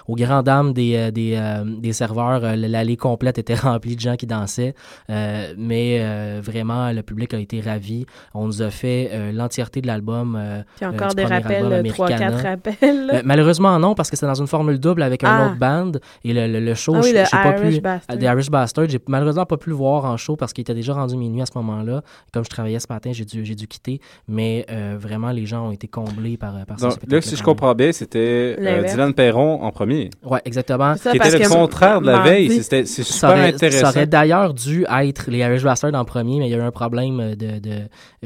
Aux 0.08 0.16
grandes 0.16 0.46
dames 0.46 0.74
des, 0.74 0.96
euh, 0.96 1.12
des, 1.12 1.36
euh, 1.38 1.64
des 1.66 1.94
serveurs, 1.94 2.44
euh, 2.44 2.56
l'allée 2.56 2.98
complète 2.98 3.38
était 3.38 3.56
remplie 3.70 3.96
de 3.96 4.02
gens 4.02 4.16
qui 4.16 4.26
dansaient. 4.28 4.74
Euh, 5.10 5.54
mais 5.58 5.98
euh, 6.02 6.40
vraiment, 6.44 6.92
le 6.92 7.02
public 7.04 7.34
a 7.34 7.38
été 7.40 7.62
ravi. 7.62 8.06
On 8.34 8.46
nous 8.46 8.62
a 8.62 8.70
fait 8.70 9.10
euh, 9.12 9.32
l'entièreté 9.32 9.82
de 9.82 9.88
l'album. 9.88 10.36
euh, 10.40 10.62
Puis 10.78 10.86
euh, 10.86 10.90
encore 10.90 11.10
du 11.10 11.16
des 11.16 11.26
rappels, 11.26 11.66
album 11.66 11.74
euh, 11.74 11.90
trois, 11.90 12.08
Americana. 12.08 12.32
quatre 12.32 12.44
rappels. 12.50 13.10
Euh, 13.14 13.22
malheureusement, 13.26 13.78
non, 13.80 13.94
parce 13.96 14.10
que 14.10 14.18
c'est 14.18 14.26
dans 14.26 14.34
une 14.34 14.48
formule 14.48 14.80
double 14.80 15.02
avec 15.04 15.24
un 15.24 15.28
Ah. 15.30 15.46
autre 15.48 15.58
band. 15.58 15.92
Et 16.24 16.34
le, 16.34 16.48
le, 16.48 16.60
le 16.60 16.74
show, 16.76 16.94
Ah 16.96 17.00
oui, 17.04 17.10
je- 17.14 17.32
pas 17.32 17.58
Irish 17.58 17.76
pu. 17.76 17.82
Bastard. 17.82 18.18
The 18.18 18.24
Irish 18.24 18.50
Bastard, 18.50 18.90
j'ai 18.90 19.00
malheureusement 19.08 19.46
pas 19.46 19.58
pu 19.58 19.70
le 19.70 19.76
voir 19.76 20.06
en 20.06 20.18
show 20.18 20.36
parce 20.36 20.54
qu'il 20.54 20.62
était 20.62 20.74
déjà 20.74 20.94
rendu 20.94 21.16
minuit 21.18 21.42
à 21.42 21.46
ce 21.46 21.52
moment-là. 21.56 22.02
Comme 22.32 22.44
je 22.44 22.50
travaillais 22.50 22.80
ce 22.80 22.88
matin, 22.90 23.12
j'ai 23.14 23.26
dû, 23.26 23.44
j'ai 23.46 23.56
dû 23.56 23.68
quitter. 23.68 24.00
Mais 24.28 24.66
euh, 24.72 24.96
vraiment, 25.00 25.32
les 25.32 25.46
gens 25.46 25.68
ont 25.68 25.72
été 25.72 25.88
comblés 25.88 26.38
par, 26.38 26.54
par 26.66 26.78
ce 26.80 26.84
Donc, 26.84 26.92
spectacle. 26.94 27.16
là, 27.16 27.22
si 27.22 27.36
je 27.36 27.44
comprends 27.44 27.74
bien, 27.76 27.92
c'était 27.92 28.56
euh. 28.60 28.84
Dylan 28.84 29.14
Perron 29.14 29.43
en 29.44 29.72
premier. 29.72 30.10
Ouais, 30.24 30.40
exactement. 30.46 30.96
qui 30.96 31.16
était 31.18 31.40
le 31.40 31.50
contraire 31.50 32.02
de 32.02 32.08
la 32.08 32.22
veille. 32.22 32.62
C'était- 32.62 32.86
C'est 32.86 33.04
Ça 33.04 33.28
super 33.28 33.30
aurait, 33.30 33.54
intéressant. 33.54 33.80
Ça 33.86 33.90
aurait 33.90 34.08
d'ailleurs 34.08 34.54
dû 34.54 34.86
être 35.02 35.30
les 35.32 35.40
Irish 35.40 35.64
Bastards 35.64 35.94
en 35.94 36.06
premier, 36.06 36.40
mais 36.40 36.48
il 36.48 36.52
y 36.52 36.56
a 36.56 36.58
eu 36.58 36.62
un 36.62 36.72
problème 36.72 37.36
de, 37.36 37.60
de, 37.60 37.72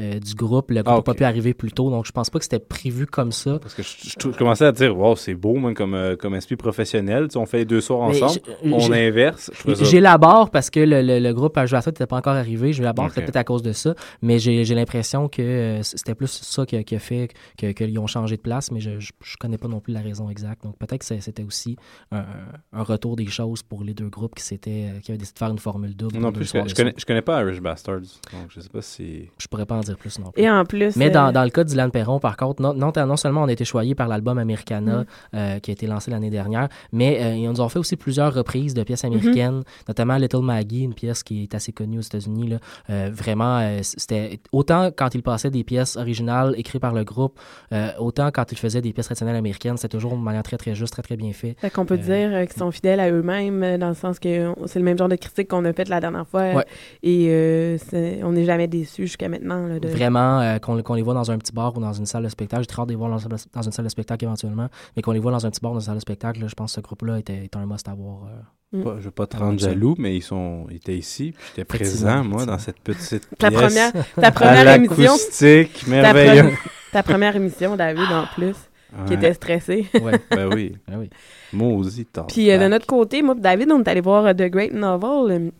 euh, 0.00 0.18
du 0.18 0.34
groupe. 0.34 0.70
Le 0.70 0.76
groupe 0.82 0.86
Ah, 0.86 0.92
n'a 0.92 0.98
ok. 0.98 1.04
pas 1.06 1.14
pu 1.14 1.24
arriver 1.24 1.54
plus 1.54 1.72
tôt, 1.72 1.90
donc 1.90 2.06
je 2.06 2.12
pense 2.12 2.30
pas 2.30 2.38
que 2.38 2.44
c'était 2.44 2.58
prévu 2.58 3.06
comme 3.06 3.32
ça. 3.32 3.58
Parce 3.60 3.74
que 3.74 3.82
je, 3.82 3.88
je- 4.02 4.30
je 4.32 4.36
commençais 4.38 4.64
à 4.66 4.72
dire, 4.72 4.96
wow, 4.96 5.16
c'est 5.16 5.34
beau, 5.34 5.54
man, 5.54 5.74
comme, 5.74 5.94
euh, 5.94 6.16
comme 6.16 6.34
esprit 6.34 6.56
professionnel. 6.56 7.24
Tu 7.28 7.32
sais, 7.34 7.38
on 7.38 7.46
fait 7.46 7.58
les 7.58 7.64
deux 7.64 7.80
soirs 7.80 8.00
ensemble, 8.00 8.40
on 8.64 8.92
inverse. 8.92 9.50
Je 9.66 9.74
ça- 9.74 9.84
J'élabore 9.84 10.50
parce 10.50 10.70
que 10.70 10.80
le, 10.80 11.02
le, 11.02 11.18
le 11.18 11.32
groupe 11.34 11.56
Irish 11.56 11.70
Bastard 11.72 11.92
n'était 11.92 12.06
pas 12.06 12.16
encore 12.16 12.34
arrivé. 12.34 12.72
J'élabore, 12.72 13.06
Ok. 13.06 13.12
c'est 13.14 13.22
peut-être 13.22 13.36
à 13.36 13.44
cause 13.44 13.62
de 13.62 13.72
ça, 13.72 13.94
mais 14.22 14.38
j'ai 14.38 14.64
j'ai 14.64 14.74
l'impression 14.74 15.28
que 15.28 15.42
euh, 15.42 15.82
c'était 15.82 16.14
plus 16.14 16.28
ça 16.42 16.66
qui 16.66 16.76
a, 16.76 16.82
qui 16.82 16.94
a 16.94 16.98
fait 16.98 17.28
que- 17.56 17.72
qu'ils 17.72 17.98
ont 17.98 18.06
changé 18.06 18.36
de 18.36 18.40
place, 18.42 18.70
mais 18.70 18.80
je, 18.80 18.98
je, 18.98 19.12
je 19.22 19.36
connais 19.38 19.58
pas 19.58 19.68
non 19.68 19.80
plus 19.80 19.92
la 19.92 20.00
raison 20.00 20.28
exacte. 20.30 20.64
Donc 20.64 20.76
peut-être 20.78 20.98
que 20.98 21.04
c'est- 21.04 21.07
c'était 21.20 21.42
aussi 21.44 21.76
un, 22.12 22.24
un 22.72 22.82
retour 22.82 23.16
des 23.16 23.26
choses 23.26 23.62
pour 23.62 23.84
les 23.84 23.94
deux 23.94 24.08
groupes 24.08 24.34
qui, 24.34 24.42
s'étaient- 24.44 25.00
qui 25.02 25.10
avaient 25.10 25.18
décidé 25.18 25.34
de 25.34 25.38
faire 25.38 25.50
une 25.50 25.58
formule 25.58 25.96
double. 25.96 26.18
Non 26.18 26.32
plus, 26.32 26.44
je, 26.44 26.68
je 26.68 26.74
connais, 26.74 26.94
je 26.96 27.04
connais 27.04 27.22
pas 27.22 27.42
Irish 27.42 27.60
Bastards. 27.60 28.00
Donc, 28.32 28.48
je 28.50 28.60
sais 28.60 28.68
pas 28.68 28.82
si. 28.82 29.28
Je 29.38 29.46
pourrais 29.48 29.66
pas 29.66 29.76
en 29.76 29.80
dire 29.80 29.96
plus 29.96 30.18
non 30.18 30.30
plus. 30.30 30.42
Et 30.42 30.50
en 30.50 30.64
plus, 30.64 30.96
Mais 30.96 31.08
euh, 31.08 31.10
dans, 31.10 31.32
dans 31.32 31.44
le 31.44 31.50
cas 31.50 31.64
de 31.64 31.68
Dylan 31.68 31.90
Perron, 31.90 32.18
par 32.20 32.36
contre, 32.36 32.62
non, 32.62 32.74
non, 32.74 32.92
non 33.06 33.16
seulement 33.16 33.42
on 33.42 33.48
a 33.48 33.52
été 33.52 33.64
choyé 33.64 33.94
par 33.94 34.08
l'album 34.08 34.38
Americana 34.38 34.98
Mm. 35.02 35.04
euh, 35.34 35.58
qui 35.60 35.70
a 35.70 35.72
été 35.72 35.86
lancé 35.86 36.10
l'année 36.10 36.30
dernière, 36.30 36.68
mais 36.92 37.20
euh, 37.22 37.34
ils 37.34 37.48
nous 37.48 37.60
ont 37.60 37.68
fait 37.68 37.78
aussi 37.78 37.96
plusieurs 37.96 38.32
reprises 38.34 38.74
de 38.74 38.80
Mm-hmm. 38.80 38.84
pièces 38.84 39.04
américaines, 39.04 39.62
notamment 39.86 40.16
Little 40.16 40.42
Maggie, 40.42 40.82
une 40.82 40.94
pièce 40.94 41.22
qui 41.22 41.42
est 41.42 41.54
assez 41.54 41.72
connue 41.72 41.98
aux 41.98 42.02
États-Unis. 42.02 42.48
là. 42.48 42.58
Euh, 42.90 43.10
vraiment, 43.12 43.58
euh, 43.58 43.80
c'était 43.82 44.40
autant 44.52 44.90
quand 44.96 45.14
ils 45.14 45.22
passaient 45.22 45.50
des 45.50 45.64
pièces 45.64 45.96
originales 45.96 46.54
écrites 46.56 46.80
par 46.80 46.94
le 46.94 47.04
groupe, 47.04 47.38
euh, 47.72 47.90
autant 47.98 48.30
quand 48.30 48.50
ils 48.52 48.58
faisaient 48.58 48.80
des 48.80 48.92
pièces 48.92 49.06
traditionnelles 49.06 49.36
américaines, 49.36 49.76
c'était 49.76 49.96
toujours 49.96 50.12
de 50.16 50.22
manière 50.22 50.42
très 50.42 50.56
très 50.56 50.74
juste, 50.74 50.97
très 51.02 51.14
très 51.14 51.16
bien 51.16 51.32
fait. 51.32 51.54
Fait 51.60 51.70
qu'on 51.70 51.84
peut 51.86 51.94
Euh, 51.94 51.96
dire 51.98 52.30
euh, 52.34 52.44
qu'ils 52.44 52.58
sont 52.58 52.70
fidèles 52.70 52.98
à 53.00 53.10
eux-mêmes, 53.10 53.62
euh, 53.62 53.78
dans 53.78 53.88
le 53.88 53.94
sens 53.94 54.18
que 54.18 54.52
c'est 54.66 54.78
le 54.78 54.84
même 54.84 54.98
genre 54.98 55.08
de 55.08 55.16
critique 55.16 55.48
qu'on 55.48 55.64
a 55.64 55.72
fait 55.72 55.88
la 55.88 56.00
dernière 56.00 56.26
fois. 56.26 56.54
Ouais. 56.54 56.64
Et 57.02 57.26
euh, 57.30 57.76
on 58.24 58.32
n'est 58.32 58.44
jamais 58.44 58.66
déçus 58.66 59.02
jusqu'à 59.06 59.28
maintenant. 59.28 59.66
là, 59.66 59.78
de... 59.78 59.88
Vraiment, 59.88 60.40
euh, 60.40 60.58
qu'on 60.58 60.94
les 60.94 61.02
voit 61.02 61.14
dans 61.14 61.30
un 61.30 61.38
petit 61.38 61.52
bar 61.52 61.76
ou 61.76 61.80
dans 61.80 61.92
une 61.92 62.06
salle 62.06 62.24
de 62.24 62.28
spectacle. 62.28 62.62
J'ai 62.62 62.66
très 62.66 62.82
hâte 62.82 62.88
de 62.88 62.92
les 62.92 62.96
voir 62.96 63.10
dans, 63.10 63.16
dans 63.54 63.62
une 63.62 63.72
salle 63.72 63.84
de 63.84 63.90
spectacle 63.90 64.24
éventuellement, 64.24 64.68
mais 64.96 65.02
qu'on 65.02 65.12
les 65.12 65.20
voit 65.20 65.32
dans 65.32 65.46
un 65.46 65.50
petit 65.50 65.60
bar 65.60 65.72
ou 65.72 65.74
dans 65.76 65.80
une 65.80 65.86
salle 65.86 65.94
de 65.96 66.00
spectacle, 66.00 66.40
là, 66.40 66.46
je 66.48 66.54
pense 66.54 66.72
que 66.72 66.76
ce 66.76 66.80
groupe-là 66.80 67.18
était, 67.18 67.44
était 67.44 67.58
un 67.58 67.66
must 67.66 67.88
à 67.88 67.94
voir. 67.94 68.24
euh, 68.26 68.36
Mm. 68.70 68.82
Pas- 68.84 68.96
je 68.98 69.04
veux 69.04 69.10
pas 69.10 69.26
te 69.26 69.34
rendre 69.38 69.58
jaloux, 69.58 69.94
mais 69.96 70.14
ils 70.14 70.20
sont 70.22 70.66
ils 70.68 70.76
étaient 70.76 70.98
ici. 70.98 71.32
puis 71.34 71.42
J'étais 71.48 71.64
présent, 71.64 72.22
moi, 72.22 72.44
dans 72.44 72.58
cette 72.58 72.78
petite 72.80 73.26
Ta 73.38 73.48
pièce. 73.48 73.60
première, 73.62 73.92
ta 74.14 74.26
à 74.26 74.30
première 74.30 74.74
émission. 74.74 75.02
l'acoustique, 75.04 75.84
ta, 75.86 75.90
merveilleux. 75.90 76.42
pre- 76.42 76.56
ta 76.92 77.02
première 77.02 77.34
émission, 77.34 77.76
David, 77.76 78.04
en 78.12 78.26
plus, 78.34 78.56
qui 79.06 79.14
était 79.14 79.34
stressé. 79.34 79.86
Ouais. 80.02 80.12
Ben 80.30 80.48
oui. 80.54 80.74
Ben 80.88 80.98
oui. 80.98 81.10
Maudit 81.52 82.06
tard. 82.06 82.26
Puis 82.26 82.50
euh, 82.50 82.58
de 82.58 82.68
notre 82.68 82.86
côté, 82.86 83.22
moi 83.22 83.34
et 83.36 83.40
David, 83.40 83.70
on 83.72 83.80
est 83.82 83.88
allé 83.88 84.00
voir 84.00 84.26
euh, 84.26 84.32
The 84.32 84.50
Great 84.50 84.72
Novel 84.72 85.30
euh, 85.46 85.50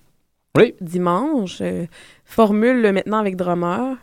Oui. 0.57 0.75
dimanche. 0.81 1.59
euh, 1.61 1.87
formule 2.25 2.83
maintenant 2.93 3.19
avec 3.19 3.37
drummer 3.37 3.97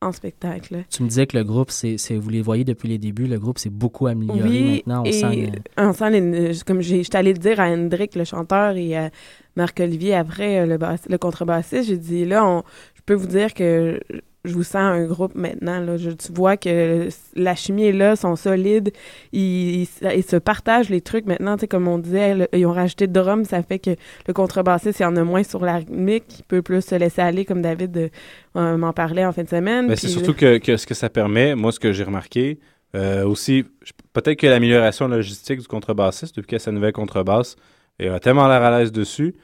en 0.00 0.12
spectacle. 0.12 0.84
Tu 0.90 1.02
me 1.02 1.08
disais 1.08 1.26
que 1.26 1.36
le 1.36 1.44
groupe, 1.44 1.70
c'est, 1.70 1.96
vous 2.16 2.28
les 2.28 2.42
voyez 2.42 2.62
depuis 2.64 2.88
les 2.88 2.98
débuts, 2.98 3.26
le 3.26 3.38
groupe 3.38 3.58
s'est 3.58 3.70
beaucoup 3.70 4.06
amélioré 4.06 4.42
Oui, 4.48 4.74
maintenant. 4.86 5.00
On 5.02 5.04
et 5.06 5.12
sent, 5.12 5.26
euh, 5.46 5.58
on 5.78 5.92
sent 5.94 6.10
les- 6.10 6.52
comme 6.66 6.82
j'ai- 6.82 7.02
j'étais 7.02 7.16
allée 7.18 7.32
le 7.32 7.38
dire 7.38 7.58
à 7.58 7.68
Hendrik, 7.68 8.14
le 8.14 8.24
chanteur, 8.24 8.76
et 8.76 8.96
à 8.96 9.10
Marc-Olivier 9.56 10.14
après, 10.14 10.66
le, 10.66 10.76
bass- 10.76 11.08
le 11.08 11.16
contrebassiste, 11.16 11.88
j'ai 11.88 11.96
dit, 11.96 12.24
là, 12.26 12.44
on- 12.46 12.62
je 12.94 13.00
peux 13.06 13.14
vous 13.14 13.26
dire 13.26 13.54
que 13.54 13.98
je 14.44 14.52
vous 14.52 14.62
sens 14.62 14.76
un 14.76 15.04
groupe 15.06 15.34
maintenant. 15.34 15.80
Là. 15.80 15.96
Je, 15.96 16.10
tu 16.10 16.32
vois 16.32 16.56
que 16.56 17.08
la 17.34 17.54
chimie 17.54 17.84
est 17.86 17.92
là, 17.92 18.12
ils 18.12 18.16
sont 18.16 18.36
solides, 18.36 18.92
ils, 19.32 19.82
ils, 19.82 19.88
ils 20.16 20.22
se 20.22 20.36
partagent 20.36 20.90
les 20.90 21.00
trucs 21.00 21.26
maintenant. 21.26 21.56
Tu 21.56 21.62
sais, 21.62 21.68
comme 21.68 21.88
on 21.88 21.98
disait, 21.98 22.34
le- 22.34 22.48
ils 22.52 22.66
ont 22.66 22.72
rajouté 22.72 23.06
de 23.06 23.12
drum, 23.12 23.44
ça 23.44 23.62
fait 23.62 23.78
que 23.78 23.90
le 24.26 24.34
contrebassiste, 24.34 25.00
il 25.00 25.04
y 25.04 25.06
en 25.06 25.16
a 25.16 25.24
moins 25.24 25.42
sur 25.42 25.64
la 25.64 25.76
rythmique, 25.76 26.24
il 26.40 26.44
peut 26.44 26.62
plus 26.62 26.82
se 26.82 26.94
laisser 26.94 27.22
aller, 27.22 27.44
comme 27.44 27.62
David 27.62 28.10
euh, 28.56 28.76
m'en 28.76 28.92
parlait 28.92 29.24
en 29.24 29.32
fin 29.32 29.44
de 29.44 29.48
semaine. 29.48 29.88
Ben, 29.88 29.96
c'est 29.96 30.08
surtout 30.08 30.34
que, 30.34 30.58
que 30.58 30.76
ce 30.76 30.86
que 30.86 30.94
ça 30.94 31.08
permet, 31.08 31.54
moi, 31.54 31.72
ce 31.72 31.80
que 31.80 31.92
j'ai 31.92 32.04
remarqué, 32.04 32.58
euh, 32.94 33.24
aussi, 33.24 33.64
peut-être 34.12 34.38
que 34.38 34.46
l'amélioration 34.46 35.08
logistique 35.08 35.60
du 35.60 35.66
contrebassiste, 35.66 36.36
depuis 36.36 36.48
qu'il 36.48 36.56
y 36.56 36.60
a 36.60 36.60
sa 36.60 36.70
nouvelle 36.70 36.92
contrebasse, 36.92 37.56
il 37.98 38.08
a 38.08 38.20
tellement 38.20 38.46
l'air 38.46 38.62
à 38.62 38.78
l'aise 38.78 38.92
dessus, 38.92 39.34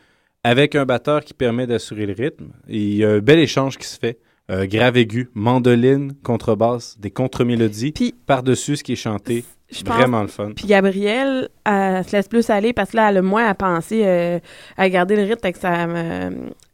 avec 0.45 0.75
un 0.75 0.85
batteur 0.85 1.25
qui 1.25 1.35
permet 1.35 1.67
d'assurer 1.67 2.07
le 2.07 2.13
rythme, 2.13 2.51
il 2.69 2.95
y 2.97 3.05
a 3.05 3.11
un 3.11 3.19
bel 3.19 3.39
échange 3.39 3.77
qui 3.79 3.87
se 3.87 3.99
fait. 3.99 4.19
Euh, 4.51 4.67
grave 4.67 4.97
aigu, 4.97 5.31
mandoline, 5.35 6.13
contrebasse, 6.23 6.99
des 6.99 7.11
contre-mélodies, 7.11 7.95
par-dessus 8.27 8.77
ce 8.77 8.85
qui 8.85 8.93
est 8.93 8.97
chanté. 8.97 9.45
Je 9.71 9.85
pense- 9.85 9.95
Vraiment 9.97 10.23
le 10.23 10.29
fun. 10.29 10.51
Puis 10.57 10.67
Gabrielle, 10.67 11.49
elle 11.65 12.05
se 12.05 12.11
laisse 12.17 12.27
plus 12.27 12.51
aller 12.51 12.73
parce 12.73 12.91
que 12.91 12.97
là, 12.97 13.11
elle 13.11 13.19
a 13.19 13.23
moins 13.23 13.47
à 13.47 13.55
penser 13.55 14.03
euh, 14.05 14.41
à 14.77 14.89
garder 14.89 15.15
le 15.15 15.23
rythme 15.23 15.39
avec 15.45 15.57
sa 15.57 15.85
euh, 15.85 16.31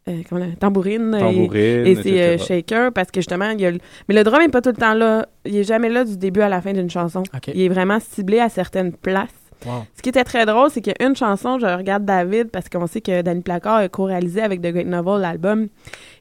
euh, 0.09 0.23
comment 0.31 0.47
dit, 0.47 0.57
tambourine, 0.57 1.15
et- 1.15 1.19
Tambourine, 1.21 1.87
et, 1.87 1.95
ses 1.97 2.21
euh, 2.23 2.39
shakers 2.39 2.93
parce 2.95 3.11
que 3.11 3.21
justement, 3.21 3.51
il 3.51 3.61
y 3.61 3.67
a 3.67 3.71
le... 3.73 3.79
mais 4.09 4.15
le 4.15 4.25
drum 4.25 4.39
n'est 4.41 4.49
pas 4.49 4.63
tout 4.63 4.71
le 4.71 4.77
temps 4.77 4.95
là. 4.95 5.27
Il 5.45 5.55
est 5.57 5.65
jamais 5.65 5.91
là 5.91 6.05
du 6.07 6.17
début 6.17 6.41
à 6.41 6.49
la 6.49 6.63
fin 6.63 6.73
d'une 6.73 6.89
chanson. 6.89 7.23
Il 7.53 7.61
est 7.61 7.69
vraiment 7.69 7.99
ciblé 8.01 8.39
à 8.39 8.49
certaines 8.49 8.93
places. 8.93 9.29
Wow. 9.67 9.85
Ce 9.97 10.03
qui 10.03 10.11
était 10.11 10.25
très 10.25 10.45
drôle, 10.47 10.71
c'est 10.71 10.81
qu'il 10.83 10.93
y 10.99 11.03
a 11.03 11.07
une 11.09 11.17
chanson, 11.17 11.59
je 11.59 11.67
regarde 11.67 12.05
David 12.05 12.51
parce 12.51 12.69
qu'on 12.69 12.87
sait 12.87 13.01
que 13.01 13.23
Danny 13.23 13.41
Placard 13.41 13.77
a 13.77 13.89
co-réalisé 13.89 14.43
avec 14.43 14.61
The 14.61 14.67
Great 14.73 14.87
Novel 14.87 15.21
l'album. 15.21 15.69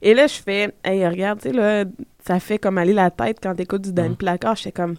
Et 0.01 0.13
là, 0.13 0.27
je 0.27 0.35
fais, 0.35 0.73
hey, 0.83 1.07
regarde, 1.07 1.39
tu 1.41 1.49
sais, 1.49 1.55
là, 1.55 1.85
ça 2.25 2.39
fait 2.39 2.57
comme 2.57 2.77
aller 2.77 2.93
la 2.93 3.11
tête 3.11 3.37
quand 3.41 3.55
t'écoutes 3.55 3.81
du 3.83 3.93
Danny 3.93 4.15
Placard. 4.15 4.55
J'étais 4.55 4.71
comme, 4.71 4.95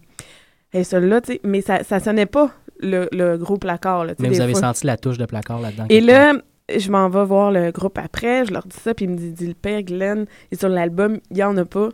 hey, 0.72 0.84
celui-là, 0.84 1.20
tu 1.20 1.32
sais, 1.34 1.40
mais 1.44 1.60
ça, 1.60 1.82
ça 1.84 2.00
sonnait 2.00 2.26
pas 2.26 2.50
le, 2.80 3.08
le 3.12 3.36
gros 3.38 3.56
placard, 3.56 4.04
là, 4.04 4.14
Mais 4.18 4.28
vous 4.28 4.40
avez 4.40 4.52
fois. 4.52 4.60
senti 4.62 4.86
la 4.86 4.96
touche 4.96 5.18
de 5.18 5.26
placard 5.26 5.60
là-dedans. 5.60 5.86
Et 5.88 6.00
là, 6.00 6.34
je 6.76 6.90
m'en 6.90 7.08
vais 7.08 7.24
voir 7.24 7.50
le 7.52 7.70
groupe 7.70 7.98
après, 7.98 8.44
je 8.44 8.52
leur 8.52 8.66
dis 8.66 8.76
ça, 8.76 8.92
puis 8.94 9.04
il 9.06 9.10
me 9.12 9.16
dit, 9.16 9.32
dit 9.32 9.46
le 9.46 9.54
père 9.54 9.82
Glenn, 9.82 10.26
et 10.50 10.56
sur 10.56 10.68
l'album, 10.68 11.18
il 11.30 11.38
y 11.38 11.42
en 11.44 11.56
a 11.56 11.64
pas. 11.64 11.88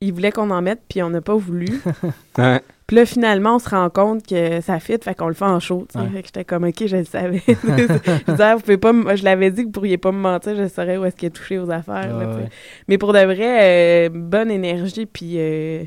Il 0.00 0.12
voulait 0.12 0.32
qu'on 0.32 0.50
en 0.50 0.60
mette, 0.62 0.82
puis 0.88 1.02
on 1.02 1.10
n'a 1.10 1.20
pas 1.22 1.36
voulu. 1.36 1.68
Ouais. 2.38 2.60
Puis 2.86 2.96
là, 2.96 3.04
finalement, 3.04 3.56
on 3.56 3.58
se 3.58 3.68
rend 3.68 3.90
compte 3.90 4.24
que 4.26 4.60
ça 4.60 4.78
fit, 4.78 4.96
fait 5.02 5.14
qu'on 5.16 5.26
le 5.28 5.34
fait 5.34 5.44
en 5.44 5.58
show. 5.58 5.86
tu 5.92 5.98
sais. 5.98 6.04
Ouais. 6.04 6.10
Fait 6.12 6.20
que 6.22 6.26
j'étais 6.28 6.44
comme, 6.44 6.64
OK, 6.64 6.86
je 6.86 6.96
le 6.98 7.04
savais. 7.04 7.42
je 7.48 8.30
disais, 8.32 8.54
vous 8.54 8.60
pouvez 8.60 8.76
pas 8.78 8.92
me- 8.92 9.16
je 9.16 9.24
l'avais 9.24 9.50
dit 9.50 9.62
que 9.62 9.66
vous 9.66 9.72
pourriez 9.72 9.98
pas 9.98 10.12
me 10.12 10.18
mentir, 10.18 10.54
je 10.54 10.68
saurais 10.68 10.96
où 10.96 11.04
est-ce 11.04 11.16
qu'il 11.16 11.26
a 11.26 11.30
touché 11.30 11.58
aux 11.58 11.68
affaires. 11.70 12.16
Ouais, 12.16 12.24
ouais. 12.26 12.48
Mais 12.86 12.96
pour 12.96 13.12
de 13.12 13.18
vrai, 13.24 14.06
euh, 14.06 14.08
bonne 14.12 14.52
énergie, 14.52 15.04
puis 15.06 15.32
euh, 15.36 15.82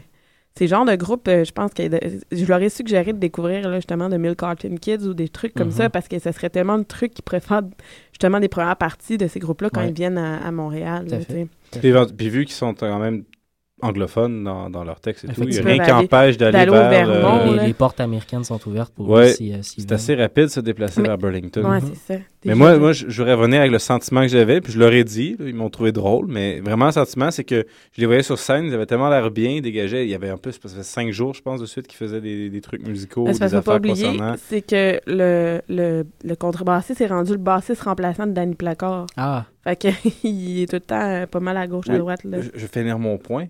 c'est 0.56 0.66
le 0.66 0.70
genre 0.70 0.84
de 0.84 0.96
groupe, 0.96 1.26
euh, 1.30 1.46
je 1.46 1.54
pense 1.54 1.74
que 1.74 1.88
de- 1.88 2.00
je 2.34 2.46
leur 2.46 2.62
ai 2.62 2.68
suggéré 2.68 3.14
de 3.14 3.18
découvrir 3.20 3.70
là, 3.70 3.78
justement 3.78 4.10
de 4.10 4.18
Milk 4.18 4.38
Carton 4.38 4.76
Kids 4.76 5.08
ou 5.08 5.14
des 5.14 5.30
trucs 5.30 5.54
comme 5.54 5.72
ça, 5.72 5.90
parce 5.90 6.10
que 6.10 6.20
ce 6.20 6.34
serait 6.34 6.50
tellement 6.50 6.78
de 6.78 6.84
trucs 6.84 7.14
qui 7.14 7.22
pourraient 7.22 7.40
faire 7.40 7.62
justement 8.12 8.42
des 8.42 8.50
premières 8.50 8.76
parties 8.76 9.18
de 9.18 9.28
ces 9.28 9.40
groupes-là 9.40 9.70
quand 9.74 9.80
Ouais. 9.80 9.88
ils 9.90 9.96
viennent 9.96 10.18
à, 10.18 10.46
à 10.46 10.52
Montréal. 10.52 11.06
Là, 11.10 11.20
fait. 11.20 11.26
tu 11.26 11.80
sais. 11.80 11.80
Puis, 11.80 12.14
puis 12.18 12.30
vu 12.30 12.44
qu'ils 12.44 12.56
sont 12.56 12.74
quand 12.74 13.00
même 13.00 13.24
anglophones 13.82 14.44
dans, 14.44 14.70
dans 14.70 14.84
leur 14.84 15.00
texte 15.00 15.26
et 15.26 15.28
tout, 15.30 15.44
il 15.44 15.50
n'y 15.50 15.58
a 15.60 15.62
rien 15.62 15.84
qui 15.84 15.92
empêche 15.92 16.38
d'aller 16.38 16.66
vers... 16.70 16.90
Vermont, 16.90 17.52
euh, 17.54 17.60
les, 17.62 17.68
les 17.68 17.74
portes 17.74 18.00
américaines 18.00 18.44
sont 18.44 18.60
ouvertes 18.68 18.94
pour 18.94 19.10
Ouais, 19.10 19.34
si, 19.34 19.54
euh, 19.54 19.58
c'est 19.62 19.92
assez 19.92 20.16
rapide 20.16 20.46
de 20.46 20.50
se 20.50 20.60
déplacer 20.60 21.02
Mais- 21.02 21.08
vers 21.08 21.18
Burlington. 21.18 21.64
Ouais, 21.70 21.80
c'est 21.82 22.14
ça. 22.16 22.20
Mais 22.46 22.56
moi, 22.56 22.78
moi, 22.78 22.94
je, 22.94 23.22
revenir 23.22 23.60
avec 23.60 23.72
le 23.72 23.80
sentiment 23.80 24.22
que 24.22 24.30
j'avais, 24.30 24.62
puis 24.62 24.72
je 24.72 24.80
leur 24.80 24.94
ai 24.94 25.04
dit, 25.04 25.36
là, 25.38 25.46
ils 25.50 25.54
m'ont 25.56 25.70
trouvé 25.70 25.92
drôle, 25.92 26.28
mais 26.30 26.62
vraiment 26.62 26.86
le 26.86 26.92
sentiment, 26.94 27.32
c'est 27.32 27.44
que 27.44 27.66
je 27.92 28.00
les 28.00 28.06
voyais 28.08 28.24
sur 28.24 28.40
scène, 28.40 28.66
ils 28.66 28.74
avaient 28.74 28.86
tellement 28.86 29.10
l'air 29.10 29.30
bien, 29.30 29.50
ils 29.52 29.62
dégageaient, 29.62 30.06
il 30.06 30.10
y 30.10 30.16
avait 30.16 30.32
en 30.32 30.38
plus, 30.38 30.54
ça 30.54 30.60
faisait 30.62 30.84
cinq 30.84 31.12
jours, 31.12 31.34
je 31.34 31.42
pense, 31.42 31.60
de 31.60 31.66
suite, 31.66 31.88
qu'ils 31.88 31.98
faisaient 31.98 32.22
des, 32.22 32.50
des 32.50 32.62
trucs 32.62 32.88
musicaux, 32.88 33.26
c'est 33.28 33.34
des 33.34 33.40
qu'il 33.40 33.50
faut 33.50 33.54
pas 33.56 33.58
affaires 33.58 33.76
oublier, 33.76 34.06
concernant... 34.08 34.36
c'est 34.48 34.62
que 34.62 35.02
le, 35.06 35.62
le, 35.68 36.06
le 36.24 36.36
contrebassiste 36.36 37.02
est 37.02 37.08
rendu 37.08 37.32
le 37.32 37.38
bassiste 37.38 37.82
remplaçant 37.82 38.26
de 38.26 38.32
Danny 38.32 38.56
Placard. 38.56 39.08
Ah. 39.18 39.46
Fait 39.66 39.76
que 39.76 39.88
il 40.24 40.62
est 40.64 40.68
tout 40.68 40.78
le 40.78 40.80
temps 40.80 41.02
euh, 41.02 41.26
pas 41.26 41.42
mal 41.42 41.58
à 41.58 41.68
gauche, 41.68 41.90
à 41.90 41.98
droite. 41.98 42.24
Là. 42.24 42.40
Je, 42.42 42.50
je 42.54 42.60
vais 42.66 42.68
finir 42.72 42.98
mon 43.00 43.18
point. 43.18 43.48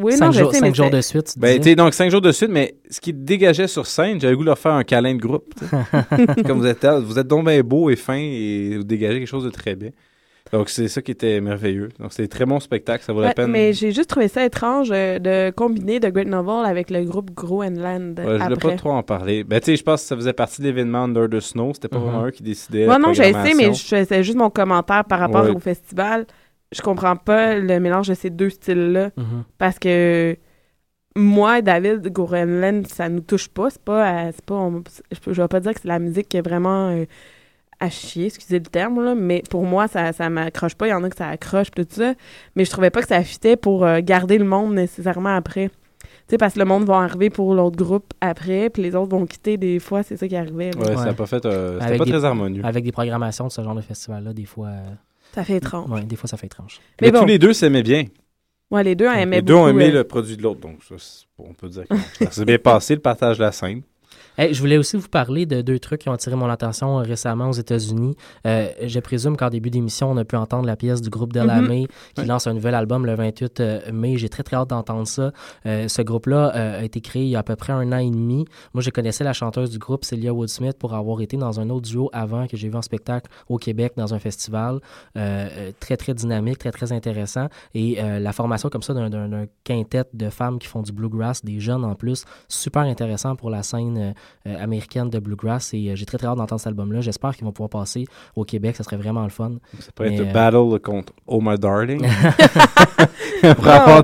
Oui, 0.00 0.12
Cinq 0.16 0.26
non, 0.26 0.32
je 0.32 0.38
jours- 0.40 0.52
sais, 0.52 0.58
cinq 0.58 0.66
mais 0.66 0.74
jours 0.74 0.86
c'est- 0.90 0.96
de 0.96 1.00
suite, 1.02 1.32
tu 1.34 1.38
Ben, 1.38 1.74
donc 1.76 1.94
cinq 1.94 2.10
jours 2.10 2.20
de 2.20 2.32
suite, 2.32 2.50
mais 2.50 2.74
ce 2.90 3.00
qui 3.00 3.12
dégageait 3.12 3.68
sur 3.68 3.86
scène, 3.86 4.20
j'avais 4.20 4.32
le 4.32 4.36
goût 4.36 4.42
de 4.42 4.48
leur 4.48 4.58
faire 4.58 4.72
un 4.72 4.82
câlin 4.82 5.14
de 5.14 5.20
groupe. 5.20 5.54
Comme 6.46 6.58
vous 6.58 6.66
êtes, 6.66 6.84
vous 6.84 7.16
êtes 7.18 7.28
donc 7.28 7.46
bien 7.46 7.60
beau 7.62 7.90
et 7.90 7.96
fin 7.96 8.16
et 8.18 8.76
vous 8.76 8.82
dégagez 8.84 9.18
quelque 9.20 9.28
chose 9.28 9.44
de 9.44 9.50
très 9.50 9.76
bien. 9.76 9.90
Donc, 10.52 10.68
c'est 10.68 10.88
ça 10.88 11.00
qui 11.00 11.10
était 11.12 11.40
merveilleux. 11.40 11.88
Donc, 11.98 12.12
c'était 12.12 12.24
un 12.24 12.26
très 12.26 12.44
bon 12.44 12.60
spectacle, 12.60 13.02
ça 13.04 13.12
vaut 13.12 13.22
la 13.22 13.28
Ouais, 13.28 13.34
peine. 13.34 13.50
Mais 13.50 13.72
j'ai 13.72 13.92
juste 13.92 14.10
trouvé 14.10 14.28
ça 14.28 14.44
étrange 14.44 14.88
euh, 14.92 15.18
de 15.18 15.50
combiner 15.54 16.00
The 16.00 16.08
Great 16.12 16.28
Novel 16.28 16.66
avec 16.66 16.90
le 16.90 17.02
groupe 17.04 17.30
Groenland 17.32 18.18
Ouais, 18.18 18.38
je 18.38 18.42
voulais 18.44 18.56
pas 18.56 18.72
trop 18.76 18.90
en 18.90 19.02
parler. 19.02 19.42
Ben, 19.42 19.58
tu 19.60 19.66
sais, 19.66 19.76
je 19.76 19.82
pense 19.82 20.02
que 20.02 20.08
ça 20.08 20.16
faisait 20.16 20.32
partie 20.34 20.60
de 20.60 20.66
l'événement 20.66 21.04
Under 21.04 21.28
the 21.30 21.40
Snow. 21.40 21.72
C'était 21.72 21.88
pas 21.88 21.98
Mhm. 21.98 22.04
vraiment 22.04 22.26
eux 22.26 22.30
qui 22.30 22.42
décidaient. 22.42 22.84
Moi, 22.84 22.98
la 22.98 23.06
non, 23.06 23.12
j'ai 23.14 23.28
essayé, 23.30 23.54
mais 23.54 23.72
je 23.72 23.84
faisais 23.84 24.22
juste 24.22 24.36
mon 24.38 24.50
commentaire 24.50 25.04
par 25.04 25.18
rapport 25.20 25.44
Ouais. 25.44 25.50
au 25.50 25.58
festival. 25.60 26.26
Je 26.74 26.82
comprends 26.82 27.16
pas 27.16 27.54
le 27.56 27.78
mélange 27.80 28.08
de 28.08 28.14
ces 28.14 28.30
deux 28.30 28.50
styles-là. 28.50 29.10
Mhm. 29.16 29.44
Parce 29.58 29.78
que 29.78 30.36
moi 31.16 31.58
et 31.60 31.62
David, 31.62 32.08
Groenland, 32.12 32.86
ça 32.88 33.08
nous 33.08 33.20
touche 33.20 33.48
pas. 33.48 33.70
C'est 33.70 33.82
pas. 33.82 34.26
euh, 34.26 34.30
c'est 34.34 34.44
pas 34.44 34.54
on- 34.56 34.82
je, 35.12 35.18
peux- 35.20 35.32
je 35.32 35.40
vais 35.42 35.48
pas 35.48 35.60
dire 35.60 35.72
que 35.74 35.80
c'est 35.80 35.88
la 35.88 35.98
musique 35.98 36.28
qui 36.28 36.36
est 36.36 36.42
vraiment 36.46 36.88
euh, 36.90 37.04
à 37.80 37.90
chier, 37.90 38.26
excusez 38.26 38.58
le 38.58 38.64
terme, 38.64 39.04
là, 39.04 39.14
mais 39.14 39.42
pour 39.50 39.64
moi, 39.64 39.88
ça, 39.88 40.12
ça 40.12 40.28
m'accroche 40.30 40.74
pas. 40.74 40.86
Il 40.86 40.90
y 40.90 40.94
en 40.94 41.02
a 41.04 41.10
que 41.10 41.16
ça 41.16 41.28
accroche, 41.28 41.70
tout 41.70 41.86
ça. 41.88 42.14
Mais 42.56 42.64
je 42.64 42.70
trouvais 42.70 42.90
pas 42.90 43.02
que 43.02 43.08
ça 43.08 43.22
fitait 43.22 43.56
pour 43.56 43.84
euh, 43.84 44.00
garder 44.02 44.38
le 44.38 44.44
monde 44.44 44.74
nécessairement 44.74 45.34
après. 45.36 45.68
Tu 45.68 46.30
sais, 46.30 46.38
parce 46.38 46.54
que 46.54 46.60
le 46.60 46.64
monde 46.64 46.84
va 46.84 46.98
arriver 47.00 47.28
pour 47.30 47.52
l'autre 47.54 47.76
groupe 47.76 48.14
après, 48.20 48.70
puis 48.70 48.82
les 48.82 48.94
autres 48.96 49.10
vont 49.10 49.26
quitter 49.26 49.56
des 49.58 49.78
fois, 49.78 50.02
c'est 50.02 50.16
ça 50.16 50.26
qui 50.26 50.36
arrivait. 50.36 50.70
là. 50.70 50.80
Ouais, 50.80 50.96
ça 50.96 51.02
a 51.10 51.12
pas 51.14 51.26
fait. 51.26 51.44
euh, 51.44 51.78
c'était 51.80 51.98
pas 51.98 52.04
des- 52.04 52.10
très 52.12 52.24
harmonieux. 52.24 52.62
Avec 52.64 52.84
des 52.84 52.92
programmations 52.92 53.46
de 53.48 53.52
ce 53.52 53.60
genre 53.62 53.74
de 53.74 53.80
festival-là, 53.82 54.32
des 54.32 54.46
fois. 54.46 54.70
Ça 55.34 55.42
fait 55.42 55.56
étrange. 55.56 55.90
Ouais, 55.90 56.04
des 56.04 56.14
fois, 56.14 56.28
ça 56.28 56.36
fait 56.36 56.46
étrange. 56.46 56.80
Mais, 57.00 57.10
Mais 57.10 57.18
tous 57.18 57.26
les 57.26 57.38
deux 57.40 57.52
s'aimaient 57.52 57.82
bien. 57.82 58.04
Ouais, 58.70 58.84
les 58.84 58.94
deux 58.94 59.06
aimaient 59.06 59.36
Les 59.36 59.42
deux 59.42 59.54
ont 59.54 59.66
aimé 59.66 59.88
euh, 59.88 59.92
le 59.92 60.04
produit 60.04 60.36
de 60.36 60.42
l'autre. 60.42 60.60
Donc, 60.60 60.78
ça, 60.88 60.94
on 61.38 61.52
peut 61.54 61.68
dire 61.68 61.86
que 61.88 62.24
ça 62.24 62.30
s'est 62.30 62.44
bien 62.44 62.58
passé, 62.58 62.94
le 62.94 63.00
partage 63.00 63.38
de 63.38 63.42
la 63.42 63.50
scène. 63.50 63.82
Hey, 64.36 64.52
je 64.52 64.58
voulais 64.58 64.78
aussi 64.78 64.96
vous 64.96 65.06
parler 65.08 65.46
de 65.46 65.62
deux 65.62 65.78
trucs 65.78 66.00
qui 66.00 66.08
ont 66.08 66.12
attiré 66.12 66.34
mon 66.34 66.48
attention 66.50 66.98
euh, 66.98 67.02
récemment 67.02 67.50
aux 67.50 67.52
États-Unis. 67.52 68.16
Euh, 68.48 68.66
je 68.84 68.98
présume 68.98 69.36
qu'en 69.36 69.48
début 69.48 69.70
d'émission, 69.70 70.10
on 70.10 70.16
a 70.16 70.24
pu 70.24 70.34
entendre 70.34 70.66
la 70.66 70.74
pièce 70.74 71.00
du 71.00 71.08
groupe 71.08 71.32
Delamay 71.32 71.82
Mhm. 71.82 71.86
qui 72.16 72.20
Ouais. 72.22 72.26
lance 72.26 72.48
un 72.48 72.52
nouvel 72.54 72.74
album 72.74 73.06
le 73.06 73.14
28 73.14 73.60
euh, 73.60 73.92
mai. 73.92 74.16
J'ai 74.16 74.28
très 74.28 74.42
très 74.42 74.56
hâte 74.56 74.70
d'entendre 74.70 75.06
ça. 75.06 75.30
Euh, 75.66 75.86
ce 75.86 76.02
groupe-là 76.02 76.52
euh, 76.56 76.80
a 76.80 76.82
été 76.84 77.00
créé 77.00 77.22
il 77.22 77.28
y 77.28 77.36
a 77.36 77.38
à 77.38 77.42
peu 77.44 77.54
près 77.54 77.72
un 77.72 77.92
an 77.92 77.98
et 77.98 78.10
demi. 78.10 78.44
Moi, 78.72 78.82
je 78.82 78.90
connaissais 78.90 79.22
la 79.22 79.32
chanteuse 79.34 79.70
du 79.70 79.78
groupe, 79.78 80.04
Celia 80.04 80.34
Woodsmith, 80.34 80.78
pour 80.78 80.94
avoir 80.94 81.20
été 81.20 81.36
dans 81.36 81.60
un 81.60 81.70
autre 81.70 81.88
duo 81.88 82.10
avant 82.12 82.48
que 82.48 82.56
j'ai 82.56 82.68
vu 82.68 82.74
en 82.76 82.82
spectacle 82.82 83.30
au 83.48 83.58
Québec 83.58 83.92
dans 83.96 84.14
un 84.14 84.18
festival. 84.18 84.80
Très 85.14 85.96
très 85.96 86.12
dynamique, 86.14 86.58
très 86.58 86.72
très 86.72 86.90
intéressant. 86.92 87.46
Et 87.74 87.98
la 88.02 88.32
formation 88.32 88.68
comme 88.68 88.82
ça 88.82 88.94
d'un- 88.94 89.46
quintet 89.62 90.02
de 90.12 90.28
femmes 90.28 90.58
qui 90.58 90.66
font 90.66 90.82
du 90.82 90.90
bluegrass, 90.92 91.44
des 91.44 91.60
jeunes 91.60 91.84
en 91.84 91.94
plus, 91.94 92.24
super 92.48 92.82
intéressant 92.82 93.36
pour 93.36 93.50
la 93.50 93.62
scène 93.62 94.14
américaine 94.46 95.10
de 95.10 95.18
bluegrass. 95.18 95.74
Et 95.74 95.90
euh, 95.90 95.96
j'ai 95.96 96.06
très 96.06 96.18
très 96.18 96.26
hâte 96.26 96.36
d'entendre 96.36 96.60
cet 96.60 96.68
album-là. 96.68 97.00
J'espère 97.00 97.34
qu'ils 97.34 97.44
vont 97.44 97.52
pouvoir 97.52 97.70
passer 97.70 98.06
au 98.36 98.44
Québec. 98.44 98.76
Ça 98.76 98.84
serait 98.84 98.96
vraiment 98.96 99.22
le 99.24 99.30
fun. 99.30 99.52
Ça 99.80 99.90
pourrait 99.92 100.10
Mais, 100.10 100.16
être 100.16 100.22
euh, 100.22 100.26
le 100.26 100.32
battle 100.32 100.80
contre 100.80 101.12
Oh 101.26 101.40
My 101.40 101.58
Darling. 101.58 102.06
Pour 103.40 103.66
Ah. 103.68 104.02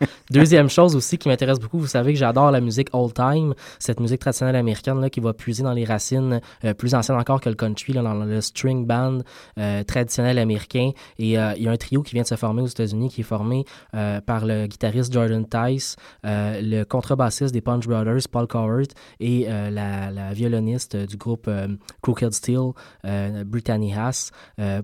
Deuxième 0.30 0.68
chose 0.68 0.96
aussi 0.96 1.18
qui 1.18 1.28
m'intéresse 1.28 1.58
beaucoup, 1.58 1.78
vous 1.78 1.86
savez 1.86 2.12
que 2.12 2.18
j'adore 2.18 2.50
la 2.50 2.60
musique 2.60 2.88
old 2.92 3.14
time, 3.14 3.54
cette 3.78 4.00
musique 4.00 4.20
traditionnelle 4.20 4.56
américaine 4.56 5.00
là, 5.00 5.10
qui 5.10 5.20
va 5.20 5.32
puiser 5.32 5.62
dans 5.62 5.72
les 5.72 5.84
racines 5.84 6.40
euh, 6.64 6.74
plus 6.74 6.94
anciennes 6.94 7.18
encore 7.18 7.40
que 7.40 7.48
le 7.48 7.54
country, 7.54 7.92
là, 7.92 8.02
dans 8.02 8.14
le 8.14 8.40
string 8.40 8.86
band 8.86 9.20
euh, 9.58 9.82
traditionnel 9.84 10.38
américain. 10.38 10.90
Et 11.18 11.38
euh, 11.38 11.52
il 11.56 11.62
y 11.62 11.68
a 11.68 11.70
un 11.70 11.76
trio 11.76 12.02
qui 12.02 12.14
vient 12.14 12.22
de 12.22 12.28
se 12.28 12.34
former 12.34 12.62
aux 12.62 12.66
États-Unis 12.66 13.08
qui 13.08 13.20
est 13.22 13.24
formé 13.24 13.64
par 14.26 14.44
le 14.44 14.66
guitariste 14.66 15.12
Jordan 15.12 15.46
Tice, 15.48 15.96
le 16.22 16.84
contrebassiste 16.84 17.52
des 17.52 17.60
Punch 17.60 17.86
Brothers, 17.86 18.28
Paul 18.30 18.46
Cowart, 18.46 18.88
et 19.20 19.46
la, 19.48 20.10
la 20.10 20.32
violoniste 20.32 20.96
du 20.96 21.16
groupe 21.16 21.50
Crooked 22.02 22.32
Steel, 22.32 22.72
Brittany 23.46 23.94
Haas, 23.94 24.30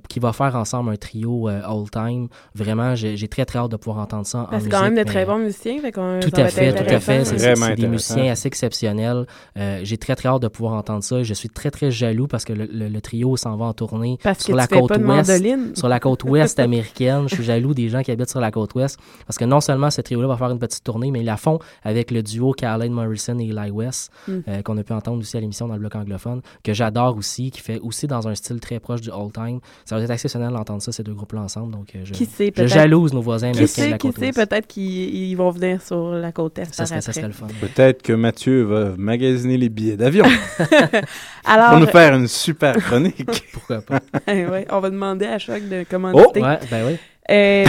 qui 0.08 0.18
va 0.18 0.32
faire 0.32 0.56
ensemble 0.56 0.90
un 0.90 0.96
trio 0.96 1.48
old 1.48 1.90
time. 1.90 2.28
Vraiment, 2.54 2.94
j'ai 2.94 3.28
très 3.28 3.44
très 3.44 3.58
hâte 3.58 3.70
de 3.70 3.76
pouvoir 3.76 4.02
entendre 4.02 4.26
ça 4.26 4.48
en 4.50 4.56
musique. 4.56 4.72
De 5.04 5.08
très 5.08 5.24
bons 5.26 5.38
musiciens. 5.38 5.78
Fait 5.80 5.92
tout 5.92 6.00
à 6.00 6.48
fait, 6.48 6.72
tout 6.72 6.94
à 6.94 7.00
fait. 7.00 7.24
C'est- 7.24 7.74
des 7.76 7.86
musiciens 7.88 8.30
assez 8.32 8.48
exceptionnels. 8.48 9.26
Euh, 9.58 9.80
J'ai 9.82 9.96
très, 9.98 10.14
très 10.16 10.28
hâte 10.28 10.42
de 10.42 10.48
pouvoir 10.48 10.74
entendre 10.74 11.02
ça. 11.02 11.22
Je 11.22 11.34
suis 11.34 11.48
très, 11.48 11.70
très 11.70 11.90
jaloux 11.90 12.26
parce 12.26 12.44
que 12.44 12.52
le, 12.52 12.66
le- 12.66 12.88
le 12.88 13.00
trio 13.00 13.36
s'en 13.36 13.56
va 13.56 13.66
en 13.66 13.72
tournée 13.72 14.18
Parce 14.22 14.40
sur 14.40 14.52
que 14.52 14.56
la 14.56 14.66
tu 14.66 14.74
fais 14.74 14.80
côte 14.80 14.88
pas 14.90 14.98
de 14.98 15.04
ouest. 15.04 15.76
Sur 15.78 15.88
la 15.88 16.00
côte 16.00 16.24
ouest 16.54 16.58
américaine. 16.60 17.28
Je 17.28 17.34
suis 17.34 17.44
jaloux 17.44 17.74
des 17.74 17.88
gens 17.88 18.02
qui 18.02 18.10
habitent 18.10 18.30
sur 18.30 18.40
la 18.40 18.50
côte 18.50 18.74
ouest 18.74 18.98
parce 19.26 19.38
que 19.38 19.44
non 19.44 19.60
seulement 19.60 19.90
ce 19.90 20.00
trio-là 20.00 20.28
va 20.28 20.36
faire 20.36 20.50
une 20.50 20.58
petite 20.58 20.84
tournée, 20.84 21.10
mais 21.10 21.20
ils 21.20 21.26
la 21.26 21.36
font 21.36 21.58
avec 21.82 22.10
le 22.10 22.22
duo 22.22 22.52
Caroline 22.52 22.92
Morrison 22.92 23.38
et 23.38 23.44
Eli 23.48 23.70
West, 23.70 24.10
Mm. 24.28 24.32
euh, 24.48 24.62
qu'on 24.62 24.76
a 24.78 24.82
pu 24.82 24.92
entendre 24.92 25.18
aussi 25.18 25.36
à 25.36 25.40
l'émission 25.40 25.66
dans 25.68 25.74
le 25.74 25.80
bloc 25.80 25.94
anglophone, 25.96 26.42
que 26.62 26.72
j'adore 26.72 27.16
aussi, 27.16 27.50
qui 27.50 27.60
fait 27.60 27.78
aussi 27.80 28.06
dans 28.06 28.28
un 28.28 28.34
style 28.34 28.60
très 28.60 28.78
proche 28.80 29.00
du 29.00 29.10
old 29.10 29.32
time. 29.32 29.60
Ça 29.84 29.96
va 29.96 30.02
être 30.02 30.10
exceptionnel 30.10 30.50
d'entendre 30.52 30.82
ça, 30.82 30.92
ces 30.92 31.02
deux 31.02 31.14
groupes-là 31.14 31.42
ensemble. 31.42 31.72
Donc, 31.72 31.94
euh, 31.94 32.00
je, 32.04 32.12
Qui 32.12 32.26
sait, 32.26 32.52
je 32.56 32.66
jalouse 32.66 33.12
nos 33.12 33.20
voisins 33.20 33.50
Qui 33.52 33.58
américains 33.58 33.84
de 33.86 33.90
sait, 33.92 33.98
qui 33.98 34.12
sait, 34.12 34.32
peut-être 34.32 34.66
qu'ils 34.66 34.91
ils 34.92 35.34
vont 35.34 35.50
venir 35.50 35.80
sur 35.82 36.12
la 36.12 36.32
côte 36.32 36.58
est 36.58 36.64
Ça 36.66 36.82
par 36.82 36.86
serait, 36.88 37.00
ça 37.00 37.10
après. 37.10 37.12
serait 37.20 37.26
le 37.28 37.32
fun. 37.32 37.46
Peut-être 37.60 38.02
que 38.02 38.12
Mathieu 38.12 38.62
va 38.64 38.92
magasiner 38.96 39.56
les 39.56 39.68
billets 39.68 39.96
d'avion. 39.96 40.24
Alors- 41.44 41.70
Pour 41.70 41.80
nous 41.80 41.86
faire 41.86 42.14
une 42.14 42.28
super 42.28 42.76
chronique. 42.76 43.26
Pourquoi 43.52 43.80
pas? 43.82 44.00
ouais, 44.28 44.66
on 44.70 44.80
va 44.80 44.90
demander 44.90 45.26
à 45.26 45.38
Choc 45.38 45.68
de 45.68 45.82
Oh! 45.82 45.86
commanditer. 45.90 46.40
Ouais, 46.42 46.58
ben 46.70 46.86
oui. 46.86 46.96
Euh, 47.30 47.64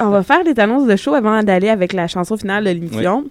on 0.00 0.08
va 0.10 0.22
faire 0.22 0.42
des 0.42 0.58
annonces 0.58 0.86
de 0.88 0.96
show 0.96 1.14
avant 1.14 1.42
d'aller 1.42 1.68
avec 1.68 1.92
la 1.92 2.08
chanson 2.08 2.36
finale 2.36 2.64
de 2.64 2.70
l'émission. 2.70 3.24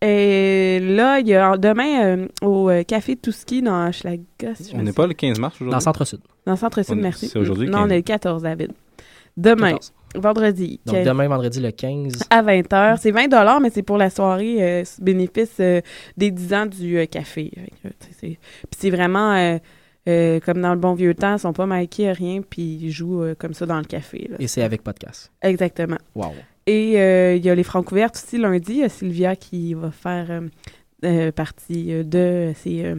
Et 0.00 0.80
là, 0.80 1.18
il 1.20 1.28
y 1.28 1.34
a 1.34 1.56
demain 1.56 2.04
euh, 2.04 2.26
au 2.42 2.68
euh, 2.68 2.82
Café 2.82 3.16
Touski 3.16 3.62
dans 3.62 3.90
je 3.92 4.02
On 4.74 4.82
n'est 4.82 4.92
pas 4.92 5.06
le 5.06 5.14
15 5.14 5.38
mars 5.38 5.54
aujourd'hui? 5.56 5.70
Dans 5.70 5.76
le 5.78 5.82
Centre-Sud. 5.82 6.20
Dans 6.46 6.52
le 6.52 6.58
Centre-Sud, 6.58 6.96
merci. 6.96 7.28
c'est 7.28 7.38
aujourd'hui 7.38 7.68
Non, 7.68 7.78
on 7.78 7.82
15. 7.84 7.92
est 7.92 7.96
le 7.96 8.02
14, 8.02 8.42
David. 8.42 8.72
Demain, 9.36 9.72
14. 9.72 9.92
vendredi. 10.16 10.80
Donc, 10.86 10.94
quel- 10.96 11.06
demain, 11.06 11.28
vendredi, 11.28 11.60
le 11.60 11.70
15. 11.70 12.12
À 12.30 12.42
20h. 12.42 12.98
C'est 13.00 13.10
20 13.10 13.60
mais 13.60 13.70
c'est 13.70 13.82
pour 13.82 13.96
la 13.96 14.10
soirée 14.10 14.62
euh, 14.62 14.84
bénéfice 15.00 15.56
euh, 15.60 15.80
des 16.16 16.30
10 16.30 16.54
ans 16.54 16.66
du 16.66 16.98
euh, 16.98 17.06
café. 17.06 17.50
Puis 17.82 18.38
c'est 18.78 18.90
vraiment 18.90 19.58
comme 20.06 20.60
dans 20.60 20.74
le 20.74 20.78
bon 20.78 20.92
vieux 20.94 21.14
temps, 21.14 21.34
ils 21.36 21.38
sont 21.40 21.52
pas 21.54 21.66
marqués, 21.66 22.12
rien, 22.12 22.42
puis 22.42 22.76
ils 22.82 22.90
jouent 22.90 23.24
comme 23.38 23.54
ça 23.54 23.64
dans 23.66 23.78
le 23.78 23.84
café. 23.84 24.28
là. 24.30 24.36
Et 24.38 24.46
c'est 24.48 24.62
avec 24.62 24.82
podcast. 24.82 25.32
Exactement. 25.42 25.98
Wow. 26.14 26.32
Et 26.66 27.00
euh, 27.00 27.34
il 27.36 27.44
y 27.44 27.48
a 27.50 27.54
les 27.54 27.62
francs 27.62 27.90
ouvertes 27.90 28.16
aussi 28.16 28.38
lundi. 28.38 28.72
Il 28.72 28.78
y 28.78 28.84
a 28.84 28.88
Sylvia 28.88 29.34
qui 29.36 29.74
va 29.74 29.90
faire 29.90 30.42
partie 31.34 32.04
de 32.04 32.52
ces. 32.56 32.94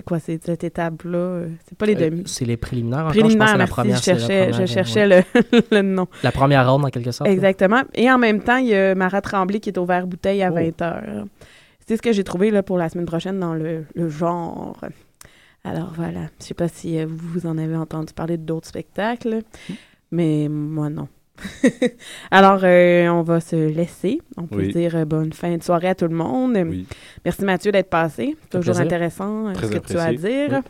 C'est 0.00 0.04
quoi 0.04 0.18
cette 0.18 0.64
étape-là? 0.64 1.42
C'est 1.68 1.76
pas 1.76 1.84
les 1.86 1.94
Euh, 1.96 2.08
demi. 2.10 2.22
c'est 2.26 2.44
les 2.46 2.56
préliminaires 2.56 3.00
encore, 3.00 3.10
Préliminaires, 3.10 3.46
je 3.48 3.52
pense 3.52 3.52
la 3.52 3.58
merci, 3.58 3.72
première- 3.74 3.96
je 3.98 4.02
cherchais, 4.02 4.48
première, 4.48 4.66
je 4.66 4.72
cherchais 4.72 5.06
ouais. 5.06 5.24
le, 5.52 5.60
le 5.76 5.82
nom. 5.82 6.06
La 6.22 6.32
première 6.32 6.70
ronde, 6.70 6.84
en 6.84 6.88
quelque 6.88 7.10
sorte. 7.12 7.28
là. 7.28 7.34
Exactement. 7.34 7.82
Et 7.94 8.10
en 8.10 8.18
même 8.18 8.40
temps, 8.42 8.56
il 8.56 8.68
y 8.68 8.74
a 8.74 8.94
Marat 8.94 9.20
Tremblay 9.20 9.60
qui 9.60 9.68
est 9.70 9.78
au 9.78 9.84
verre 9.84 10.06
bouteille 10.06 10.42
à 10.42 10.50
Oh. 10.50 10.56
20h. 10.56 11.24
C'est 11.86 11.96
ce 11.96 12.02
que 12.02 12.12
j'ai 12.12 12.24
trouvé 12.24 12.50
là, 12.50 12.62
pour 12.62 12.78
la 12.78 12.88
semaine 12.88 13.06
prochaine 13.06 13.38
dans 13.40 13.54
le, 13.54 13.84
le 13.94 14.08
genre. 14.08 14.76
Alors 15.64 15.92
voilà. 15.94 16.20
Je 16.40 16.46
sais 16.46 16.54
pas 16.54 16.68
si 16.68 16.98
euh, 16.98 17.06
vous 17.08 17.46
en 17.46 17.58
avez 17.58 17.76
entendu 17.76 18.12
parler 18.14 18.36
d'autres 18.38 18.68
spectacles, 18.68 19.40
mais 20.10 20.48
moi 20.48 20.88
non. 20.88 21.08
Alors, 22.30 22.60
euh, 22.64 23.08
on 23.08 23.22
va 23.22 23.40
se 23.40 23.56
laisser. 23.56 24.20
On 24.36 24.46
peut 24.46 24.56
Oui. 24.58 24.68
dire 24.72 24.96
euh, 24.96 25.04
bonne 25.04 25.32
fin 25.32 25.56
de 25.56 25.62
soirée 25.62 25.88
à 25.88 25.94
tout 25.94 26.06
le 26.08 26.14
monde. 26.14 26.56
Merci 27.24 27.44
Mathieu 27.44 27.72
d'être 27.72 27.90
passé. 27.90 28.36
Toujours 28.50 28.74
plaisir. 28.74 28.82
intéressant 28.84 29.48
euh, 29.48 29.52
Très 29.52 29.66
ce 29.66 29.72
que 29.72 29.78
tu 29.86 29.96
as 29.98 30.04
à 30.04 30.12
dire. 30.12 30.62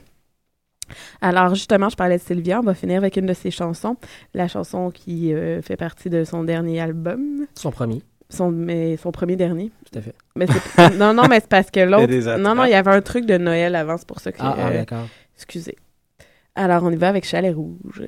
Alors, 1.21 1.55
justement, 1.55 1.89
je 1.89 1.97
parlais 1.97 2.17
de 2.19 2.23
Sylvia. 2.23 2.59
On 2.61 2.65
va 2.65 2.75
finir 2.75 2.99
avec 2.99 3.17
une 3.17 3.27
de 3.27 3.33
ses 3.35 3.51
chansons. 3.51 3.97
La 4.35 4.49
chanson 4.49 4.91
qui 4.91 5.33
euh, 5.33 5.63
fait 5.63 5.77
partie 5.77 6.11
de 6.11 6.25
son 6.25 6.43
dernier 6.45 6.81
album. 6.81 7.47
Son 7.55 7.71
premier. 7.71 8.03
Son, 8.29 8.51
mais 8.51 8.97
son 8.97 9.11
premier 9.13 9.37
dernier. 9.37 9.71
Tout 9.91 9.99
à 9.99 10.03
fait. 10.03 10.15
Mais 10.37 10.47
c'est- 10.47 10.91
non, 10.99 11.15
non, 11.15 11.25
mais 11.29 11.41
c'est 11.41 11.49
parce 11.49 11.71
que 11.71 11.81
l'autre. 11.81 12.37
Non, 12.39 12.55
non, 12.55 12.65
il 12.65 12.71
y 12.71 12.75
avait 12.75 12.91
un 12.93 13.03
truc 13.03 13.27
de 13.27 13.39
Noël 13.39 13.75
avant, 13.77 13.97
c'est 13.99 14.07
pour 14.07 14.21
ça 14.21 14.33
que. 14.33 14.39
Ah, 14.41 14.55
ah, 14.59 14.69
euh, 14.69 14.73
d'accord. 14.79 15.07
Excusez. 15.37 15.77
Alors, 16.55 16.83
on 16.85 16.91
y 16.91 16.97
va 16.97 17.09
avec 17.09 17.25
Chalet 17.25 17.55
Rouge. 17.55 18.03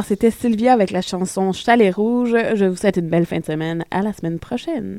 Alors, 0.00 0.08
c'était 0.08 0.30
Sylvia 0.30 0.72
avec 0.72 0.92
la 0.92 1.02
chanson 1.02 1.52
Chalet 1.52 1.94
Rouge. 1.94 2.34
Je 2.54 2.64
vous 2.64 2.74
souhaite 2.74 2.96
une 2.96 3.10
belle 3.10 3.26
fin 3.26 3.40
de 3.40 3.44
semaine. 3.44 3.84
À 3.90 4.00
la 4.00 4.14
semaine 4.14 4.38
prochaine. 4.38 4.98